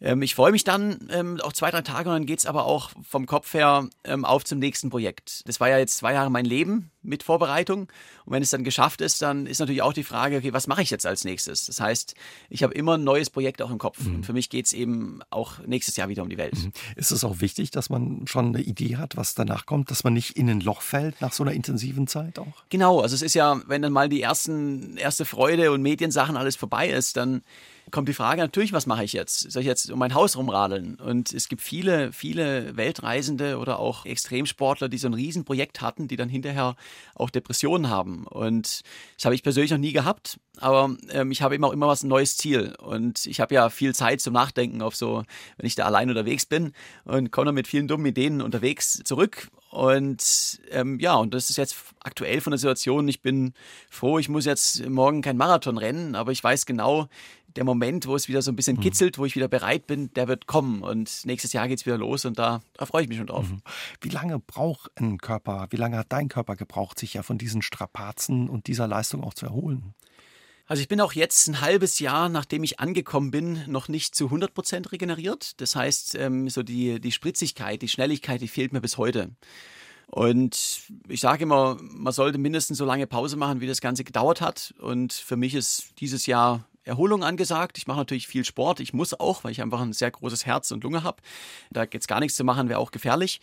ähm, 0.01 0.23
ich 0.23 0.35
freue 0.35 0.53
mich 0.53 0.65
dann 0.65 1.09
ähm, 1.11 1.41
auch 1.41 1.53
zwei, 1.53 1.71
drei 1.71 1.83
Tage 1.83 2.09
und 2.09 2.15
dann 2.15 2.27
geht 2.27 2.39
es 2.39 2.47
aber 2.47 2.65
auch 2.65 2.91
vom 3.09 3.27
Kopf 3.27 3.53
her 3.55 3.89
ähm, 4.05 4.25
auf 4.25 4.45
zum 4.45 4.59
nächsten 4.59 4.91
Projekt. 4.91 5.47
Das 5.47 5.61
war 5.61 5.69
ja 5.69 5.79
jetzt 5.79 5.97
zwei 5.97 6.13
Jahre 6.13 6.31
mein 6.31 6.45
Leben 6.45 6.91
mit 7.03 7.23
Vorbereitung. 7.23 7.89
Und 8.25 8.33
wenn 8.33 8.43
es 8.43 8.51
dann 8.51 8.65
geschafft 8.65 9.01
ist, 9.01 9.23
dann 9.23 9.47
ist 9.47 9.59
natürlich 9.59 9.83
auch 9.83 9.93
die 9.93 10.05
Frage, 10.05 10.37
okay, 10.37 10.53
was 10.53 10.67
mache 10.67 10.83
ich 10.83 10.91
jetzt 10.91 11.07
als 11.07 11.25
nächstes? 11.25 11.67
Das 11.67 11.81
heißt, 11.81 12.15
ich 12.51 12.63
habe 12.63 12.75
immer 12.75 12.95
ein 12.97 13.05
neues 13.05 13.31
Projekt 13.31 13.63
auch 13.63 13.71
im 13.71 13.79
Kopf. 13.79 14.05
Mhm. 14.05 14.17
Und 14.17 14.27
für 14.27 14.33
mich 14.33 14.51
geht 14.51 14.67
es 14.67 14.73
eben 14.73 15.21
auch 15.31 15.59
nächstes 15.67 15.97
Jahr 15.97 16.09
wieder 16.09 16.23
um 16.23 16.29
die 16.29 16.39
Welt. 16.39 16.57
Mhm. 16.57 16.73
Ist 16.97 17.11
es 17.11 17.25
auch 17.25 17.41
wichtig, 17.41 17.71
dass 17.71 17.91
man 17.91 18.27
schon 18.27 18.55
eine 18.55 18.63
Idee 18.63 18.97
hat, 18.97 19.17
was 19.17 19.35
danach 19.35 19.67
kommt, 19.67 19.91
dass 19.91 20.05
man 20.05 20.13
nicht 20.13 20.37
in 20.37 20.49
ein 20.49 20.61
Loch 20.61 20.83
fällt 20.83 21.21
nach 21.21 21.33
so 21.33 21.43
einer 21.43 21.53
intensiven 21.53 22.07
Zeit 22.07 22.39
auch? 22.39 22.65
Genau, 22.69 23.01
also 23.01 23.15
es 23.15 23.23
ist 23.23 23.35
ja, 23.35 23.61
wenn 23.67 23.83
dann 23.83 23.93
mal 23.93 24.09
die 24.09 24.23
ersten, 24.23 24.97
erste 24.97 25.25
Freude 25.25 25.73
und 25.73 25.83
Mediensachen 25.83 26.37
alles 26.37 26.57
vorbei 26.57 26.89
ist, 26.89 27.17
dann 27.17 27.43
kommt 27.91 28.09
die 28.09 28.15
Frage 28.15 28.41
natürlich, 28.41 28.73
was 28.73 28.87
mache 28.87 29.05
ich 29.05 29.13
jetzt? 29.13 29.51
Soll 29.51 29.63
ich 29.63 29.67
jetzt 29.67 29.91
um 29.91 29.99
mein 29.99 30.15
Haus 30.15 30.37
rumradeln? 30.37 30.97
Und 30.97 31.33
es 31.33 31.49
gibt 31.49 31.63
viele, 31.63 32.13
viele 32.13 32.77
Weltreisende 32.77 33.59
oder 33.59 33.79
auch 33.79 34.05
Extremsportler, 34.05 34.89
die 34.89 34.99
so 34.99 35.09
ein 35.09 35.15
Riesenprojekt 35.15 35.81
hatten, 35.81 36.09
die 36.09 36.17
dann 36.17 36.29
hinterher 36.29 36.77
auch 37.15 37.31
Depressionen 37.31 37.91
haben. 37.91 38.27
Und 38.27 38.83
das 39.17 39.25
habe 39.25 39.35
ich 39.35 39.43
persönlich 39.43 39.71
noch 39.71 39.79
nie 39.79 39.93
gehabt, 39.93 40.39
aber 40.59 40.97
ähm, 41.11 41.31
ich 41.31 41.43
habe 41.43 41.55
immer 41.55 41.69
auch 41.69 41.73
immer 41.73 41.89
was 41.89 42.03
ein 42.03 42.09
neues 42.09 42.37
Ziel. 42.37 42.75
Und 42.79 43.27
ich 43.27 43.41
habe 43.41 43.55
ja 43.55 43.71
viel 43.71 43.95
Zeit 43.95 44.21
zum 44.21 44.33
Nachdenken 44.33 44.83
auf 44.83 44.97
so, 44.97 45.25
wenn 45.57 45.67
ich 45.67 45.75
da 45.75 45.85
allein 45.85 46.09
unterwegs 46.09 46.47
bin 46.47 46.73
und 47.05 47.31
komme 47.31 47.47
dann 47.47 47.55
mit 47.55 47.69
vielen 47.69 47.89
dummen 47.89 48.07
Ideen 48.07 48.41
unterwegs 48.41 49.03
zurück 49.05 49.49
und 49.71 50.61
ähm, 50.71 50.99
ja, 50.99 51.17
und 51.17 51.35
das 51.35 51.51
ist 51.51 51.57
jetzt 51.59 51.77
aktuell 52.01 52.41
von 52.41 52.53
der 52.53 52.59
Situation. 52.59 53.07
Ich 53.07 53.21
bin 53.21 53.53
froh, 53.91 54.19
ich 54.19 54.31
muss 54.31 54.47
jetzt 54.47 54.87
morgen 54.89 55.21
kein 55.21 55.37
Marathon 55.37 55.77
rennen, 55.77 56.15
aber 56.15 56.33
ich 56.33 56.43
weiß 56.43 56.65
genau, 56.65 57.09
der 57.59 57.65
Moment, 57.65 58.07
wo 58.07 58.15
es 58.15 58.29
wieder 58.29 58.41
so 58.41 58.53
ein 58.53 58.57
bisschen 58.57 58.77
mhm. 58.77 58.83
kitzelt, 58.83 59.19
wo 59.19 59.25
ich 59.25 59.35
wieder 59.35 59.49
bereit 59.49 59.89
bin, 59.89 60.13
der 60.15 60.29
wird 60.29 60.47
kommen. 60.47 60.83
Und 60.83 61.23
nächstes 61.25 61.53
Jahr 61.53 61.67
geht 61.67 61.81
es 61.81 61.87
wieder 61.87 61.99
los 61.99 62.25
und 62.25 62.39
da, 62.39 62.63
da 62.75 62.87
freue 62.87 63.03
ich 63.03 63.09
mich 63.09 63.19
schon 63.19 63.27
drauf. 63.27 63.51
Mhm. 63.51 63.63
Wie 64.01 64.11
lange 64.11 64.39
braucht 64.39 64.93
ein 64.95 65.19
Körper, 65.19 65.67
wie 65.71 65.77
lange 65.77 65.99
hat 65.99 66.07
dein 66.11 66.29
Körper 66.29 66.55
gebraucht, 66.55 67.01
sich 67.01 67.15
ja 67.15 67.25
von 67.25 67.37
diesen 67.37 67.61
Strapazen 67.61 68.49
und 68.49 68.69
dieser 68.69 68.87
Leistung 68.87 69.25
auch 69.25 69.35
zu 69.35 69.47
erholen? 69.47 69.95
Also 70.67 70.83
ich 70.83 70.89
bin 70.89 71.01
auch 71.01 71.15
jetzt 71.15 71.49
ein 71.49 71.61
halbes 71.61 71.99
Jahr, 71.99 72.29
nachdem 72.29 72.63
ich 72.63 72.79
angekommen 72.79 73.33
bin, 73.33 73.65
noch 73.67 73.89
nicht 73.89 74.15
zu 74.15 74.27
100 74.27 74.55
Prozent 74.55 74.93
regeneriert. 74.93 75.61
Das 75.61 75.75
heißt, 75.75 76.15
ähm, 76.15 76.49
so 76.49 76.63
die, 76.63 77.01
die 77.01 77.11
Spritzigkeit, 77.11 77.83
die 77.83 77.89
Schnelligkeit, 77.89 78.41
die 78.41 78.49
fehlt 78.49 78.73
mir 78.73 78.81
bis 78.81 78.99
heute. 78.99 79.31
Und 80.11 80.83
ich 81.09 81.21
sage 81.21 81.43
immer, 81.43 81.77
man 81.81 82.13
sollte 82.13 82.39
mindestens 82.39 82.79
so 82.79 82.85
lange 82.85 83.07
Pause 83.07 83.37
machen, 83.37 83.61
wie 83.61 83.67
das 83.67 83.81
Ganze 83.81 84.05
gedauert 84.05 84.41
hat. 84.41 84.75
Und 84.79 85.13
für 85.13 85.37
mich 85.37 85.55
ist 85.55 85.99
dieses 86.01 86.27
Jahr 86.27 86.68
Erholung 86.89 87.23
angesagt. 87.23 87.79
Ich 87.79 87.87
mache 87.87 87.99
natürlich 87.99 88.27
viel 88.27 88.45
Sport. 88.45 88.81
Ich 88.81 88.93
muss 88.93 89.19
auch, 89.19 89.45
weil 89.45 89.53
ich 89.53 89.63
einfach 89.63 89.81
ein 89.81 89.93
sehr 89.93 90.11
großes 90.11 90.47
Herz 90.47 90.71
und 90.71 90.83
Lunge 90.83 91.03
habe. 91.03 91.23
Da 91.71 91.87
geht 91.87 92.01
es 92.01 92.09
gar 92.09 92.21
nichts 92.21 92.37
zu 92.37 92.45
machen, 92.45 92.69
wäre 92.69 92.81
auch 92.81 92.91
gefährlich. 92.91 93.41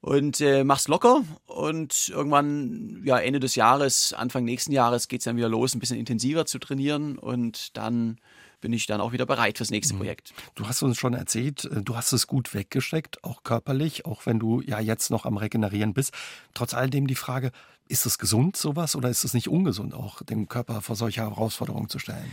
und 0.00 0.40
äh, 0.40 0.64
mach's 0.64 0.88
locker 0.88 1.22
und 1.46 2.08
irgendwann, 2.08 3.02
ja, 3.04 3.18
Ende 3.18 3.38
des 3.38 3.54
Jahres, 3.54 4.12
Anfang 4.12 4.44
nächsten 4.44 4.72
Jahres 4.72 5.06
geht's 5.06 5.24
dann 5.24 5.36
wieder 5.36 5.48
los, 5.48 5.74
ein 5.74 5.78
bisschen 5.78 5.98
intensiver 5.98 6.44
zu 6.44 6.58
trainieren 6.58 7.18
und 7.18 7.76
dann 7.76 8.18
bin 8.60 8.72
ich 8.72 8.86
dann 8.86 9.00
auch 9.00 9.12
wieder 9.12 9.26
bereit 9.26 9.58
fürs 9.58 9.70
nächste 9.70 9.94
mhm. 9.94 9.98
Projekt. 9.98 10.34
Du 10.54 10.66
hast 10.66 10.82
uns 10.82 10.96
schon 10.96 11.14
erzählt, 11.14 11.66
äh, 11.66 11.82
du 11.82 11.94
hast 11.96 12.12
es 12.12 12.26
gut 12.26 12.52
weggesteckt, 12.52 13.22
auch 13.22 13.44
körperlich, 13.44 14.04
auch 14.04 14.26
wenn 14.26 14.38
du 14.38 14.60
ja 14.60 14.80
jetzt 14.80 15.10
noch 15.10 15.24
am 15.24 15.36
Regenerieren 15.36 15.94
bist. 15.94 16.12
Trotz 16.54 16.74
alledem 16.74 17.06
die 17.06 17.14
Frage, 17.14 17.52
ist 17.88 18.06
es 18.06 18.18
gesund 18.18 18.56
sowas 18.56 18.96
oder 18.96 19.08
ist 19.08 19.24
es 19.24 19.34
nicht 19.34 19.48
ungesund, 19.48 19.94
auch 19.94 20.22
den 20.22 20.48
Körper 20.48 20.80
vor 20.80 20.96
solcher 20.96 21.22
Herausforderung 21.22 21.88
zu 21.88 21.98
stellen? 21.98 22.30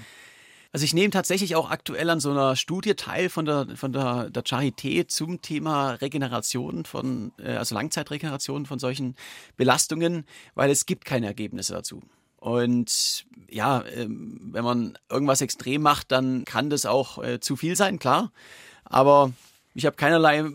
Also 0.72 0.86
ich 0.86 0.94
nehme 0.94 1.10
tatsächlich 1.10 1.56
auch 1.56 1.72
aktuell 1.72 2.10
an 2.12 2.20
so 2.20 2.30
einer 2.30 2.56
Studie 2.56 2.94
teil 2.94 3.30
von 3.30 3.46
der, 3.46 3.68
von 3.76 3.92
der, 3.92 4.30
der 4.30 4.44
Charité 4.44 5.08
zum 5.08 5.42
Thema 5.42 5.94
Regeneration 5.94 6.86
von, 6.86 7.32
äh, 7.40 7.56
also 7.56 7.74
Langzeitregeneration 7.74 8.68
von 8.68 8.78
solchen 8.78 9.16
Belastungen, 9.58 10.26
weil 10.54 10.70
es 10.70 10.86
gibt 10.86 11.06
keine 11.06 11.26
Ergebnisse 11.26 11.74
dazu. 11.74 12.04
Und 12.38 13.26
ja, 13.50 13.84
ähm, 13.96 14.50
wenn 14.52 14.64
man 14.64 14.98
irgendwas 15.10 15.42
extrem 15.42 15.82
macht, 15.82 16.12
dann 16.12 16.46
kann 16.46 16.70
das 16.70 16.86
auch 16.86 17.22
äh, 17.24 17.40
zu 17.40 17.56
viel 17.56 17.76
sein, 17.76 17.98
klar. 17.98 18.32
Aber 18.86 19.34
ich 19.74 19.88
habe 19.88 19.96
keinerlei 19.96 20.46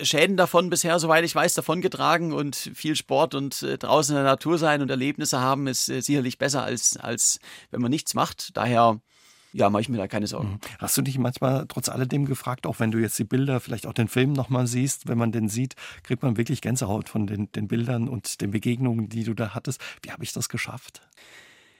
Schäden 0.00 0.36
davon 0.36 0.70
bisher, 0.70 1.00
soweit 1.00 1.24
ich 1.24 1.34
weiß, 1.34 1.54
davongetragen 1.54 2.32
und 2.32 2.54
viel 2.54 2.94
Sport 2.94 3.34
und 3.34 3.64
äh, 3.64 3.76
draußen 3.78 4.14
in 4.14 4.22
der 4.22 4.30
Natur 4.30 4.58
sein 4.58 4.80
und 4.80 4.90
Erlebnisse 4.90 5.40
haben 5.40 5.66
ist 5.66 5.86
sicherlich 5.86 6.38
besser 6.38 6.62
als, 6.62 6.96
als 6.96 7.40
wenn 7.72 7.82
man 7.82 7.90
nichts 7.90 8.14
macht. 8.14 8.56
Daher 8.56 9.00
ja, 9.52 9.70
mache 9.70 9.82
ich 9.82 9.88
mir 9.88 9.96
da 9.96 10.08
keine 10.08 10.26
Sorgen. 10.26 10.52
Mhm. 10.52 10.60
Hast 10.78 10.96
du 10.96 11.02
dich 11.02 11.18
manchmal 11.18 11.66
trotz 11.68 11.88
alledem 11.88 12.24
gefragt, 12.24 12.66
auch 12.66 12.78
wenn 12.78 12.90
du 12.90 12.98
jetzt 12.98 13.18
die 13.18 13.24
Bilder, 13.24 13.60
vielleicht 13.60 13.86
auch 13.86 13.92
den 13.92 14.08
Film 14.08 14.32
nochmal 14.32 14.66
siehst, 14.66 15.08
wenn 15.08 15.18
man 15.18 15.32
den 15.32 15.48
sieht, 15.48 15.74
kriegt 16.02 16.22
man 16.22 16.36
wirklich 16.36 16.60
Gänsehaut 16.60 17.08
von 17.08 17.26
den, 17.26 17.50
den 17.52 17.68
Bildern 17.68 18.08
und 18.08 18.40
den 18.40 18.50
Begegnungen, 18.50 19.08
die 19.08 19.24
du 19.24 19.34
da 19.34 19.54
hattest. 19.54 19.80
Wie 20.02 20.10
habe 20.10 20.22
ich 20.24 20.32
das 20.32 20.48
geschafft? 20.48 21.02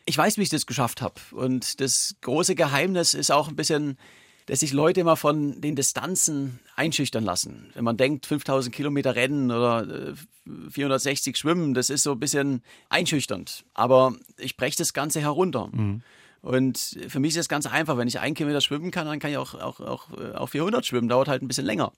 Ich 0.07 0.19
weiß, 0.19 0.39
wie 0.39 0.43
ich 0.43 0.49
das 0.49 0.67
geschafft 0.67 1.03
habe. 1.03 1.15
Und 1.33 1.81
das 1.81 2.17
große 2.23 2.55
Geheimnis 2.55 3.15
ist 3.15 3.31
auch 3.31 3.49
ein 3.49 3.57
bisschen, 3.57 3.97
dass 4.47 4.61
sich 4.61 4.73
Leute 4.73 5.01
immer 5.01 5.17
von 5.17 5.61
den 5.61 5.77
Distanzen 5.77 6.59
einschüchtern 6.75 7.23
lassen. 7.23 7.71
Wenn 7.75 7.85
man 7.85 7.97
denkt, 7.97 8.27
5000 8.27 8.75
Kilometer 8.75 9.15
Rennen 9.15 9.53
oder 9.53 10.17
460 10.71 11.35
äh, 11.35 11.39
Schwimmen, 11.39 11.75
das 11.75 11.91
ist 11.91 12.03
so 12.03 12.13
ein 12.13 12.19
bisschen 12.19 12.63
einschüchternd. 12.89 13.65
Aber 13.75 14.17
ich 14.39 14.57
breche 14.57 14.79
das 14.79 14.93
Ganze 14.93 15.21
herunter. 15.21 15.69
Mhm. 15.71 16.03
Und 16.43 16.99
für 17.09 17.21
mich 17.21 17.33
ist 17.33 17.41
es 17.41 17.49
ganz 17.49 17.67
einfach, 17.67 17.97
wenn 17.97 18.09
ich 18.09 18.21
einen 18.21 18.35
Kilometer 18.35 18.61
schwimmen 18.61 18.91
kann, 18.91 19.07
dann 19.07 19.19
kann 19.19 19.31
ich 19.31 19.37
auch, 19.37 19.55
auch, 19.55 19.81
auch, 19.81 20.11
äh, 20.19 20.33
auch 20.35 20.49
400 20.49 20.85
schwimmen, 20.87 21.09
dauert 21.09 21.29
halt 21.29 21.43
ein 21.43 21.49
bisschen 21.49 21.67
länger. 21.67 21.93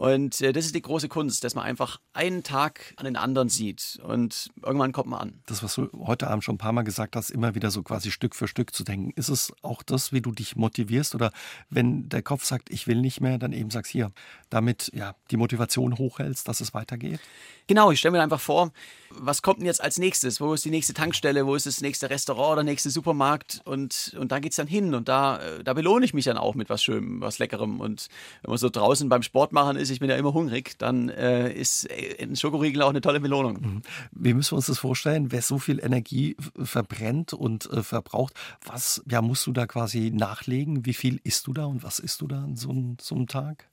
Und 0.00 0.40
äh, 0.40 0.54
das 0.54 0.64
ist 0.64 0.74
die 0.74 0.80
große 0.80 1.08
Kunst, 1.08 1.44
dass 1.44 1.54
man 1.54 1.64
einfach 1.64 2.00
einen 2.14 2.42
Tag 2.42 2.94
an 2.96 3.04
den 3.04 3.16
anderen 3.16 3.50
sieht 3.50 3.98
und 4.02 4.48
irgendwann 4.64 4.92
kommt 4.92 5.10
man 5.10 5.20
an. 5.20 5.42
Das, 5.44 5.62
was 5.62 5.74
du 5.74 5.90
heute 5.92 6.28
Abend 6.28 6.42
schon 6.42 6.54
ein 6.54 6.58
paar 6.58 6.72
Mal 6.72 6.84
gesagt 6.84 7.16
hast, 7.16 7.28
immer 7.28 7.54
wieder 7.54 7.70
so 7.70 7.82
quasi 7.82 8.10
Stück 8.10 8.34
für 8.34 8.48
Stück 8.48 8.74
zu 8.74 8.82
denken. 8.82 9.12
Ist 9.16 9.28
es 9.28 9.52
auch 9.60 9.82
das, 9.82 10.10
wie 10.10 10.22
du 10.22 10.32
dich 10.32 10.56
motivierst 10.56 11.14
oder 11.14 11.32
wenn 11.68 12.08
der 12.08 12.22
Kopf 12.22 12.46
sagt, 12.46 12.70
ich 12.70 12.86
will 12.86 12.96
nicht 12.96 13.20
mehr, 13.20 13.36
dann 13.36 13.52
eben 13.52 13.68
sagst, 13.68 13.92
hier, 13.92 14.10
damit 14.50 14.90
ja 14.94 15.14
die 15.30 15.36
Motivation 15.36 15.96
hochhältst, 15.96 16.46
dass 16.46 16.60
es 16.60 16.74
weitergeht? 16.74 17.20
Genau, 17.66 17.92
ich 17.92 18.00
stelle 18.00 18.12
mir 18.12 18.22
einfach 18.22 18.40
vor, 18.40 18.72
was 19.10 19.42
kommt 19.42 19.60
denn 19.60 19.66
jetzt 19.66 19.80
als 19.80 19.98
nächstes? 19.98 20.40
Wo 20.40 20.54
ist 20.54 20.64
die 20.64 20.70
nächste 20.70 20.92
Tankstelle? 20.92 21.46
Wo 21.46 21.54
ist 21.54 21.66
das 21.66 21.80
nächste 21.80 22.10
Restaurant 22.10 22.54
oder 22.54 22.62
nächste 22.64 22.90
Supermarkt? 22.90 23.62
Und, 23.64 24.14
und 24.18 24.32
da 24.32 24.40
geht 24.40 24.52
es 24.52 24.56
dann 24.56 24.66
hin 24.66 24.94
und 24.94 25.08
da, 25.08 25.38
äh, 25.38 25.62
da 25.62 25.72
belohne 25.72 26.04
ich 26.04 26.12
mich 26.12 26.24
dann 26.24 26.36
auch 26.36 26.56
mit 26.56 26.68
was 26.68 26.82
Schönem, 26.82 27.20
was 27.20 27.38
Leckerem. 27.38 27.80
Und 27.80 28.08
wenn 28.42 28.50
man 28.50 28.58
so 28.58 28.68
draußen 28.68 29.08
beim 29.08 29.22
Sport 29.22 29.52
machen 29.52 29.76
ist, 29.76 29.90
ich 29.90 30.00
bin 30.00 30.10
ja 30.10 30.16
immer 30.16 30.34
hungrig, 30.34 30.78
dann 30.78 31.08
äh, 31.10 31.52
ist 31.52 31.88
äh, 31.90 32.20
ein 32.20 32.34
Schokoriegel 32.34 32.82
auch 32.82 32.90
eine 32.90 33.00
tolle 33.00 33.20
Belohnung. 33.20 33.60
Mhm. 33.60 33.82
Wie 34.10 34.34
müssen 34.34 34.52
wir 34.52 34.56
uns 34.56 34.66
das 34.66 34.78
vorstellen? 34.78 35.30
Wer 35.30 35.42
so 35.42 35.60
viel 35.60 35.78
Energie 35.78 36.36
verbrennt 36.60 37.32
und 37.32 37.70
äh, 37.70 37.84
verbraucht, 37.84 38.34
was 38.64 39.02
ja, 39.08 39.22
musst 39.22 39.46
du 39.46 39.52
da 39.52 39.66
quasi 39.66 40.10
nachlegen? 40.12 40.86
Wie 40.86 40.94
viel 40.94 41.20
isst 41.22 41.46
du 41.46 41.52
da 41.52 41.66
und 41.66 41.84
was 41.84 42.00
isst 42.00 42.20
du 42.20 42.26
da 42.26 42.42
an 42.42 42.56
so, 42.56 42.74
so 43.00 43.14
einem 43.14 43.28
Tag? 43.28 43.68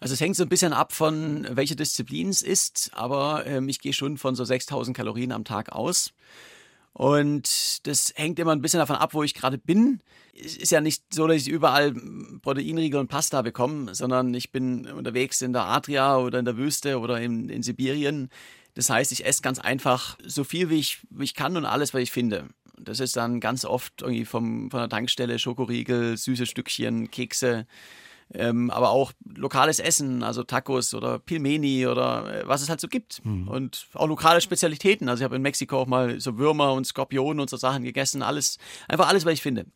Also 0.00 0.14
es 0.14 0.20
hängt 0.20 0.36
so 0.36 0.42
ein 0.42 0.48
bisschen 0.48 0.72
ab 0.72 0.92
von 0.92 1.46
welcher 1.50 1.74
Disziplin 1.74 2.28
es 2.28 2.42
ist, 2.42 2.90
aber 2.92 3.46
ähm, 3.46 3.68
ich 3.68 3.80
gehe 3.80 3.92
schon 3.92 4.18
von 4.18 4.34
so 4.34 4.44
6000 4.44 4.96
Kalorien 4.96 5.32
am 5.32 5.44
Tag 5.44 5.72
aus. 5.72 6.12
Und 6.92 7.86
das 7.86 8.14
hängt 8.16 8.38
immer 8.38 8.52
ein 8.52 8.62
bisschen 8.62 8.78
davon 8.78 8.96
ab, 8.96 9.12
wo 9.12 9.22
ich 9.22 9.34
gerade 9.34 9.58
bin. 9.58 10.00
Es 10.34 10.56
ist 10.56 10.72
ja 10.72 10.80
nicht 10.80 11.02
so, 11.12 11.26
dass 11.26 11.42
ich 11.42 11.48
überall 11.48 11.94
Proteinriegel 12.40 12.98
und 12.98 13.08
Pasta 13.08 13.42
bekomme, 13.42 13.94
sondern 13.94 14.32
ich 14.32 14.50
bin 14.50 14.86
unterwegs 14.86 15.42
in 15.42 15.52
der 15.52 15.64
Adria 15.64 16.16
oder 16.16 16.38
in 16.38 16.46
der 16.46 16.56
Wüste 16.56 16.98
oder 16.98 17.20
in, 17.20 17.50
in 17.50 17.62
Sibirien. 17.62 18.30
Das 18.74 18.88
heißt, 18.88 19.12
ich 19.12 19.26
esse 19.26 19.42
ganz 19.42 19.58
einfach 19.58 20.16
so 20.24 20.42
viel, 20.42 20.70
wie 20.70 20.78
ich, 20.78 21.00
wie 21.10 21.24
ich 21.24 21.34
kann 21.34 21.56
und 21.56 21.66
alles, 21.66 21.92
was 21.92 22.00
ich 22.00 22.12
finde. 22.12 22.48
Das 22.78 23.00
ist 23.00 23.16
dann 23.16 23.40
ganz 23.40 23.64
oft 23.64 24.00
irgendwie 24.00 24.24
vom, 24.24 24.70
von 24.70 24.80
der 24.80 24.88
Tankstelle 24.88 25.38
Schokoriegel, 25.38 26.16
süße 26.16 26.46
Stückchen, 26.46 27.10
Kekse 27.10 27.66
ähm, 28.34 28.70
aber 28.70 28.90
auch 28.90 29.12
lokales 29.24 29.78
Essen, 29.78 30.22
also 30.22 30.42
Tacos 30.42 30.94
oder 30.94 31.18
Pilmeni 31.18 31.86
oder 31.86 32.42
äh, 32.42 32.48
was 32.48 32.60
es 32.60 32.68
halt 32.68 32.80
so 32.80 32.88
gibt. 32.88 33.24
Mhm. 33.24 33.46
Und 33.46 33.86
auch 33.94 34.08
lokale 34.08 34.40
Spezialitäten. 34.40 35.08
Also 35.08 35.22
ich 35.22 35.24
habe 35.24 35.36
in 35.36 35.42
Mexiko 35.42 35.78
auch 35.78 35.86
mal 35.86 36.20
so 36.20 36.36
Würmer 36.36 36.72
und 36.72 36.86
Skorpionen 36.86 37.40
und 37.40 37.48
so 37.48 37.56
Sachen 37.56 37.84
gegessen. 37.84 38.22
Alles, 38.22 38.58
einfach 38.88 39.08
alles, 39.08 39.24
was 39.24 39.34
ich 39.34 39.42
finde. 39.42 39.66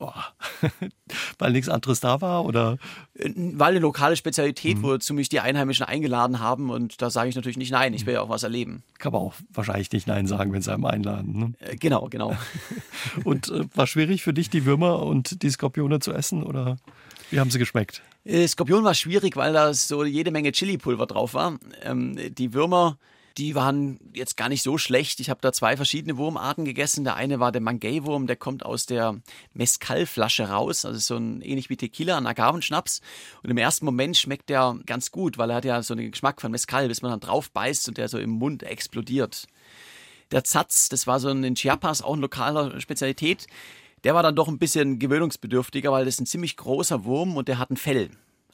Weil 1.39 1.53
nichts 1.53 1.69
anderes 1.69 2.01
da 2.01 2.21
war 2.21 2.45
oder? 2.45 2.77
Äh, 3.15 3.31
weil 3.37 3.71
eine 3.71 3.81
lokale 3.81 4.17
Spezialität, 4.17 4.79
mhm. 4.79 4.83
wozu 4.83 5.15
mich 5.15 5.29
die 5.29 5.41
Einheimischen 5.41 5.87
eingeladen 5.87 6.41
haben. 6.41 6.71
Und 6.71 7.01
da 7.01 7.11
sage 7.11 7.29
ich 7.29 7.37
natürlich 7.37 7.59
nicht 7.59 7.73
nein. 7.73 7.95
Ich 7.95 8.07
will 8.07 8.15
ja 8.15 8.21
auch 8.21 8.29
was 8.29 8.43
erleben. 8.43 8.83
Kann 8.99 9.13
man 9.13 9.23
auch 9.23 9.35
wahrscheinlich 9.53 9.93
nicht 9.93 10.09
nein 10.09 10.27
sagen, 10.27 10.53
wenn 10.53 10.63
sie 10.63 10.73
einem 10.73 10.87
einladen. 10.87 11.39
Ne? 11.39 11.53
Äh, 11.61 11.77
genau, 11.77 12.09
genau. 12.11 12.37
und 13.25 13.49
äh, 13.49 13.65
war 13.75 13.87
schwierig 13.87 14.23
für 14.23 14.33
dich, 14.33 14.51
die 14.51 14.65
Würmer 14.65 15.03
und 15.03 15.43
die 15.43 15.51
Skorpione 15.51 16.01
zu 16.01 16.13
essen 16.13 16.43
oder? 16.43 16.77
Wie 17.31 17.41
haben 17.41 17.51
sie 17.51 17.59
geschmeckt? 17.59 18.03
Äh, 18.25 18.47
Skorpion 18.47 18.85
war 18.85 18.95
schwierig, 18.95 19.37
weil 19.37 19.53
da 19.53 19.73
so 19.73 20.05
jede 20.05 20.31
Menge 20.31 20.53
Chili-Pulver 20.53 21.07
drauf 21.07 21.35
war. 21.35 21.59
Ähm, 21.83 22.17
die 22.35 22.53
Würmer, 22.53 22.99
die 23.39 23.55
waren 23.55 23.99
jetzt 24.13 24.37
gar 24.37 24.49
nicht 24.49 24.63
so 24.63 24.77
schlecht. 24.77 25.21
Ich 25.21 25.31
habe 25.31 25.41
da 25.41 25.53
zwei 25.53 25.77
verschiedene 25.77 26.17
Wurmarten 26.17 26.65
gegessen. 26.65 27.05
Der 27.05 27.17
eine 27.17 27.41
war 27.41 27.53
der 27.53 27.63
Mangay-Wurm, 27.63 28.27
der 28.27 28.37
kommt 28.37 28.65
aus 28.65 28.87
der 28.87 29.21
Mezcal-Flasche 29.55 30.49
raus, 30.49 30.85
also 30.85 30.99
so 30.99 31.17
ein 31.17 31.41
ähnlich 31.41 31.71
wie 31.71 31.77
Tequila, 31.77 32.19
ein 32.19 32.27
Agavenschnaps. 32.27 33.01
Und 33.43 33.51
im 33.51 33.59
ersten 33.59 33.85
Moment 33.85 34.17
schmeckt 34.17 34.49
der 34.51 34.79
ganz 34.85 35.11
gut, 35.11 35.39
weil 35.39 35.51
er 35.51 35.57
hat 35.57 35.65
ja 35.65 35.83
so 35.83 35.95
einen 35.95 36.11
Geschmack 36.11 36.41
von 36.41 36.51
Mezcal, 36.51 36.89
bis 36.89 37.03
man 37.03 37.13
dann 37.13 37.21
drauf 37.21 37.51
beißt 37.51 37.89
und 37.89 37.99
der 37.99 38.09
so 38.09 38.19
im 38.19 38.31
Mund 38.31 38.63
explodiert. 38.63 39.47
Der 40.33 40.45
Zatz, 40.45 40.89
das 40.89 41.07
war 41.07 41.19
so 41.19 41.29
ein 41.29 41.43
in 41.43 41.55
Chiapas 41.55 42.03
auch 42.03 42.13
eine 42.13 42.23
lokale 42.23 42.81
Spezialität. 42.81 43.47
Der 44.05 44.15
war 44.15 44.23
dann 44.23 44.37
doch 44.37 44.49
ein 44.49 44.59
bisschen 44.59 44.99
gewöhnungsbedürftiger, 44.99 45.93
weil 45.93 46.05
das 46.05 46.15
ist 46.15 46.21
ein 46.21 46.27
ziemlich 46.27 46.57
großer 46.57 47.05
Wurm 47.05 47.37
und 47.37 47.49
der 47.49 47.59
hat 47.59 47.71
ein 47.71 47.77
Fell. 47.77 48.11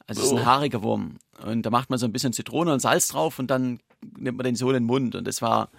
Also 0.07 0.21
es 0.21 0.27
ist 0.27 0.33
ein 0.33 0.43
oh. 0.43 0.45
haariger 0.45 0.83
Wurm. 0.83 1.17
Und 1.45 1.63
da 1.63 1.69
macht 1.69 1.89
man 1.89 1.99
so 1.99 2.05
ein 2.05 2.13
bisschen 2.13 2.33
Zitrone 2.33 2.73
und 2.73 2.79
Salz 2.79 3.09
drauf 3.09 3.39
und 3.39 3.47
dann 3.47 3.79
nimmt 4.17 4.37
man 4.37 4.45
den 4.45 4.55
so 4.55 4.69
in 4.69 4.75
den 4.75 4.83
Mund. 4.85 5.15
Und 5.15 5.27
das 5.27 5.41
war, 5.41 5.69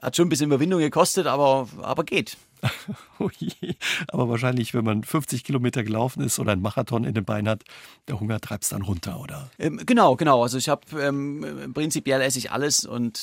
hat 0.00 0.16
schon 0.16 0.26
ein 0.26 0.28
bisschen 0.30 0.46
Überwindung 0.46 0.80
gekostet, 0.80 1.26
aber, 1.26 1.68
aber 1.82 2.04
geht. 2.04 2.36
oh 3.18 3.30
je. 3.38 3.74
Aber 4.08 4.28
wahrscheinlich, 4.28 4.74
wenn 4.74 4.84
man 4.84 5.04
50 5.04 5.44
Kilometer 5.44 5.84
gelaufen 5.84 6.22
ist 6.22 6.38
oder 6.38 6.52
einen 6.52 6.62
Marathon 6.62 7.04
in 7.04 7.14
den 7.14 7.24
Beinen 7.24 7.48
hat, 7.48 7.62
der 8.08 8.18
Hunger 8.20 8.40
treibt 8.40 8.64
es 8.64 8.70
dann 8.70 8.82
runter, 8.82 9.20
oder? 9.20 9.50
Ähm, 9.58 9.80
genau, 9.84 10.16
genau. 10.16 10.42
Also 10.42 10.58
ich 10.58 10.68
habe 10.68 10.82
ähm, 11.00 11.72
prinzipiell 11.74 12.22
esse 12.22 12.38
ich 12.38 12.50
alles 12.50 12.86
und 12.86 13.16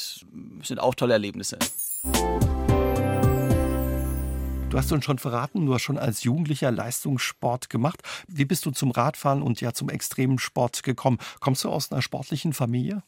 es 0.61 0.67
sind 0.67 0.79
auch 0.79 0.95
tolle 0.95 1.13
Erlebnisse. 1.13 1.57
Du 4.71 4.77
hast 4.77 4.89
uns 4.93 5.03
schon 5.03 5.19
verraten, 5.19 5.65
du 5.65 5.73
hast 5.73 5.81
schon 5.81 5.97
als 5.97 6.23
Jugendlicher 6.23 6.71
Leistungssport 6.71 7.69
gemacht. 7.69 8.03
Wie 8.29 8.45
bist 8.45 8.65
du 8.65 8.71
zum 8.71 8.91
Radfahren 8.91 9.41
und 9.41 9.59
ja 9.59 9.73
zum 9.73 9.89
extremen 9.89 10.39
Sport 10.39 10.83
gekommen? 10.83 11.17
Kommst 11.41 11.65
du 11.65 11.69
aus 11.69 11.91
einer 11.91 12.01
sportlichen 12.01 12.53
Familie? 12.53 13.03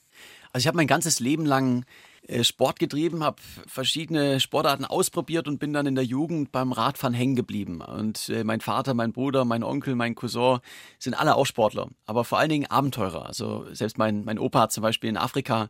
Also 0.54 0.64
ich 0.64 0.68
habe 0.68 0.78
mein 0.78 0.88
ganzes 0.88 1.20
Leben 1.20 1.46
lang 1.46 1.84
äh, 2.28 2.44
Sport 2.46 2.80
getrieben, 2.80 3.24
habe 3.24 3.42
verschiedene 3.68 4.40
Sportarten 4.40 4.86
ausprobiert 4.86 5.48
und 5.48 5.60
bin 5.60 5.74
dann 5.74 5.86
in 5.86 5.96
der 5.96 6.06
Jugend 6.06 6.54
beim 6.54 6.72
Radfahren 6.72 7.14
hängen 7.14 7.36
geblieben. 7.36 7.82
Und 7.82 8.30
äh, 8.30 8.46
mein 8.46 8.62
Vater, 8.62 8.94
mein 8.94 9.12
Bruder, 9.12 9.44
mein 9.44 9.64
Onkel, 9.64 9.96
mein 9.96 10.16
Cousin 10.16 10.60
sind 11.00 11.16
alle 11.16 11.36
auch 11.36 11.46
Sportler, 11.46 11.90
aber 12.06 12.24
vor 12.24 12.38
allen 12.38 12.50
Dingen 12.50 12.68
Abenteurer. 12.68 13.26
Also 13.26 13.66
selbst 13.74 13.98
mein, 13.98 14.24
mein 14.24 14.40
Opa 14.40 14.62
hat 14.62 14.72
zum 14.72 14.84
Beispiel 14.84 15.10
in 15.10 15.18
Afrika 15.18 15.70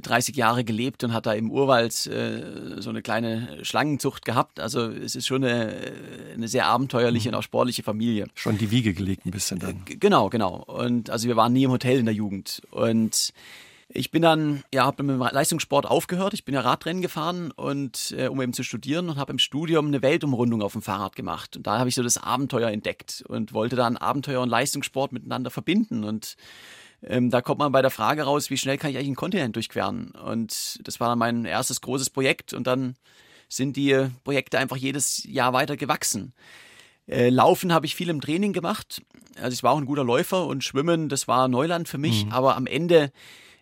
30 0.00 0.34
Jahre 0.34 0.64
gelebt 0.64 1.04
und 1.04 1.12
hat 1.12 1.26
da 1.26 1.34
im 1.34 1.52
Urwald 1.52 2.06
äh, 2.08 2.80
so 2.80 2.90
eine 2.90 3.02
kleine 3.02 3.64
Schlangenzucht 3.64 4.24
gehabt. 4.24 4.58
Also 4.58 4.88
es 4.88 5.14
ist 5.14 5.28
schon 5.28 5.44
eine, 5.44 5.72
eine 6.34 6.48
sehr 6.48 6.66
abenteuerliche 6.66 7.28
mhm. 7.28 7.34
und 7.34 7.38
auch 7.38 7.44
sportliche 7.44 7.84
Familie. 7.84 8.26
Schon 8.34 8.58
die 8.58 8.72
Wiege 8.72 8.92
gelegt 8.92 9.24
ein 9.24 9.30
bisschen 9.30 9.60
dann. 9.60 9.82
Genau, 9.84 10.30
genau. 10.30 10.64
Und 10.64 11.10
also 11.10 11.28
wir 11.28 11.36
waren 11.36 11.52
nie 11.52 11.62
im 11.64 11.70
Hotel 11.70 11.98
in 11.98 12.06
der 12.06 12.14
Jugend. 12.14 12.62
Und 12.72 13.32
ich 13.94 14.10
bin 14.10 14.22
dann, 14.22 14.62
ja, 14.72 14.84
habe 14.84 15.02
mit 15.02 15.14
dem 15.14 15.20
Leistungssport 15.20 15.86
aufgehört. 15.86 16.34
Ich 16.34 16.44
bin 16.44 16.54
ja 16.54 16.60
Radrennen 16.60 17.02
gefahren 17.02 17.50
und 17.50 18.14
äh, 18.16 18.28
um 18.28 18.40
eben 18.40 18.52
zu 18.52 18.62
studieren 18.62 19.08
und 19.08 19.16
habe 19.16 19.32
im 19.32 19.38
Studium 19.38 19.86
eine 19.86 20.02
Weltumrundung 20.02 20.62
auf 20.62 20.72
dem 20.72 20.82
Fahrrad 20.82 21.14
gemacht. 21.14 21.56
Und 21.56 21.66
da 21.66 21.78
habe 21.78 21.88
ich 21.88 21.94
so 21.94 22.02
das 22.02 22.18
Abenteuer 22.18 22.70
entdeckt 22.70 23.22
und 23.28 23.52
wollte 23.52 23.76
dann 23.76 23.96
Abenteuer 23.96 24.40
und 24.40 24.48
Leistungssport 24.48 25.12
miteinander 25.12 25.50
verbinden 25.50 26.04
und 26.04 26.36
ähm, 27.04 27.30
da 27.30 27.42
kommt 27.42 27.58
man 27.58 27.72
bei 27.72 27.82
der 27.82 27.90
Frage 27.90 28.22
raus, 28.22 28.48
wie 28.50 28.56
schnell 28.56 28.78
kann 28.78 28.90
ich 28.90 28.96
eigentlich 28.96 29.08
einen 29.08 29.16
Kontinent 29.16 29.56
durchqueren? 29.56 30.12
Und 30.12 30.78
das 30.84 31.00
war 31.00 31.16
mein 31.16 31.44
erstes 31.44 31.80
großes 31.80 32.10
Projekt 32.10 32.52
und 32.52 32.66
dann 32.66 32.94
sind 33.48 33.76
die 33.76 34.08
Projekte 34.24 34.58
einfach 34.58 34.76
jedes 34.76 35.24
Jahr 35.24 35.52
weiter 35.52 35.76
gewachsen. 35.76 36.32
Äh, 37.08 37.30
Laufen 37.30 37.72
habe 37.72 37.86
ich 37.86 37.96
viel 37.96 38.08
im 38.08 38.20
Training 38.20 38.52
gemacht. 38.52 39.02
Also 39.40 39.54
ich 39.54 39.62
war 39.62 39.72
auch 39.72 39.78
ein 39.78 39.86
guter 39.86 40.04
Läufer 40.04 40.46
und 40.46 40.62
Schwimmen, 40.62 41.08
das 41.08 41.26
war 41.26 41.48
Neuland 41.48 41.88
für 41.88 41.98
mich. 41.98 42.26
Mhm. 42.26 42.32
Aber 42.32 42.56
am 42.56 42.66
Ende 42.66 43.10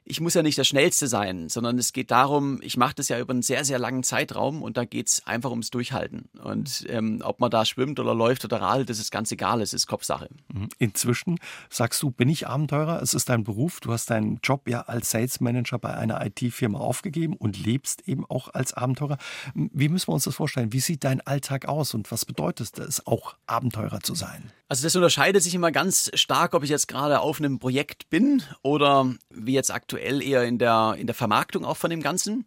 ich 0.05 0.21
muss 0.21 0.35
ja 0.35 0.43
nicht 0.43 0.59
der 0.59 0.65
Schnellste 0.65 1.07
sein, 1.07 1.49
sondern 1.49 1.79
es 1.79 1.93
geht 1.93 2.11
darum, 2.11 2.61
ich 2.63 2.77
mache 2.77 2.95
das 2.95 3.09
ja 3.09 3.19
über 3.19 3.33
einen 3.33 3.43
sehr, 3.43 3.65
sehr 3.65 3.79
langen 3.79 4.03
Zeitraum 4.03 4.63
und 4.63 4.77
da 4.77 4.85
geht 4.85 5.09
es 5.09 5.27
einfach 5.27 5.51
ums 5.51 5.71
Durchhalten. 5.71 6.29
Und 6.43 6.85
ähm, 6.89 7.21
ob 7.23 7.41
man 7.41 7.51
da 7.51 7.65
schwimmt 7.65 8.01
oder 8.01 8.15
läuft 8.15 8.45
oder 8.45 8.61
radelt, 8.61 8.91
das 8.91 8.99
ist 8.99 9.11
ganz 9.11 9.31
egal, 9.31 9.61
es 9.61 9.73
ist 9.73 9.87
Kopfsache. 9.87 10.29
Mhm. 10.53 10.69
Inzwischen 10.79 11.39
sagst 11.69 12.03
du, 12.03 12.11
bin 12.11 12.29
ich 12.29 12.49
Abenteurer, 12.49 13.01
es 13.03 13.15
ist 13.15 13.29
dein 13.29 13.45
Beruf, 13.45 13.81
du 13.81 13.93
hast 13.93 14.11
deinen 14.11 14.41
Job 14.43 14.69
ja 14.69 14.83
als 14.83 15.11
Sales 15.11 15.41
Manager 15.41 15.79
bei 15.79 15.95
einer 15.95 16.25
IT-Firma 16.25 16.79
aufgegeben 16.79 17.35
und 17.37 17.59
lebst 17.59 18.09
eben 18.09 18.25
auch 18.27 18.49
als 18.53 18.73
Abenteurer. 18.73 19.19
Wie 19.55 19.89
müssen 19.89 20.09
wir 20.09 20.15
uns 20.15 20.25
das 20.25 20.35
vorstellen? 20.35 20.73
Wie 20.73 20.81
sieht 20.81 21.05
dein 21.05 21.21
Alltag 21.21 21.67
aus 21.67 21.95
und 21.95 22.11
was 22.11 22.25
bedeutet 22.25 22.79
es 22.79 23.07
auch, 23.07 23.37
Abenteurer 23.47 24.01
zu 24.01 24.15
sein? 24.15 24.51
Also 24.71 24.85
das 24.85 24.95
unterscheidet 24.95 25.43
sich 25.43 25.53
immer 25.57 25.73
ganz 25.73 26.13
stark, 26.15 26.55
ob 26.55 26.63
ich 26.63 26.71
jetzt 26.71 26.87
gerade 26.87 27.19
auf 27.19 27.41
einem 27.41 27.59
Projekt 27.59 28.09
bin 28.09 28.45
oder 28.63 29.13
wie 29.29 29.53
jetzt 29.53 29.75
aktuell 29.75 30.23
eher 30.23 30.45
in 30.45 30.59
der, 30.59 30.95
in 30.97 31.09
der 31.09 31.17
Vermarktung 31.17 31.65
auch 31.65 31.77
von 31.77 31.91
dem 31.91 32.03
Ganzen. 32.03 32.47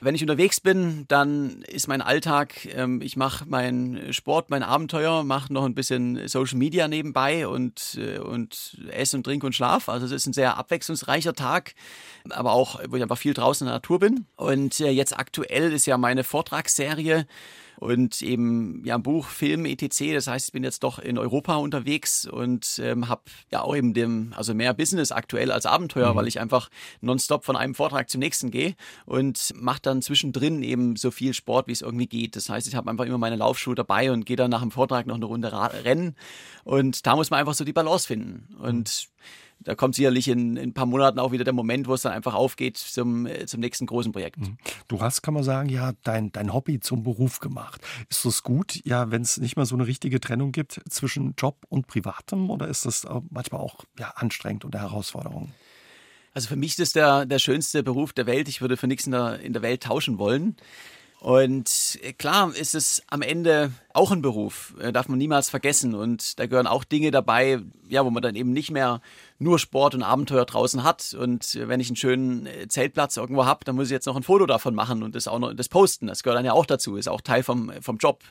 Wenn 0.00 0.14
ich 0.14 0.22
unterwegs 0.22 0.60
bin, 0.60 1.06
dann 1.08 1.62
ist 1.62 1.88
mein 1.88 2.02
Alltag, 2.02 2.66
ähm, 2.72 3.00
ich 3.02 3.16
mache 3.16 3.46
meinen 3.46 4.12
Sport, 4.12 4.48
mein 4.48 4.62
Abenteuer, 4.62 5.24
mache 5.24 5.52
noch 5.52 5.64
ein 5.64 5.74
bisschen 5.74 6.28
Social 6.28 6.56
Media 6.56 6.86
nebenbei 6.86 7.48
und, 7.48 7.98
äh, 8.00 8.20
und 8.20 8.78
esse 8.92 9.16
und 9.16 9.24
trinke 9.24 9.46
und 9.46 9.54
schlaf. 9.54 9.88
Also 9.88 10.06
es 10.06 10.12
ist 10.12 10.26
ein 10.26 10.34
sehr 10.34 10.58
abwechslungsreicher 10.58 11.32
Tag, 11.32 11.74
aber 12.30 12.52
auch, 12.52 12.78
wo 12.88 12.94
ich 12.94 13.02
einfach 13.02 13.18
viel 13.18 13.34
draußen 13.34 13.66
in 13.66 13.70
der 13.70 13.78
Natur 13.78 13.98
bin. 13.98 14.26
Und 14.36 14.78
äh, 14.78 14.90
jetzt 14.90 15.18
aktuell 15.18 15.72
ist 15.72 15.86
ja 15.86 15.98
meine 15.98 16.22
Vortragsserie 16.22 17.26
und 17.78 18.22
eben 18.22 18.82
ja 18.84 18.98
Buch, 18.98 19.28
Film, 19.28 19.66
etc. 19.66 20.12
Das 20.14 20.26
heißt, 20.26 20.48
ich 20.48 20.52
bin 20.52 20.64
jetzt 20.64 20.82
doch 20.82 20.98
in 20.98 21.18
Europa 21.18 21.56
unterwegs 21.56 22.26
und 22.26 22.80
ähm, 22.82 23.08
habe 23.08 23.22
ja 23.50 23.62
auch 23.62 23.76
eben 23.76 23.94
dem, 23.94 24.32
also 24.36 24.54
mehr 24.54 24.74
Business 24.74 25.12
aktuell 25.12 25.50
als 25.50 25.66
Abenteuer, 25.66 26.12
mhm. 26.12 26.16
weil 26.16 26.28
ich 26.28 26.40
einfach 26.40 26.70
nonstop 27.00 27.44
von 27.44 27.56
einem 27.56 27.74
Vortrag 27.74 28.10
zum 28.10 28.20
nächsten 28.20 28.50
gehe 28.50 28.74
und 29.04 29.52
mache 29.56 29.80
dann 29.82 30.02
zwischendrin 30.02 30.62
eben 30.62 30.96
so 30.96 31.10
viel 31.10 31.34
Sport, 31.34 31.68
wie 31.68 31.72
es 31.72 31.82
irgendwie 31.82 32.06
geht. 32.06 32.36
Das 32.36 32.48
heißt, 32.48 32.66
ich 32.66 32.74
habe 32.74 32.90
einfach 32.90 33.04
immer 33.04 33.18
meine 33.18 33.36
Laufschuhe 33.36 33.74
dabei 33.74 34.12
und 34.12 34.26
gehe 34.26 34.36
dann 34.36 34.50
nach 34.50 34.62
dem 34.62 34.70
Vortrag 34.70 35.06
noch 35.06 35.16
eine 35.16 35.24
Runde 35.26 35.52
rennen 35.84 36.16
und 36.64 37.06
da 37.06 37.16
muss 37.16 37.30
man 37.30 37.40
einfach 37.40 37.54
so 37.54 37.64
die 37.64 37.72
Balance 37.72 38.06
finden 38.06 38.54
und 38.58 39.08
mhm 39.08 39.16
da 39.60 39.74
kommt 39.74 39.94
sicherlich 39.94 40.28
in, 40.28 40.56
in, 40.56 40.70
ein 40.70 40.74
paar 40.74 40.86
Monaten 40.86 41.18
auch 41.18 41.32
wieder 41.32 41.44
der 41.44 41.52
Moment, 41.52 41.88
wo 41.88 41.94
es 41.94 42.02
dann 42.02 42.12
einfach 42.12 42.34
aufgeht 42.34 42.76
zum, 42.76 43.26
äh, 43.26 43.46
zum 43.46 43.60
nächsten 43.60 43.86
großen 43.86 44.12
Projekt. 44.12 44.38
Mhm. 44.38 44.58
Du 44.88 45.00
hast, 45.00 45.22
kann 45.22 45.34
man 45.34 45.42
sagen, 45.42 45.68
ja, 45.68 45.92
dein, 46.02 46.32
dein 46.32 46.52
Hobby 46.52 46.80
zum 46.80 47.02
Beruf 47.02 47.40
gemacht. 47.40 47.80
Ist 48.08 48.24
das 48.24 48.42
gut, 48.42 48.80
ja, 48.84 49.10
wenn 49.10 49.22
es 49.22 49.38
nicht 49.38 49.56
mehr 49.56 49.66
so 49.66 49.74
eine 49.74 49.86
richtige 49.86 50.20
Trennung 50.20 50.52
gibt 50.52 50.80
zwischen 50.88 51.34
Job 51.36 51.64
und 51.68 51.86
Privatem 51.86 52.50
oder 52.50 52.68
ist 52.68 52.86
das 52.86 53.06
manchmal 53.30 53.60
auch 53.60 53.84
ja, 53.98 54.10
anstrengend 54.16 54.64
und 54.64 54.74
eine 54.74 54.84
Herausforderung? 54.84 55.52
Also 56.36 56.48
für 56.48 56.56
mich 56.56 56.72
ist 56.72 56.80
das 56.80 56.92
der, 56.92 57.24
der 57.24 57.38
schönste 57.38 57.82
Beruf 57.82 58.12
der 58.12 58.26
Welt. 58.26 58.48
Ich 58.48 58.60
würde 58.60 58.76
für 58.76 58.86
nichts 58.86 59.06
in 59.06 59.12
der, 59.12 59.40
in 59.40 59.54
der 59.54 59.62
Welt 59.62 59.84
tauschen 59.84 60.18
wollen. 60.18 60.56
Und 61.26 61.98
äh, 62.02 62.12
klar 62.12 62.54
ist 62.54 62.76
es 62.76 63.02
am 63.08 63.20
Ende 63.20 63.72
auch 63.92 64.12
ein 64.12 64.22
Beruf, 64.22 64.76
äh, 64.78 64.92
darf 64.92 65.08
man 65.08 65.18
niemals 65.18 65.50
vergessen. 65.50 65.96
Und 65.96 66.38
da 66.38 66.46
gehören 66.46 66.68
auch 66.68 66.84
Dinge 66.84 67.10
dabei, 67.10 67.58
ja, 67.88 68.04
wo 68.04 68.10
man 68.10 68.22
dann 68.22 68.36
eben 68.36 68.52
nicht 68.52 68.70
mehr 68.70 69.00
nur 69.40 69.58
Sport 69.58 69.96
und 69.96 70.04
Abenteuer 70.04 70.44
draußen 70.44 70.84
hat. 70.84 71.14
Und 71.18 71.56
äh, 71.56 71.66
wenn 71.66 71.80
ich 71.80 71.88
einen 71.88 71.96
schönen 71.96 72.48
Zeltplatz 72.68 73.16
irgendwo 73.16 73.44
habe, 73.44 73.64
dann 73.64 73.74
muss 73.74 73.86
ich 73.88 73.90
jetzt 73.90 74.06
noch 74.06 74.14
ein 74.14 74.22
Foto 74.22 74.46
davon 74.46 74.76
machen 74.76 75.02
und 75.02 75.16
das 75.16 75.26
auch 75.26 75.40
noch 75.40 75.52
das 75.52 75.68
posten. 75.68 76.06
Das 76.06 76.22
gehört 76.22 76.38
dann 76.38 76.46
ja 76.46 76.52
auch 76.52 76.64
dazu, 76.64 76.94
ist 76.94 77.08
auch 77.08 77.20
Teil 77.20 77.42
vom, 77.42 77.72
vom 77.80 77.96
Job. 77.96 78.22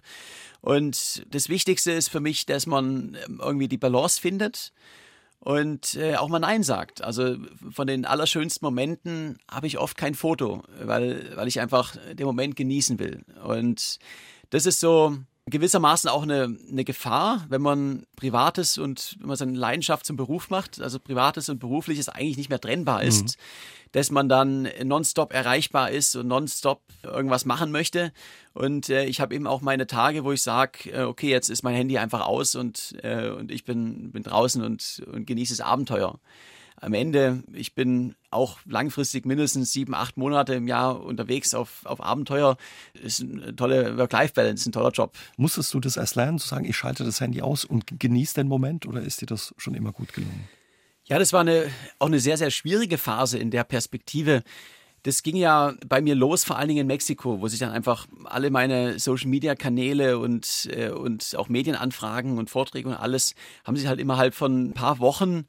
Und 0.61 1.25
das 1.35 1.49
Wichtigste 1.49 1.91
ist 1.91 2.07
für 2.07 2.21
mich, 2.21 2.45
dass 2.45 2.65
man 2.65 3.17
ähm, 3.27 3.41
irgendwie 3.43 3.67
die 3.67 3.77
Balance 3.77 4.21
findet 4.21 4.71
und 5.45 5.93
äh, 5.93 6.15
auch 6.15 6.27
mal 6.27 6.39
Nein 6.39 6.63
sagt. 6.63 7.03
Also 7.03 7.37
von 7.69 7.85
den 7.85 8.03
allerschönsten 8.05 8.65
Momenten 8.65 9.37
habe 9.49 9.67
ich 9.67 9.77
oft 9.77 9.95
kein 9.95 10.15
Foto, 10.15 10.63
weil, 10.81 11.33
weil 11.35 11.47
ich 11.47 11.59
einfach 11.59 11.95
den 12.13 12.25
Moment 12.25 12.55
genießen 12.55 12.97
will. 12.97 13.23
Und 13.43 13.99
das 14.49 14.65
ist 14.65 14.79
so 14.79 15.15
gewissermaßen 15.47 16.09
auch 16.09 16.23
eine, 16.23 16.57
eine 16.69 16.83
Gefahr, 16.83 17.45
wenn 17.49 17.61
man 17.61 18.05
Privates 18.15 18.77
und 18.77 19.15
wenn 19.19 19.27
man 19.27 19.37
seine 19.37 19.57
Leidenschaft 19.57 20.05
zum 20.05 20.17
Beruf 20.17 20.49
macht, 20.49 20.81
also 20.81 20.99
Privates 20.99 21.49
und 21.49 21.59
Berufliches 21.59 22.09
eigentlich 22.09 22.37
nicht 22.37 22.49
mehr 22.49 22.61
trennbar 22.61 23.03
ist. 23.03 23.37
Mhm 23.37 23.43
dass 23.95 24.11
man 24.11 24.27
dann 24.27 24.67
nonstop 24.83 25.31
erreichbar 25.31 25.89
ist 25.89 26.17
und 26.17 26.27
nonstop 26.27 26.81
irgendwas 27.03 27.45
machen 27.45 27.71
möchte. 27.71 28.11
Und 28.53 28.89
äh, 28.89 29.05
ich 29.05 29.21
habe 29.21 29.33
eben 29.33 29.47
auch 29.47 29.61
meine 29.61 29.87
Tage, 29.87 30.25
wo 30.25 30.33
ich 30.33 30.41
sage, 30.41 30.91
äh, 30.91 31.03
okay, 31.03 31.29
jetzt 31.29 31.47
ist 31.47 31.63
mein 31.63 31.75
Handy 31.75 31.97
einfach 31.97 32.25
aus 32.27 32.55
und, 32.55 32.93
äh, 33.03 33.29
und 33.29 33.51
ich 33.51 33.63
bin, 33.63 34.11
bin 34.11 34.23
draußen 34.23 34.61
und, 34.61 35.01
und 35.13 35.25
genieße 35.25 35.55
das 35.55 35.65
Abenteuer. 35.65 36.19
Am 36.82 36.93
Ende, 36.93 37.43
ich 37.53 37.73
bin 37.73 38.15
auch 38.32 38.59
langfristig 38.65 39.26
mindestens 39.26 39.71
sieben, 39.71 39.95
acht 39.95 40.17
Monate 40.17 40.55
im 40.55 40.67
Jahr 40.67 41.01
unterwegs 41.01 41.53
auf, 41.53 41.86
auf 41.86 42.03
Abenteuer. 42.03 42.57
Ist 42.93 43.21
eine 43.21 43.55
tolle 43.55 43.97
Work-Life-Balance, 43.97 44.69
ein 44.69 44.71
toller 44.73 44.91
Job. 44.91 45.15
Musstest 45.38 45.73
du 45.73 45.80
das 45.80 45.97
erst 45.97 46.15
lernen, 46.15 46.38
zu 46.38 46.47
sagen, 46.47 46.65
ich 46.65 46.76
schalte 46.76 47.05
das 47.05 47.21
Handy 47.21 47.41
aus 47.41 47.63
und 47.63 47.99
genieße 47.99 48.36
den 48.36 48.47
Moment 48.47 48.86
oder 48.86 49.01
ist 49.01 49.21
dir 49.21 49.26
das 49.26 49.55
schon 49.57 49.73
immer 49.73 49.93
gut 49.93 50.13
gelungen? 50.13 50.49
Ja, 51.05 51.19
das 51.19 51.34
war 51.34 51.41
eine, 51.41 51.67
auch 51.99 52.07
eine 52.07 52.19
sehr, 52.19 52.38
sehr 52.38 52.51
schwierige 52.51 52.97
Phase 52.97 53.38
in 53.38 53.51
der 53.51 53.63
Perspektive. 53.63 54.43
Das 55.03 55.21
ging 55.21 55.36
ja 55.36 55.76
bei 55.88 56.01
mir 56.01 56.15
los, 56.15 56.43
vor 56.43 56.57
allen 56.57 56.67
Dingen 56.67 56.82
in 56.82 56.88
Mexiko, 56.88 57.39
wo 57.39 57.47
sich 57.47 57.59
dann 57.59 57.69
einfach 57.69 58.07
alle 58.23 58.49
meine 58.49 58.97
Social-Media-Kanäle 58.97 60.17
und, 60.17 60.67
äh, 60.71 60.89
und 60.89 61.36
auch 61.38 61.47
Medienanfragen 61.47 62.39
und 62.39 62.49
Vorträge 62.49 62.89
und 62.89 62.95
alles 62.95 63.36
haben 63.63 63.78
sich 63.78 63.86
halt 63.86 63.99
innerhalb 63.99 64.34
von 64.34 64.69
ein 64.69 64.73
paar 64.73 64.97
Wochen 64.97 65.45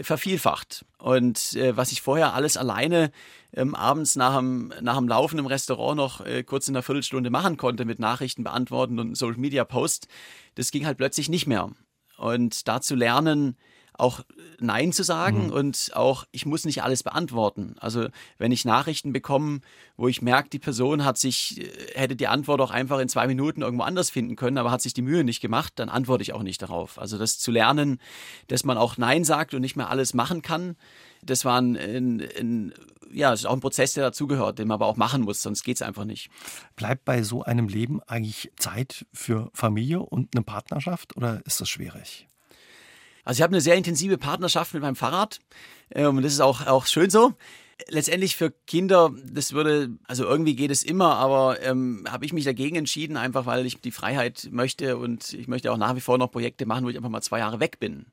vervielfacht. 0.00 0.84
Und 0.98 1.54
äh, 1.54 1.76
was 1.76 1.92
ich 1.92 2.02
vorher 2.02 2.34
alles 2.34 2.56
alleine 2.56 3.10
ähm, 3.52 3.74
abends 3.74 4.16
nach 4.16 4.36
dem, 4.36 4.72
nach 4.80 4.96
dem 4.96 5.08
Laufen 5.08 5.38
im 5.38 5.46
Restaurant 5.46 5.96
noch 5.96 6.24
äh, 6.24 6.42
kurz 6.42 6.68
in 6.68 6.74
einer 6.74 6.82
Viertelstunde 6.82 7.30
machen 7.30 7.56
konnte 7.56 7.84
mit 7.84 7.98
Nachrichten 7.98 8.44
beantworten 8.44 8.98
und 8.98 9.16
Social-Media-Post, 9.16 10.08
das 10.56 10.70
ging 10.70 10.86
halt 10.86 10.98
plötzlich 10.98 11.28
nicht 11.28 11.46
mehr. 11.46 11.70
Und 12.16 12.68
da 12.68 12.80
zu 12.80 12.94
lernen, 12.94 13.56
auch 13.96 14.20
Nein 14.58 14.92
zu 14.92 15.02
sagen 15.02 15.46
mhm. 15.46 15.52
und 15.52 15.90
auch, 15.94 16.24
ich 16.32 16.46
muss 16.46 16.64
nicht 16.64 16.82
alles 16.82 17.02
beantworten. 17.02 17.76
Also 17.78 18.08
wenn 18.38 18.52
ich 18.52 18.64
Nachrichten 18.64 19.12
bekomme, 19.12 19.60
wo 19.96 20.08
ich 20.08 20.22
merke, 20.22 20.50
die 20.50 20.58
Person 20.58 21.04
hat 21.04 21.18
sich, 21.18 21.60
äh, 21.60 21.70
hätte 21.94 22.16
die 22.16 22.26
Antwort 22.26 22.60
auch 22.60 22.70
einfach 22.70 22.98
in 22.98 23.08
zwei 23.08 23.26
Minuten 23.26 23.62
irgendwo 23.62 23.84
anders 23.84 24.10
finden 24.10 24.36
können, 24.36 24.58
aber 24.58 24.70
hat 24.70 24.82
sich 24.82 24.94
die 24.94 25.02
Mühe 25.02 25.24
nicht 25.24 25.40
gemacht, 25.40 25.74
dann 25.76 25.88
antworte 25.88 26.22
ich 26.22 26.32
auch 26.32 26.42
nicht 26.42 26.62
darauf. 26.62 26.98
Also 26.98 27.18
das 27.18 27.38
zu 27.38 27.50
lernen, 27.50 28.00
dass 28.48 28.64
man 28.64 28.78
auch 28.78 28.96
Nein 28.96 29.24
sagt 29.24 29.54
und 29.54 29.60
nicht 29.60 29.76
mehr 29.76 29.90
alles 29.90 30.14
machen 30.14 30.42
kann, 30.42 30.76
das 31.22 31.44
war 31.44 31.60
ein, 31.60 31.76
ein, 31.76 32.20
ein 32.38 32.74
ja, 33.12 33.32
ist 33.32 33.46
auch 33.46 33.52
ein 33.52 33.60
Prozess, 33.60 33.94
der 33.94 34.04
dazugehört, 34.04 34.58
den 34.58 34.68
man 34.68 34.74
aber 34.74 34.86
auch 34.86 34.96
machen 34.96 35.22
muss, 35.22 35.40
sonst 35.40 35.62
geht 35.62 35.76
es 35.76 35.82
einfach 35.82 36.04
nicht. 36.04 36.30
Bleibt 36.74 37.04
bei 37.04 37.22
so 37.22 37.44
einem 37.44 37.68
Leben 37.68 38.02
eigentlich 38.02 38.50
Zeit 38.56 39.06
für 39.12 39.50
Familie 39.54 40.00
und 40.00 40.34
eine 40.34 40.44
Partnerschaft 40.44 41.16
oder 41.16 41.40
ist 41.46 41.60
das 41.60 41.68
schwierig? 41.68 42.28
Also 43.24 43.38
ich 43.38 43.42
habe 43.42 43.52
eine 43.52 43.60
sehr 43.60 43.76
intensive 43.76 44.18
Partnerschaft 44.18 44.74
mit 44.74 44.82
meinem 44.82 44.96
Fahrrad 44.96 45.40
ähm, 45.90 46.16
und 46.16 46.22
das 46.22 46.32
ist 46.32 46.40
auch, 46.40 46.66
auch 46.66 46.86
schön 46.86 47.10
so. 47.10 47.34
Letztendlich 47.88 48.36
für 48.36 48.52
Kinder, 48.66 49.10
das 49.24 49.52
würde, 49.52 49.90
also 50.06 50.24
irgendwie 50.24 50.54
geht 50.54 50.70
es 50.70 50.84
immer, 50.84 51.16
aber 51.16 51.60
ähm, 51.62 52.04
habe 52.08 52.24
ich 52.24 52.32
mich 52.32 52.44
dagegen 52.44 52.76
entschieden, 52.76 53.16
einfach 53.16 53.46
weil 53.46 53.66
ich 53.66 53.80
die 53.80 53.90
Freiheit 53.90 54.48
möchte 54.52 54.96
und 54.96 55.32
ich 55.32 55.48
möchte 55.48 55.72
auch 55.72 55.76
nach 55.76 55.96
wie 55.96 56.00
vor 56.00 56.16
noch 56.16 56.30
Projekte 56.30 56.66
machen, 56.66 56.84
wo 56.84 56.90
ich 56.90 56.96
einfach 56.96 57.10
mal 57.10 57.20
zwei 57.20 57.40
Jahre 57.40 57.58
weg 57.58 57.80
bin. 57.80 58.06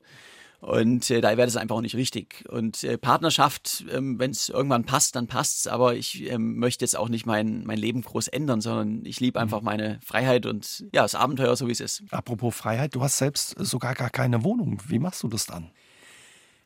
Und 0.61 1.09
äh, 1.09 1.21
da 1.21 1.29
wäre 1.29 1.47
das 1.47 1.57
einfach 1.57 1.75
auch 1.75 1.81
nicht 1.81 1.95
richtig. 1.95 2.45
Und 2.47 2.83
äh, 2.83 2.99
Partnerschaft, 2.99 3.83
ähm, 3.91 4.19
wenn 4.19 4.29
es 4.29 4.47
irgendwann 4.47 4.85
passt, 4.85 5.15
dann 5.15 5.25
passt's. 5.25 5.65
Aber 5.65 5.95
ich 5.95 6.29
ähm, 6.29 6.57
möchte 6.57 6.85
jetzt 6.85 6.95
auch 6.95 7.09
nicht 7.09 7.25
mein, 7.25 7.65
mein 7.65 7.79
Leben 7.79 8.03
groß 8.03 8.27
ändern, 8.27 8.61
sondern 8.61 9.03
ich 9.03 9.19
liebe 9.19 9.39
einfach 9.39 9.61
mhm. 9.61 9.65
meine 9.65 9.99
Freiheit 10.05 10.45
und 10.45 10.85
ja, 10.93 11.01
das 11.01 11.15
Abenteuer, 11.15 11.55
so 11.55 11.67
wie 11.67 11.71
es 11.71 11.79
ist. 11.79 12.03
Apropos 12.11 12.55
Freiheit, 12.55 12.93
du 12.93 13.01
hast 13.01 13.17
selbst 13.17 13.55
sogar 13.57 13.95
gar 13.95 14.11
keine 14.11 14.43
Wohnung. 14.43 14.79
Wie 14.87 14.99
machst 14.99 15.23
du 15.23 15.27
das 15.27 15.47
dann? 15.47 15.71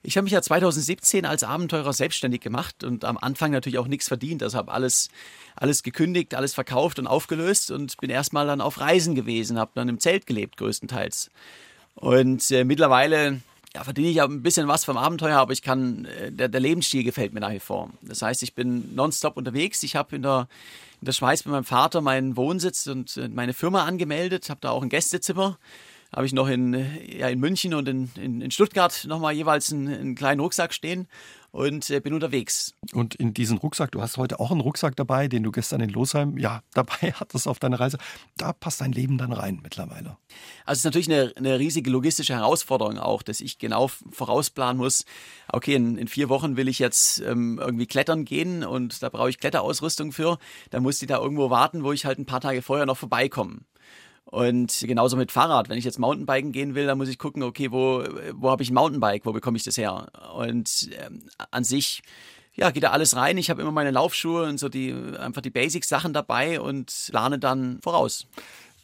Ich 0.03 0.17
habe 0.17 0.25
mich 0.25 0.33
ja 0.33 0.41
2017 0.41 1.25
als 1.25 1.43
Abenteurer 1.43 1.93
selbstständig 1.93 2.41
gemacht 2.41 2.83
und 2.83 3.05
am 3.05 3.17
Anfang 3.17 3.51
natürlich 3.51 3.79
auch 3.79 3.87
nichts 3.87 4.09
verdient. 4.09 4.43
Also 4.43 4.57
habe 4.57 4.73
alles, 4.73 5.09
alles 5.55 5.83
gekündigt, 5.83 6.35
alles 6.35 6.53
verkauft 6.53 6.99
und 6.99 7.07
aufgelöst 7.07 7.71
und 7.71 7.95
bin 7.97 8.09
erstmal 8.09 8.45
dann 8.45 8.59
auf 8.59 8.79
Reisen 8.81 9.15
gewesen, 9.15 9.57
habe 9.57 9.71
dann 9.73 9.87
im 9.87 9.99
Zelt 10.01 10.27
gelebt 10.27 10.57
größtenteils. 10.57 11.31
Und 11.95 12.51
äh, 12.51 12.65
mittlerweile 12.65 13.39
ja, 13.75 13.83
verdiene 13.83 14.07
ich 14.07 14.15
ja 14.15 14.23
ein 14.23 14.41
bisschen 14.41 14.69
was 14.69 14.85
vom 14.85 14.95
Abenteuer, 14.95 15.37
aber 15.37 15.51
ich 15.51 15.61
kann, 15.61 16.05
äh, 16.05 16.31
der, 16.31 16.47
der 16.47 16.61
Lebensstil 16.61 17.03
gefällt 17.03 17.33
mir 17.33 17.41
nach 17.41 17.51
wie 17.51 17.59
vor. 17.59 17.91
Das 18.01 18.21
heißt, 18.21 18.41
ich 18.41 18.55
bin 18.55 18.95
nonstop 18.95 19.35
unterwegs. 19.35 19.83
Ich 19.83 19.97
habe 19.97 20.15
in 20.15 20.21
der, 20.21 20.47
in 21.01 21.05
der 21.05 21.11
Schweiz 21.11 21.43
bei 21.43 21.51
meinem 21.51 21.65
Vater 21.65 21.99
meinen 21.99 22.37
Wohnsitz 22.37 22.87
und 22.87 23.17
äh, 23.17 23.27
meine 23.27 23.53
Firma 23.53 23.83
angemeldet, 23.83 24.49
habe 24.49 24.61
da 24.61 24.69
auch 24.71 24.81
ein 24.81 24.89
Gästezimmer 24.89 25.57
habe 26.15 26.27
ich 26.27 26.33
noch 26.33 26.47
in, 26.47 26.73
ja, 27.07 27.27
in 27.27 27.39
München 27.41 27.73
und 27.73 27.89
in, 27.89 28.09
in, 28.15 28.39
in 28.39 28.49
Stuttgart 28.49 29.05
nochmal 29.05 29.33
jeweils 29.33 29.73
einen, 29.73 29.87
einen 29.89 30.15
kleinen 30.15 30.39
Rucksack 30.39 30.73
stehen 30.73 31.07
und 31.55 31.89
äh, 31.89 32.01
bin 32.01 32.13
unterwegs. 32.13 32.73
Und 32.93 33.15
in 33.15 33.33
diesen 33.33 33.57
Rucksack, 33.57 33.91
du 33.91 34.01
hast 34.01 34.17
heute 34.17 34.41
auch 34.41 34.51
einen 34.51 34.59
Rucksack 34.59 34.97
dabei, 34.97 35.29
den 35.29 35.41
du 35.41 35.51
gestern 35.51 35.79
in 35.79 35.89
Losheim 35.89 36.37
ja 36.37 36.61
dabei 36.73 37.13
hattest 37.13 37.47
auf 37.47 37.59
deiner 37.59 37.79
Reise. 37.79 37.97
Da 38.37 38.51
passt 38.51 38.81
dein 38.81 38.91
Leben 38.91 39.17
dann 39.17 39.31
rein 39.31 39.61
mittlerweile. 39.63 40.17
Also 40.65 40.73
es 40.73 40.77
ist 40.79 40.83
natürlich 40.83 41.09
eine, 41.09 41.33
eine 41.37 41.57
riesige 41.57 41.89
logistische 41.89 42.33
Herausforderung 42.33 42.99
auch, 42.99 43.23
dass 43.23 43.39
ich 43.39 43.57
genau 43.57 43.87
vorausplanen 43.87 44.77
muss. 44.77 45.05
Okay, 45.47 45.75
in, 45.75 45.97
in 45.97 46.09
vier 46.09 46.27
Wochen 46.27 46.57
will 46.57 46.67
ich 46.67 46.79
jetzt 46.79 47.21
ähm, 47.21 47.57
irgendwie 47.61 47.87
klettern 47.87 48.25
gehen 48.25 48.65
und 48.65 49.01
da 49.01 49.07
brauche 49.07 49.29
ich 49.29 49.39
Kletterausrüstung 49.39 50.11
für. 50.11 50.37
Da 50.71 50.81
muss 50.81 50.99
die 50.99 51.07
da 51.07 51.19
irgendwo 51.19 51.49
warten, 51.49 51.85
wo 51.85 51.93
ich 51.93 52.05
halt 52.05 52.19
ein 52.19 52.25
paar 52.25 52.41
Tage 52.41 52.61
vorher 52.61 52.85
noch 52.85 52.97
vorbeikomme. 52.97 53.61
Und 54.25 54.83
genauso 54.87 55.17
mit 55.17 55.31
Fahrrad. 55.31 55.69
Wenn 55.69 55.77
ich 55.77 55.85
jetzt 55.85 55.99
Mountainbiken 55.99 56.51
gehen 56.51 56.75
will, 56.75 56.87
dann 56.87 56.97
muss 56.97 57.09
ich 57.09 57.19
gucken, 57.19 57.43
okay, 57.43 57.71
wo, 57.71 58.03
wo 58.33 58.49
habe 58.49 58.63
ich 58.63 58.71
ein 58.71 58.73
Mountainbike, 58.73 59.25
wo 59.25 59.31
bekomme 59.31 59.57
ich 59.57 59.63
das 59.63 59.77
her? 59.77 60.07
Und 60.35 60.89
ähm, 60.99 61.23
an 61.51 61.63
sich, 61.63 62.01
ja, 62.55 62.71
geht 62.71 62.83
da 62.83 62.89
alles 62.89 63.15
rein. 63.15 63.37
Ich 63.37 63.49
habe 63.49 63.61
immer 63.61 63.71
meine 63.71 63.91
Laufschuhe 63.91 64.43
und 64.43 64.59
so 64.59 64.67
die, 64.67 64.93
einfach 65.19 65.41
die 65.41 65.51
Basic-Sachen 65.51 66.11
dabei 66.13 66.59
und 66.59 66.91
plane 67.09 67.37
dann 67.37 67.79
voraus. 67.81 68.27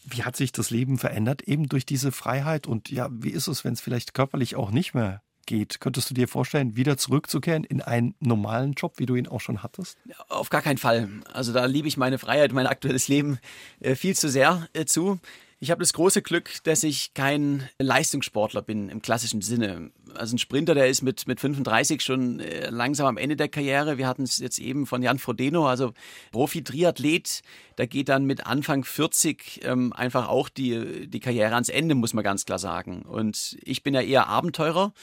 Wie 0.04 0.24
hat 0.24 0.36
sich 0.36 0.52
das 0.52 0.70
Leben 0.70 0.98
verändert, 0.98 1.42
eben 1.44 1.70
durch 1.70 1.86
diese 1.86 2.12
Freiheit? 2.12 2.68
Und 2.68 2.90
ja, 2.90 3.10
wie 3.12 3.30
ist 3.30 3.48
es, 3.48 3.64
wenn 3.64 3.74
es 3.74 3.82
vielleicht 3.82 4.14
körperlich 4.14 4.56
auch 4.56 4.72
nicht 4.72 4.94
mehr 4.94 5.22
geht. 5.46 5.80
Könntest 5.80 6.10
du 6.10 6.14
dir 6.14 6.28
vorstellen, 6.28 6.76
wieder 6.76 6.98
zurückzukehren 6.98 7.64
in 7.64 7.82
einen 7.82 8.16
normalen 8.20 8.74
Job, 8.74 8.94
wie 8.98 9.06
du 9.06 9.16
ihn 9.16 9.28
auch 9.28 9.42
schon 9.42 9.64
hattest? 9.64 9.98
Auf 10.30 10.50
gar 10.50 10.62
keinen 10.62 10.78
Fall. 10.78 11.10
Also 11.34 11.54
da 11.54 11.66
liebe 11.66 11.88
ich 11.88 11.98
meine 11.98 12.18
Freiheit, 12.18 12.54
mein 12.54 12.68
aktuelles 12.68 13.08
Leben 13.08 13.40
äh, 13.80 13.96
viel 13.96 14.16
zu 14.16 14.30
sehr 14.30 14.68
äh, 14.74 14.86
zu. 14.86 15.20
Ich 15.64 15.70
habe 15.70 15.82
das 15.82 15.94
große 15.94 16.24
Glück, 16.24 16.50
dass 16.64 16.82
ich 16.82 17.14
kein 17.14 17.70
Leistungssportler 17.78 18.64
bin 18.64 18.90
im 18.90 19.04
klassischen 19.04 19.44
Sinne. 19.44 19.92
Also 20.16 20.36
ein 20.36 20.40
Sprinter, 20.40 20.74
der 20.74 20.88
ist 20.88 21.04
mit, 21.04 21.28
mit 21.28 21.40
35 21.40 22.02
schon 22.02 22.40
äh, 22.40 22.72
langsam 22.72 23.06
am 23.06 23.18
Ende 23.18 23.36
der 23.36 23.48
Karriere. 23.48 24.00
Wir 24.00 24.08
hatten 24.08 24.24
es 24.24 24.40
jetzt 24.40 24.58
eben 24.58 24.88
von 24.88 25.04
Jan 25.04 25.20
Frodeno, 25.20 25.68
also 25.68 25.94
Profi-Triathlet. 26.32 27.44
Da 27.76 27.86
geht 27.86 28.10
dann 28.10 28.26
mit 28.26 28.48
Anfang 28.48 28.84
40 28.84 29.62
ähm, 29.64 29.94
einfach 29.94 30.30
auch 30.30 30.50
die, 30.50 31.08
die 31.08 31.20
Karriere 31.20 31.54
ans 31.54 31.70
Ende, 31.70 31.94
muss 31.94 32.16
man 32.16 32.24
ganz 32.24 32.46
klar 32.46 32.58
sagen. 32.58 33.04
Und 33.04 33.56
ich 33.64 33.84
bin 33.84 33.94
ja 33.94 34.02
eher 34.02 34.30
Abenteurer 34.30 34.94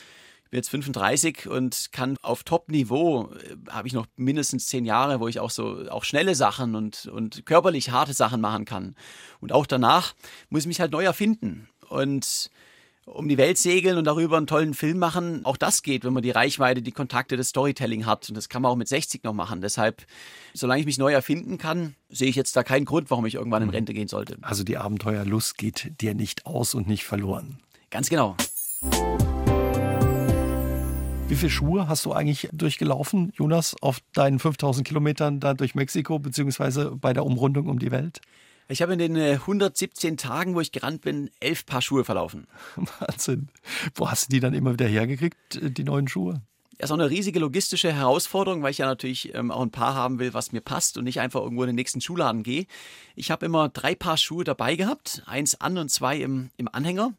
bin 0.51 0.59
jetzt 0.59 0.71
35 0.71 1.49
und 1.49 1.89
kann 1.93 2.17
auf 2.23 2.45
Top-Niveau, 2.45 3.31
äh, 3.33 3.71
habe 3.71 3.89
ich 3.89 3.95
noch 3.95 4.07
mindestens 4.17 4.67
zehn 4.67 4.85
Jahre, 4.85 5.21
wo 5.21 5.29
ich 5.29 5.41
auch 5.41 5.51
so 5.51 5.89
auch 5.91 6.05
schnelle 6.05 6.35
Sachen 6.35 6.75
und, 6.75 7.07
und 7.07 7.47
körperlich 7.47 7.91
harte 7.91 8.13
Sachen 8.13 8.41
machen 8.41 8.65
kann. 8.65 8.95
Und 9.41 9.53
auch 9.53 9.67
danach 9.67 10.15
muss 10.49 10.63
ich 10.63 10.69
mich 10.69 10.81
halt 10.81 10.93
neu 10.93 11.05
erfinden. 11.05 11.69
Und 11.89 12.51
um 13.15 13.29
die 13.29 13.39
Welt 13.39 13.59
segeln 13.59 13.97
und 13.97 14.05
darüber 14.05 14.37
einen 14.37 14.47
tollen 14.47 14.75
Film 14.75 14.99
machen, 14.99 15.45
auch 15.45 15.57
das 15.57 15.83
geht, 15.83 16.05
wenn 16.05 16.13
man 16.13 16.23
die 16.23 16.31
Reichweite, 16.31 16.83
die 16.83 16.93
Kontakte, 16.93 17.37
das 17.37 17.49
Storytelling 17.49 18.07
hat. 18.07 18.29
Und 18.29 18.35
das 18.35 18.49
kann 18.49 18.63
man 18.63 18.73
auch 18.73 18.77
mit 18.77 18.89
60 18.89 19.25
noch 19.25 19.33
machen. 19.33 19.61
Deshalb, 19.61 20.05
solange 20.55 20.81
ich 20.81 20.87
mich 20.87 20.99
neu 20.99 21.13
erfinden 21.13 21.59
kann, 21.59 21.95
sehe 22.09 22.29
ich 22.29 22.37
jetzt 22.37 22.57
da 22.57 22.63
keinen 22.63 22.85
Grund, 22.85 23.11
warum 23.11 23.27
ich 23.27 23.35
irgendwann 23.35 23.63
in 23.63 23.69
mhm. 23.69 23.75
Rente 23.75 23.95
gehen 23.95 24.09
sollte. 24.09 24.37
Also 24.43 24.65
die 24.65 24.77
Abenteuerlust 24.77 25.59
geht 25.59 26.01
dir 26.01 26.15
nicht 26.15 26.47
aus 26.47 26.75
und 26.75 26.87
nicht 26.87 27.05
verloren. 27.05 27.59
Ganz 27.91 28.09
genau. 28.09 28.37
Wie 31.29 31.37
viele 31.37 31.51
Schuhe 31.51 31.89
hast 31.89 32.07
du 32.07 32.15
eigentlich 32.15 32.49
durchgelaufen, 32.53 33.35
Jonas, 33.37 33.77
auf 33.83 34.01
deinen 34.15 34.39
5000 34.39 34.89
Kilometern 34.89 35.41
da 35.41 35.53
durch 35.53 35.75
Mexiko, 35.75 36.19
beziehungsweise 36.19 36.93
bei 36.93 37.13
der 37.13 37.27
Umrundung 37.27 37.69
um 37.69 37.79
die 37.79 37.91
Welt? 37.91 38.23
Ich 38.67 38.81
habe 38.81 38.95
in 38.95 38.99
den 38.99 39.15
117 39.15 40.15
äh, 40.15 40.17
Tagen, 40.17 40.55
wo 40.55 40.63
ich 40.63 40.73
gerannt 40.73 41.03
bin, 41.03 41.31
elf 41.41 41.67
Paar 41.67 41.83
Schuhe 41.83 42.05
verlaufen. 42.05 42.47
Wahnsinn. 42.99 43.49
Wo 43.95 44.11
hast 44.11 44.29
du 44.29 44.37
die 44.37 44.41
dann 44.41 44.55
immer 44.55 44.73
wieder 44.73 44.87
hergekriegt, 44.87 45.57
äh, 45.57 45.71
die 45.71 45.85
neuen 45.85 46.09
Schuhe? 46.09 46.41
Ja, 46.81 46.87
so 46.87 46.95
eine 46.95 47.11
riesige 47.11 47.41
logistische 47.41 47.93
Herausforderung, 47.93 48.63
weil 48.63 48.71
ich 48.71 48.79
ja 48.79 48.87
natürlich 48.87 49.35
ähm, 49.35 49.51
auch 49.51 49.63
ein 49.63 49.71
Paar 49.71 49.95
haben 49.95 50.19
will, 50.19 50.33
was 50.33 50.53
mir 50.53 50.63
passt 50.63 50.97
und 50.97 51.05
nicht 51.05 51.21
einfach 51.21 51.43
irgendwo 51.43 51.63
in 51.65 51.69
den 51.69 51.77
nächsten 51.77 52.01
Schuhladen 52.01 52.43
gehe. 52.43 52.65
Ich 53.17 53.31
habe 53.31 53.45
immer 53.45 53.69
drei 53.69 53.95
Paar 53.95 54.17
Schuhe 54.17 54.45
dabei 54.45 54.77
gehabt, 54.77 55.23
eins 55.27 55.61
an 55.61 55.77
und 55.77 55.91
zwei 55.91 56.17
im, 56.17 56.49
im 56.57 56.69
Anhänger 56.73 57.13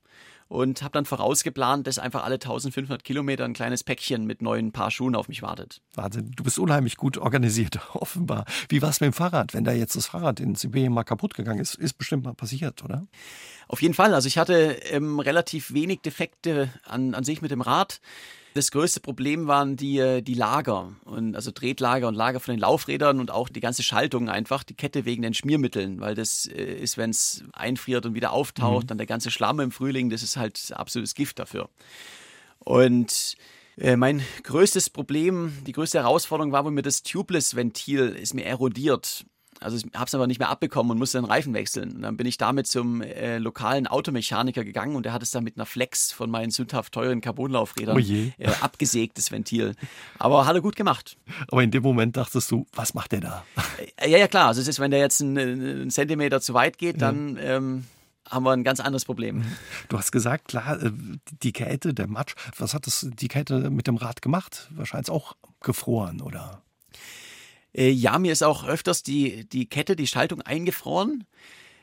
und 0.50 0.82
habe 0.82 0.91
dann 0.91 1.06
vorausgeplant, 1.06 1.88
dass 1.88 2.00
einfach 2.00 2.24
alle 2.24 2.36
1500 2.36 3.04
Kilometer 3.04 3.45
ein 3.45 3.54
kleines 3.54 3.84
Päckchen 3.84 4.26
mit 4.26 4.41
neuen 4.41 4.72
Paar 4.72 4.91
Schuhen 4.91 5.16
auf 5.16 5.30
mich 5.30 5.41
wartet. 5.41 5.82
Wahnsinn, 5.93 6.32
du 6.36 6.43
bist 6.43 6.60
unheimlich 6.60 6.97
gut 6.97 7.18
organisiert, 7.18 7.80
offenbar. 7.93 8.45
Wie 8.68 8.82
war 8.82 8.89
es 8.89 9.00
mit 9.00 9.12
dem 9.12 9.14
Fahrrad? 9.14 9.54
Wenn 9.54 9.64
da 9.64 9.72
jetzt 9.72 9.95
das 9.95 10.08
Fahrrad 10.08 10.39
in 10.39 10.56
Sibirien 10.56 10.91
mal 10.91 11.04
kaputt 11.04 11.36
gegangen 11.36 11.60
ist, 11.60 11.76
ist 11.76 11.93
bestimmt 11.93 12.26
mal 12.26 12.34
passiert, 12.34 12.84
oder? 12.84 13.08
Auf 13.70 13.84
jeden 13.84 13.94
Fall. 13.94 14.16
Also 14.16 14.28
ich 14.28 14.40
hatte 14.40 14.80
ähm, 14.90 15.20
relativ 15.20 15.72
wenig 15.74 16.02
Defekte 16.02 16.74
an, 16.84 17.14
an 17.14 17.24
sich 17.24 17.44
mit 17.44 17.52
dem 17.52 17.62
Rad. 17.62 18.02
Das 18.56 18.72
größte 18.72 19.00
Problem 19.00 19.46
waren 19.46 19.76
die, 19.78 20.00
äh, 20.00 20.24
die 20.24 20.34
Lager, 20.34 20.92
und 21.06 21.36
also 21.36 21.52
Tretlager 21.52 22.08
und 22.08 22.16
Lager 22.16 22.40
von 22.40 22.56
den 22.56 22.60
Laufrädern 22.60 23.20
und 23.20 23.30
auch 23.30 23.48
die 23.48 23.60
ganze 23.60 23.84
Schaltung 23.84 24.28
einfach, 24.28 24.64
die 24.64 24.74
Kette 24.74 25.06
wegen 25.06 25.22
den 25.22 25.36
Schmiermitteln, 25.36 26.02
weil 26.02 26.16
das 26.16 26.48
äh, 26.48 26.64
ist, 26.64 26.98
wenn 26.98 27.12
es 27.12 27.44
einfriert 27.54 28.08
und 28.08 28.16
wieder 28.16 28.34
auftaucht, 28.34 28.86
mhm. 28.86 28.88
dann 28.88 28.98
der 28.98 29.08
ganze 29.08 29.30
Schlamm 29.30 29.60
im 29.60 29.72
Frühling, 29.72 30.10
das 30.10 30.24
ist 30.24 30.36
halt 30.36 30.74
absolutes 30.76 31.14
Gift 31.14 31.38
dafür. 31.38 31.70
Und 32.58 33.36
äh, 33.78 33.96
mein 33.96 34.24
größtes 34.42 34.90
Problem, 34.90 35.54
die 35.68 35.74
größte 35.74 36.00
Herausforderung 36.00 36.52
war, 36.52 36.66
wo 36.66 36.72
mir 36.72 36.82
das 36.82 37.04
Tubeless-Ventil 37.04 38.16
ist 38.20 38.34
mir 38.34 38.46
erodiert. 38.46 39.28
Also 39.60 39.78
ich 39.78 39.84
habe 39.93 40.05
es 40.05 40.16
aber 40.16 40.28
nicht 40.28 40.39
mehr 40.39 40.49
abbekommen 40.49 40.91
und 40.91 40.97
musste 40.97 41.20
den 41.20 41.26
Reifen 41.26 41.53
wechseln. 41.53 41.91
Und 41.95 42.01
dann 42.03 42.18
bin 42.18 42.28
ich 42.28 42.38
damit 42.38 42.68
zum 42.68 43.01
äh, 43.01 43.38
lokalen 43.38 43.88
Automechaniker 43.88 44.64
gegangen 44.64 44.95
und 44.95 45.05
der 45.05 45.14
hat 45.14 45.24
es 45.24 45.32
dann 45.32 45.43
mit 45.43 45.57
einer 45.57 45.66
Flex 45.66 46.12
von 46.12 46.30
meinen 46.30 46.51
sündhaft 46.51 46.93
teuren 46.93 47.22
Carbonlaufrädern 47.22 47.97
oh 47.97 47.99
äh, 47.99 48.34
abgesägt, 48.62 49.18
das 49.18 49.32
Ventil. 49.32 49.76
Aber 50.18 50.45
hat 50.45 50.55
er 50.55 50.62
gut 50.62 50.76
gemacht. 50.76 51.18
Aber 51.49 51.64
in 51.64 51.72
dem 51.72 51.84
Moment 51.84 52.18
dachtest 52.18 52.51
du, 52.51 52.66
was 52.74 52.93
macht 52.93 53.12
der 53.12 53.22
da? 53.22 53.45
Äh, 53.97 54.10
ja, 54.10 54.18
ja 54.18 54.28
klar. 54.28 54.47
Also 54.47 54.62
es 54.62 54.68
ist, 54.68 54.80
wenn 54.80 54.91
der 54.91 54.99
jetzt 54.99 55.22
einen, 55.22 55.38
einen 55.38 55.89
Zentimeter 55.89 56.41
zu 56.41 56.53
weit 56.53 56.78
geht, 56.78 57.01
dann... 57.01 57.36
Ja. 57.36 57.57
Ähm, 57.57 57.86
haben 58.30 58.43
wir 58.43 58.51
ein 58.51 58.64
ganz 58.64 58.80
anderes 58.80 59.05
Problem. 59.05 59.43
Du 59.88 59.97
hast 59.97 60.12
gesagt, 60.12 60.49
klar, 60.49 60.82
äh, 60.82 60.91
die 61.41 61.51
Kälte, 61.51 61.93
der 61.93 62.07
Matsch, 62.07 62.36
was 62.57 62.74
hat 62.74 62.86
das, 62.86 63.07
die 63.12 63.28
Kälte 63.28 63.72
mit 63.72 63.88
dem 63.88 63.97
Rad 63.97 64.22
gemacht? 64.22 64.70
Wahrscheinlich 64.72 65.10
auch 65.10 65.36
gefroren, 65.62 66.22
oder? 66.22 66.62
Äh, 67.74 67.90
ja, 67.90 68.18
mir 68.20 68.32
ist 68.32 68.44
auch 68.44 68.66
öfters 68.66 69.04
die, 69.04 69.48
die 69.48 69.68
Kette, 69.68 69.96
die 69.96 70.08
Schaltung 70.08 70.42
eingefroren. 70.42 71.26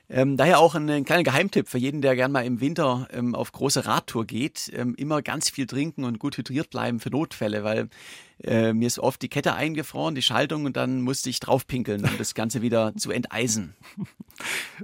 Ähm, 0.08 0.36
daher 0.36 0.60
auch 0.60 0.74
ein, 0.74 0.88
ein, 0.88 1.04
kleiner 1.04 1.24
Geheimtipp 1.24 1.68
für 1.68 1.78
jeden, 1.78 2.00
der 2.00 2.14
gern 2.14 2.30
mal 2.30 2.44
im 2.44 2.60
Winter 2.60 3.08
ähm, 3.12 3.34
auf 3.34 3.50
große 3.50 3.86
Radtour 3.86 4.24
geht. 4.24 4.70
Ähm, 4.74 4.94
immer 4.96 5.20
ganz 5.20 5.50
viel 5.50 5.66
trinken 5.66 6.04
und 6.04 6.18
gut 6.18 6.36
hydriert 6.36 6.70
bleiben 6.70 7.00
für 7.00 7.10
Notfälle, 7.10 7.64
weil 7.64 7.88
äh, 8.44 8.72
mir 8.72 8.86
ist 8.86 8.98
oft 8.98 9.20
die 9.22 9.28
Kette 9.28 9.54
eingefroren, 9.54 10.14
die 10.14 10.22
Schaltung 10.22 10.64
und 10.64 10.76
dann 10.76 11.00
musste 11.00 11.30
ich 11.30 11.40
draufpinkeln, 11.40 12.04
um 12.04 12.18
das 12.18 12.34
Ganze 12.34 12.62
wieder 12.62 12.94
zu 12.96 13.10
enteisen. 13.10 13.74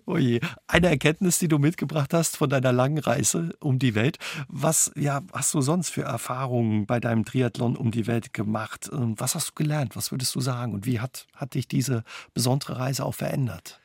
Oje, 0.06 0.40
eine 0.66 0.88
Erkenntnis, 0.88 1.38
die 1.38 1.48
du 1.48 1.58
mitgebracht 1.58 2.14
hast 2.14 2.38
von 2.38 2.48
deiner 2.50 2.72
langen 2.72 2.98
Reise 2.98 3.54
um 3.60 3.78
die 3.78 3.94
Welt. 3.94 4.16
Was 4.48 4.90
ja, 4.96 5.20
hast 5.32 5.54
du 5.54 5.60
sonst 5.60 5.90
für 5.90 6.02
Erfahrungen 6.02 6.86
bei 6.86 6.98
deinem 6.98 7.24
Triathlon 7.24 7.76
um 7.76 7.90
die 7.90 8.06
Welt 8.06 8.32
gemacht? 8.32 8.90
Ähm, 8.92 9.14
was 9.18 9.34
hast 9.34 9.50
du 9.50 9.52
gelernt? 9.54 9.94
Was 9.94 10.10
würdest 10.10 10.34
du 10.34 10.40
sagen? 10.40 10.72
Und 10.72 10.86
wie 10.86 10.98
hat, 10.98 11.26
hat 11.36 11.54
dich 11.54 11.68
diese 11.68 12.02
besondere 12.34 12.78
Reise 12.78 13.04
auch 13.04 13.14
verändert? 13.14 13.81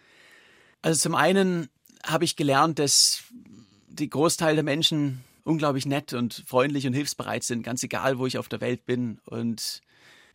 Also 0.81 0.99
zum 0.99 1.15
einen 1.15 1.69
habe 2.05 2.25
ich 2.25 2.35
gelernt, 2.35 2.79
dass 2.79 3.23
die 3.87 4.09
Großteil 4.09 4.55
der 4.55 4.63
Menschen 4.63 5.23
unglaublich 5.43 5.85
nett 5.85 6.13
und 6.13 6.43
freundlich 6.45 6.85
und 6.87 6.93
hilfsbereit 6.93 7.43
sind, 7.43 7.63
ganz 7.63 7.81
egal, 7.83 8.19
wo 8.19 8.25
ich 8.25 8.37
auf 8.37 8.49
der 8.49 8.61
Welt 8.61 8.85
bin. 8.85 9.19
Und 9.25 9.81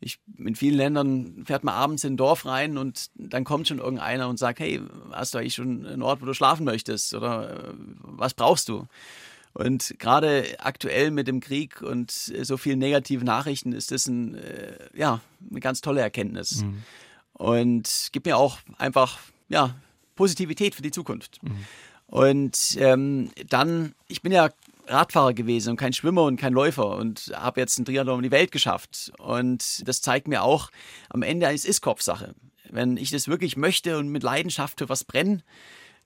ich, 0.00 0.18
in 0.38 0.56
vielen 0.56 0.76
Ländern 0.76 1.44
fährt 1.46 1.64
man 1.64 1.74
abends 1.74 2.04
in 2.04 2.14
ein 2.14 2.16
Dorf 2.16 2.46
rein 2.46 2.76
und 2.78 3.10
dann 3.14 3.44
kommt 3.44 3.68
schon 3.68 3.78
irgendeiner 3.78 4.28
und 4.28 4.38
sagt, 4.38 4.58
hey, 4.58 4.80
hast 5.12 5.34
du 5.34 5.38
eigentlich 5.38 5.54
schon 5.54 5.86
einen 5.86 6.02
Ort, 6.02 6.22
wo 6.22 6.26
du 6.26 6.34
schlafen 6.34 6.64
möchtest? 6.64 7.14
Oder 7.14 7.68
äh, 7.68 7.74
was 8.02 8.34
brauchst 8.34 8.68
du? 8.68 8.86
Und 9.54 9.94
gerade 9.98 10.56
aktuell 10.60 11.10
mit 11.10 11.28
dem 11.28 11.40
Krieg 11.40 11.82
und 11.82 12.10
so 12.10 12.56
vielen 12.56 12.78
negativen 12.78 13.26
Nachrichten 13.26 13.72
ist 13.72 13.90
das 13.90 14.06
ein, 14.06 14.34
äh, 14.34 14.88
ja, 14.94 15.20
eine 15.50 15.60
ganz 15.60 15.82
tolle 15.82 16.00
Erkenntnis. 16.00 16.62
Mhm. 16.62 16.82
Und 17.34 18.08
gibt 18.12 18.26
mir 18.26 18.38
auch 18.38 18.58
einfach, 18.78 19.18
ja, 19.48 19.74
Positivität 20.14 20.74
für 20.74 20.82
die 20.82 20.90
Zukunft. 20.90 21.42
Mhm. 21.42 21.64
Und 22.06 22.76
ähm, 22.78 23.30
dann, 23.48 23.94
ich 24.06 24.20
bin 24.20 24.32
ja 24.32 24.50
Radfahrer 24.86 25.32
gewesen 25.32 25.70
und 25.70 25.76
kein 25.76 25.92
Schwimmer 25.92 26.24
und 26.24 26.36
kein 26.36 26.52
Läufer 26.52 26.96
und 26.96 27.32
habe 27.34 27.60
jetzt 27.60 27.78
einen 27.78 27.86
Triathlon 27.86 28.16
um 28.16 28.22
die 28.22 28.30
Welt 28.30 28.52
geschafft. 28.52 29.12
Und 29.18 29.88
das 29.88 30.02
zeigt 30.02 30.28
mir 30.28 30.42
auch, 30.42 30.70
am 31.08 31.22
Ende 31.22 31.46
es 31.46 31.64
ist 31.64 31.80
Kopfsache. 31.80 32.34
Wenn 32.70 32.96
ich 32.96 33.10
das 33.10 33.28
wirklich 33.28 33.56
möchte 33.56 33.98
und 33.98 34.08
mit 34.08 34.22
Leidenschaft 34.22 34.78
für 34.78 34.88
was 34.88 35.04
brenne 35.04 35.42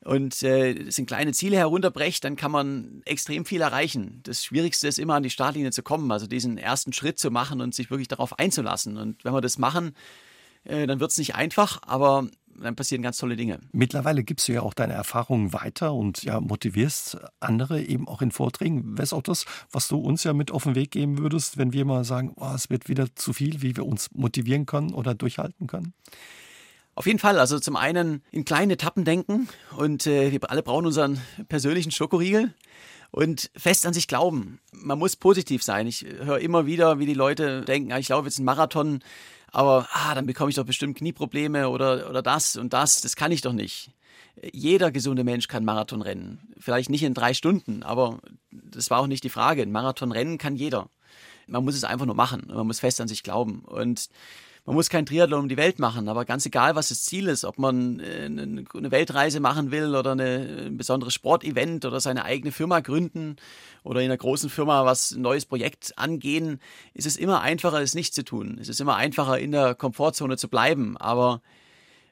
und 0.05 0.43
äh, 0.43 0.73
es 0.73 0.99
in 0.99 1.07
kleine 1.07 1.33
Ziele 1.33 1.57
herunterbreche, 1.57 2.21
dann 2.21 2.37
kann 2.37 2.53
man 2.53 3.03
extrem 3.05 3.45
viel 3.45 3.61
erreichen. 3.61 4.21
Das 4.25 4.45
Schwierigste 4.45 4.89
ist 4.89 4.99
immer 4.99 5.15
an 5.15 5.23
die 5.23 5.31
Startlinie 5.31 5.71
zu 5.73 5.83
kommen, 5.83 6.11
also 6.13 6.27
diesen 6.27 6.59
ersten 6.59 6.93
Schritt 6.93 7.19
zu 7.19 7.31
machen 7.31 7.61
und 7.61 7.75
sich 7.75 7.91
wirklich 7.91 8.09
darauf 8.09 8.39
einzulassen. 8.39 8.97
Und 8.97 9.25
wenn 9.25 9.33
wir 9.33 9.41
das 9.41 9.59
machen, 9.59 9.95
äh, 10.65 10.87
dann 10.87 11.01
wird 11.01 11.11
es 11.11 11.19
nicht 11.19 11.35
einfach, 11.35 11.81
aber 11.83 12.29
dann 12.61 12.77
passieren 12.77 13.03
ganz 13.03 13.19
tolle 13.19 13.37
Dinge. 13.37 13.61
Mittlerweile 13.73 14.25
gibst 14.25 14.49
du 14.49 14.53
ja 14.53 14.63
auch 14.63 14.75
deine 14.75 14.95
Erfahrungen 14.95 15.53
weiter 15.53 15.95
und 15.95 16.23
ja 16.23 16.41
motivierst 16.41 17.19
andere 17.41 17.83
eben 17.83 18.09
auch 18.09 18.23
in 18.23 18.31
Vorträgen. 18.31 18.99
Wäre 18.99 19.15
auch 19.15 19.23
das, 19.23 19.45
was 19.71 19.89
du 19.89 19.99
uns 19.99 20.25
ja 20.25 20.33
mit 20.33 20.51
auf 20.51 20.65
den 20.65 20.75
Weg 20.75 20.91
geben 20.93 21.19
würdest, 21.19 21.59
wenn 21.59 21.73
wir 21.73 21.85
mal 21.85 22.05
sagen, 22.05 22.33
oh, 22.37 22.53
es 22.55 22.71
wird 22.71 22.89
wieder 22.89 23.15
zu 23.15 23.33
viel, 23.33 23.63
wie 23.63 23.77
wir 23.77 23.87
uns 23.87 24.11
motivieren 24.13 24.67
können 24.67 24.93
oder 24.93 25.15
durchhalten 25.15 25.67
können? 25.67 25.95
Auf 26.95 27.07
jeden 27.07 27.19
Fall. 27.19 27.39
Also 27.39 27.61
zum 27.61 27.77
einen 27.77 28.23
in 28.31 28.47
kleinen 28.47 28.71
Etappen 28.71 29.05
denken 29.05 29.49
und 29.77 30.07
äh, 30.07 30.33
wir 30.33 30.51
alle 30.51 30.63
brauchen 30.63 30.87
unseren 30.87 31.21
persönlichen 31.49 31.91
Schokoriegel 31.91 32.55
und 33.11 33.51
fest 33.55 33.87
an 33.87 33.93
sich 33.93 34.09
glauben. 34.09 34.61
Man 34.73 34.99
muss 34.99 35.17
positiv 35.17 35.63
sein. 35.63 35.87
Ich 35.87 36.05
höre 36.05 36.39
immer 36.39 36.67
wieder, 36.67 36.99
wie 36.99 37.07
die 37.07 37.15
Leute 37.15 37.63
denken, 37.63 37.93
ich 37.99 38.09
laufe 38.09 38.27
jetzt 38.27 38.39
einen 38.39 38.47
Marathon, 38.47 39.01
aber 39.57 39.89
ah, 39.91 40.15
dann 40.15 40.27
bekomme 40.27 40.51
ich 40.51 40.57
doch 40.57 40.67
bestimmt 40.67 40.99
Knieprobleme 40.99 41.71
oder, 41.71 42.11
oder 42.11 42.21
das 42.21 42.57
und 42.57 42.75
das. 42.75 43.01
Das 43.01 43.17
kann 43.17 43.33
ich 43.33 43.41
doch 43.41 43.55
nicht. 43.55 43.91
Jeder 44.53 44.91
gesunde 44.91 45.25
Mensch 45.25 45.49
kann 45.49 45.65
Marathon 45.65 46.03
rennen. 46.03 46.53
Vielleicht 46.59 46.91
nicht 46.91 47.03
in 47.03 47.15
drei 47.15 47.33
Stunden, 47.33 47.83
aber 47.83 48.19
das 48.51 48.91
war 48.91 48.99
auch 48.99 49.07
nicht 49.07 49.25
die 49.25 49.31
Frage. 49.31 49.63
Ein 49.63 49.73
Marathon 49.73 50.13
rennen 50.13 50.37
kann 50.37 50.57
jeder. 50.57 50.91
Man 51.47 51.65
muss 51.65 51.75
es 51.75 51.85
einfach 51.85 52.05
nur 52.05 52.15
machen. 52.15 52.49
Man 52.53 52.67
muss 52.67 52.81
fest 52.81 53.01
an 53.01 53.09
sich 53.09 53.23
glauben. 53.23 53.61
Und 53.61 54.11
man 54.67 54.75
muss 54.75 54.91
kein 54.91 55.07
Triathlon 55.07 55.43
um 55.43 55.49
die 55.49 55.57
Welt 55.57 55.79
machen, 55.79 56.09
aber 56.09 56.25
ganz 56.25 56.45
egal, 56.45 56.75
was 56.75 56.89
das 56.89 57.05
Ziel 57.05 57.29
ist, 57.29 57.45
ob 57.45 57.57
man 57.57 58.01
äh, 58.01 58.25
eine 58.25 58.91
Weltreise 58.91 59.39
machen 59.39 59.71
will 59.71 59.95
oder 59.95 60.13
eine, 60.13 60.67
ein 60.67 60.77
besonderes 60.77 61.15
Sportevent 61.15 61.85
oder 61.85 62.01
seine 62.01 62.25
eigene 62.25 62.51
Firma 62.51 62.81
gründen 62.81 63.37
oder 63.85 64.01
in 64.01 64.07
einer 64.07 64.17
großen 64.17 64.51
Firma 64.51 64.85
was 64.85 65.13
ein 65.13 65.23
neues 65.23 65.47
Projekt 65.47 65.97
angehen, 65.97 66.61
ist 66.95 67.07
es 67.07 67.17
immer 67.17 67.43
einfacher, 67.43 67.81
es 67.81 67.95
nicht 67.95 68.13
zu 68.13 68.25
tun. 68.25 68.59
Es 68.61 68.69
ist 68.69 68.81
immer 68.81 68.97
einfacher, 68.97 69.39
in 69.39 69.53
der 69.53 69.77
Komfortzone 69.77 70.37
zu 70.37 70.49
bleiben, 70.49 70.97
aber 70.97 71.43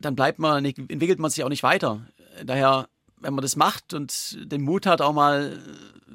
dann 0.00 0.14
bleibt 0.14 0.38
man, 0.38 0.64
entwickelt 0.64 1.18
man 1.18 1.30
sich 1.32 1.42
auch 1.42 1.48
nicht 1.48 1.64
weiter. 1.64 2.06
Daher, 2.44 2.88
wenn 3.18 3.34
man 3.34 3.42
das 3.42 3.56
macht 3.56 3.94
und 3.94 4.38
den 4.52 4.62
Mut 4.62 4.86
hat, 4.86 5.00
auch 5.00 5.12
mal 5.12 5.58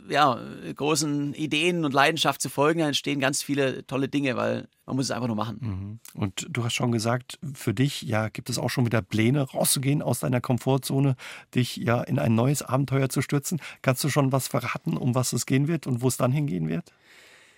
ja, 0.09 0.39
großen 0.75 1.33
Ideen 1.33 1.85
und 1.85 1.93
Leidenschaft 1.93 2.41
zu 2.41 2.49
folgen, 2.49 2.79
dann 2.79 2.89
entstehen 2.89 3.19
ganz 3.19 3.41
viele 3.41 3.85
tolle 3.87 4.09
Dinge, 4.09 4.35
weil 4.35 4.67
man 4.85 4.95
muss 4.95 5.05
es 5.05 5.11
einfach 5.11 5.27
nur 5.27 5.35
machen. 5.35 5.57
Mhm. 5.61 6.19
Und 6.19 6.47
du 6.49 6.63
hast 6.63 6.73
schon 6.73 6.91
gesagt, 6.91 7.39
für 7.53 7.73
dich 7.73 8.01
ja 8.01 8.29
gibt 8.29 8.49
es 8.49 8.57
auch 8.57 8.69
schon 8.69 8.85
wieder 8.85 9.01
Pläne, 9.01 9.41
rauszugehen 9.41 10.01
aus 10.01 10.19
deiner 10.19 10.41
Komfortzone, 10.41 11.15
dich 11.53 11.77
ja 11.77 12.01
in 12.01 12.19
ein 12.19 12.35
neues 12.35 12.61
Abenteuer 12.61 13.09
zu 13.09 13.21
stürzen. 13.21 13.61
Kannst 13.81 14.03
du 14.03 14.09
schon 14.09 14.31
was 14.31 14.47
verraten, 14.47 14.97
um 14.97 15.15
was 15.15 15.33
es 15.33 15.45
gehen 15.45 15.67
wird 15.67 15.87
und 15.87 16.01
wo 16.01 16.07
es 16.07 16.17
dann 16.17 16.31
hingehen 16.31 16.67
wird? 16.67 16.91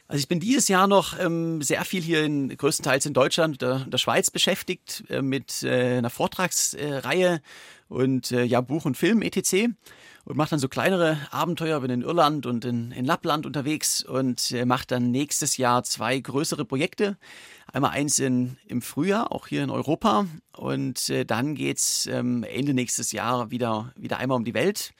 Also 0.07 0.19
ich 0.19 0.27
bin 0.27 0.41
dieses 0.41 0.67
Jahr 0.67 0.87
noch 0.87 1.17
ähm, 1.19 1.61
sehr 1.61 1.85
viel 1.85 2.01
hier 2.01 2.25
in, 2.25 2.49
größtenteils 2.49 3.05
in 3.05 3.13
Deutschland 3.13 3.53
und 3.53 3.61
der, 3.61 3.85
der 3.85 3.97
Schweiz 3.97 4.29
beschäftigt 4.29 5.05
äh, 5.09 5.21
mit 5.21 5.63
äh, 5.63 5.99
einer 5.99 6.09
Vortragsreihe 6.09 7.41
und 7.87 8.33
äh, 8.33 8.43
ja 8.43 8.59
Buch 8.59 8.83
und 8.83 8.97
Film 8.97 9.21
etc 9.21 9.69
und 10.25 10.37
macht 10.37 10.51
dann 10.51 10.59
so 10.59 10.67
kleinere 10.67 11.17
Abenteuer, 11.31 11.79
bin 11.81 11.91
in 11.91 12.01
Irland 12.01 12.45
und 12.45 12.65
in, 12.65 12.91
in 12.91 13.05
Lappland 13.05 13.45
unterwegs 13.45 14.03
und 14.03 14.51
äh, 14.51 14.65
macht 14.65 14.91
dann 14.91 15.11
nächstes 15.11 15.57
Jahr 15.57 15.83
zwei 15.83 16.19
größere 16.19 16.65
Projekte. 16.65 17.17
Einmal 17.71 17.91
eins 17.91 18.19
in, 18.19 18.57
im 18.67 18.81
Frühjahr, 18.81 19.31
auch 19.31 19.47
hier 19.47 19.63
in 19.63 19.69
Europa 19.69 20.25
und 20.55 21.09
äh, 21.09 21.25
dann 21.25 21.55
geht's 21.55 22.05
ähm, 22.07 22.43
Ende 22.43 22.73
nächstes 22.73 23.11
Jahr 23.11 23.51
wieder, 23.51 23.93
wieder 23.95 24.17
einmal 24.17 24.37
um 24.37 24.45
die 24.45 24.53
Welt. 24.53 24.93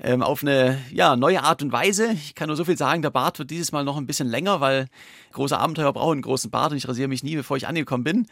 Ähm, 0.00 0.22
auf 0.22 0.42
eine 0.42 0.78
ja, 0.92 1.16
neue 1.16 1.42
Art 1.42 1.60
und 1.60 1.72
Weise. 1.72 2.12
Ich 2.12 2.36
kann 2.36 2.46
nur 2.46 2.56
so 2.56 2.64
viel 2.64 2.78
sagen, 2.78 3.02
der 3.02 3.10
Bart 3.10 3.40
wird 3.40 3.50
dieses 3.50 3.72
Mal 3.72 3.82
noch 3.82 3.96
ein 3.96 4.06
bisschen 4.06 4.28
länger, 4.28 4.60
weil 4.60 4.86
große 5.32 5.58
Abenteuer 5.58 5.92
brauchen 5.92 6.12
einen 6.12 6.22
großen 6.22 6.52
Bart 6.52 6.70
und 6.70 6.78
ich 6.78 6.86
rasiere 6.86 7.08
mich 7.08 7.24
nie, 7.24 7.34
bevor 7.34 7.56
ich 7.56 7.66
angekommen 7.66 8.04
bin. 8.04 8.26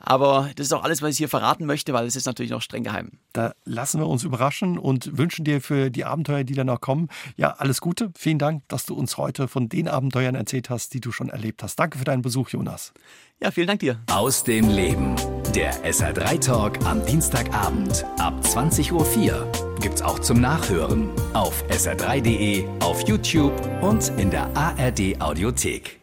Aber 0.00 0.50
das 0.56 0.66
ist 0.66 0.72
auch 0.72 0.82
alles, 0.82 1.02
was 1.02 1.10
ich 1.12 1.18
hier 1.18 1.28
verraten 1.28 1.66
möchte, 1.66 1.92
weil 1.92 2.06
es 2.06 2.16
ist 2.16 2.26
natürlich 2.26 2.50
noch 2.50 2.62
streng 2.62 2.82
geheim. 2.82 3.12
Da 3.32 3.52
lassen 3.64 4.00
wir 4.00 4.08
uns 4.08 4.24
überraschen 4.24 4.78
und 4.78 5.16
wünschen 5.16 5.44
dir 5.44 5.60
für 5.60 5.90
die 5.90 6.04
Abenteuer, 6.04 6.42
die 6.42 6.54
da 6.54 6.64
noch 6.64 6.80
kommen, 6.80 7.08
ja, 7.36 7.50
alles 7.50 7.80
Gute. 7.80 8.10
Vielen 8.16 8.38
Dank, 8.38 8.66
dass 8.68 8.86
du 8.86 8.94
uns 8.94 9.18
heute 9.18 9.46
von 9.46 9.68
den 9.68 9.88
Abenteuern 9.88 10.34
erzählt 10.34 10.70
hast, 10.70 10.94
die 10.94 11.00
du 11.00 11.12
schon 11.12 11.28
erlebt 11.28 11.62
hast. 11.62 11.76
Danke 11.76 11.98
für 11.98 12.04
deinen 12.04 12.22
Besuch, 12.22 12.48
Jonas. 12.48 12.92
Ja, 13.42 13.50
vielen 13.50 13.68
Dank 13.68 13.80
dir. 13.80 14.00
Aus 14.10 14.42
dem 14.42 14.68
Leben. 14.68 15.14
Der 15.54 15.72
SR3 15.84 16.40
Talk 16.40 16.84
am 16.86 17.04
Dienstagabend 17.04 18.04
ab 18.18 18.34
20.04 18.42 18.92
Uhr 18.92 19.52
gibt's 19.80 20.02
auch 20.02 20.18
zum 20.18 20.40
Nachhören 20.40 21.10
auf 21.32 21.64
sr3.de, 21.70 22.66
auf 22.80 23.06
YouTube 23.08 23.52
und 23.82 24.08
in 24.18 24.30
der 24.30 24.54
ARD 24.56 25.20
Audiothek. 25.20 25.99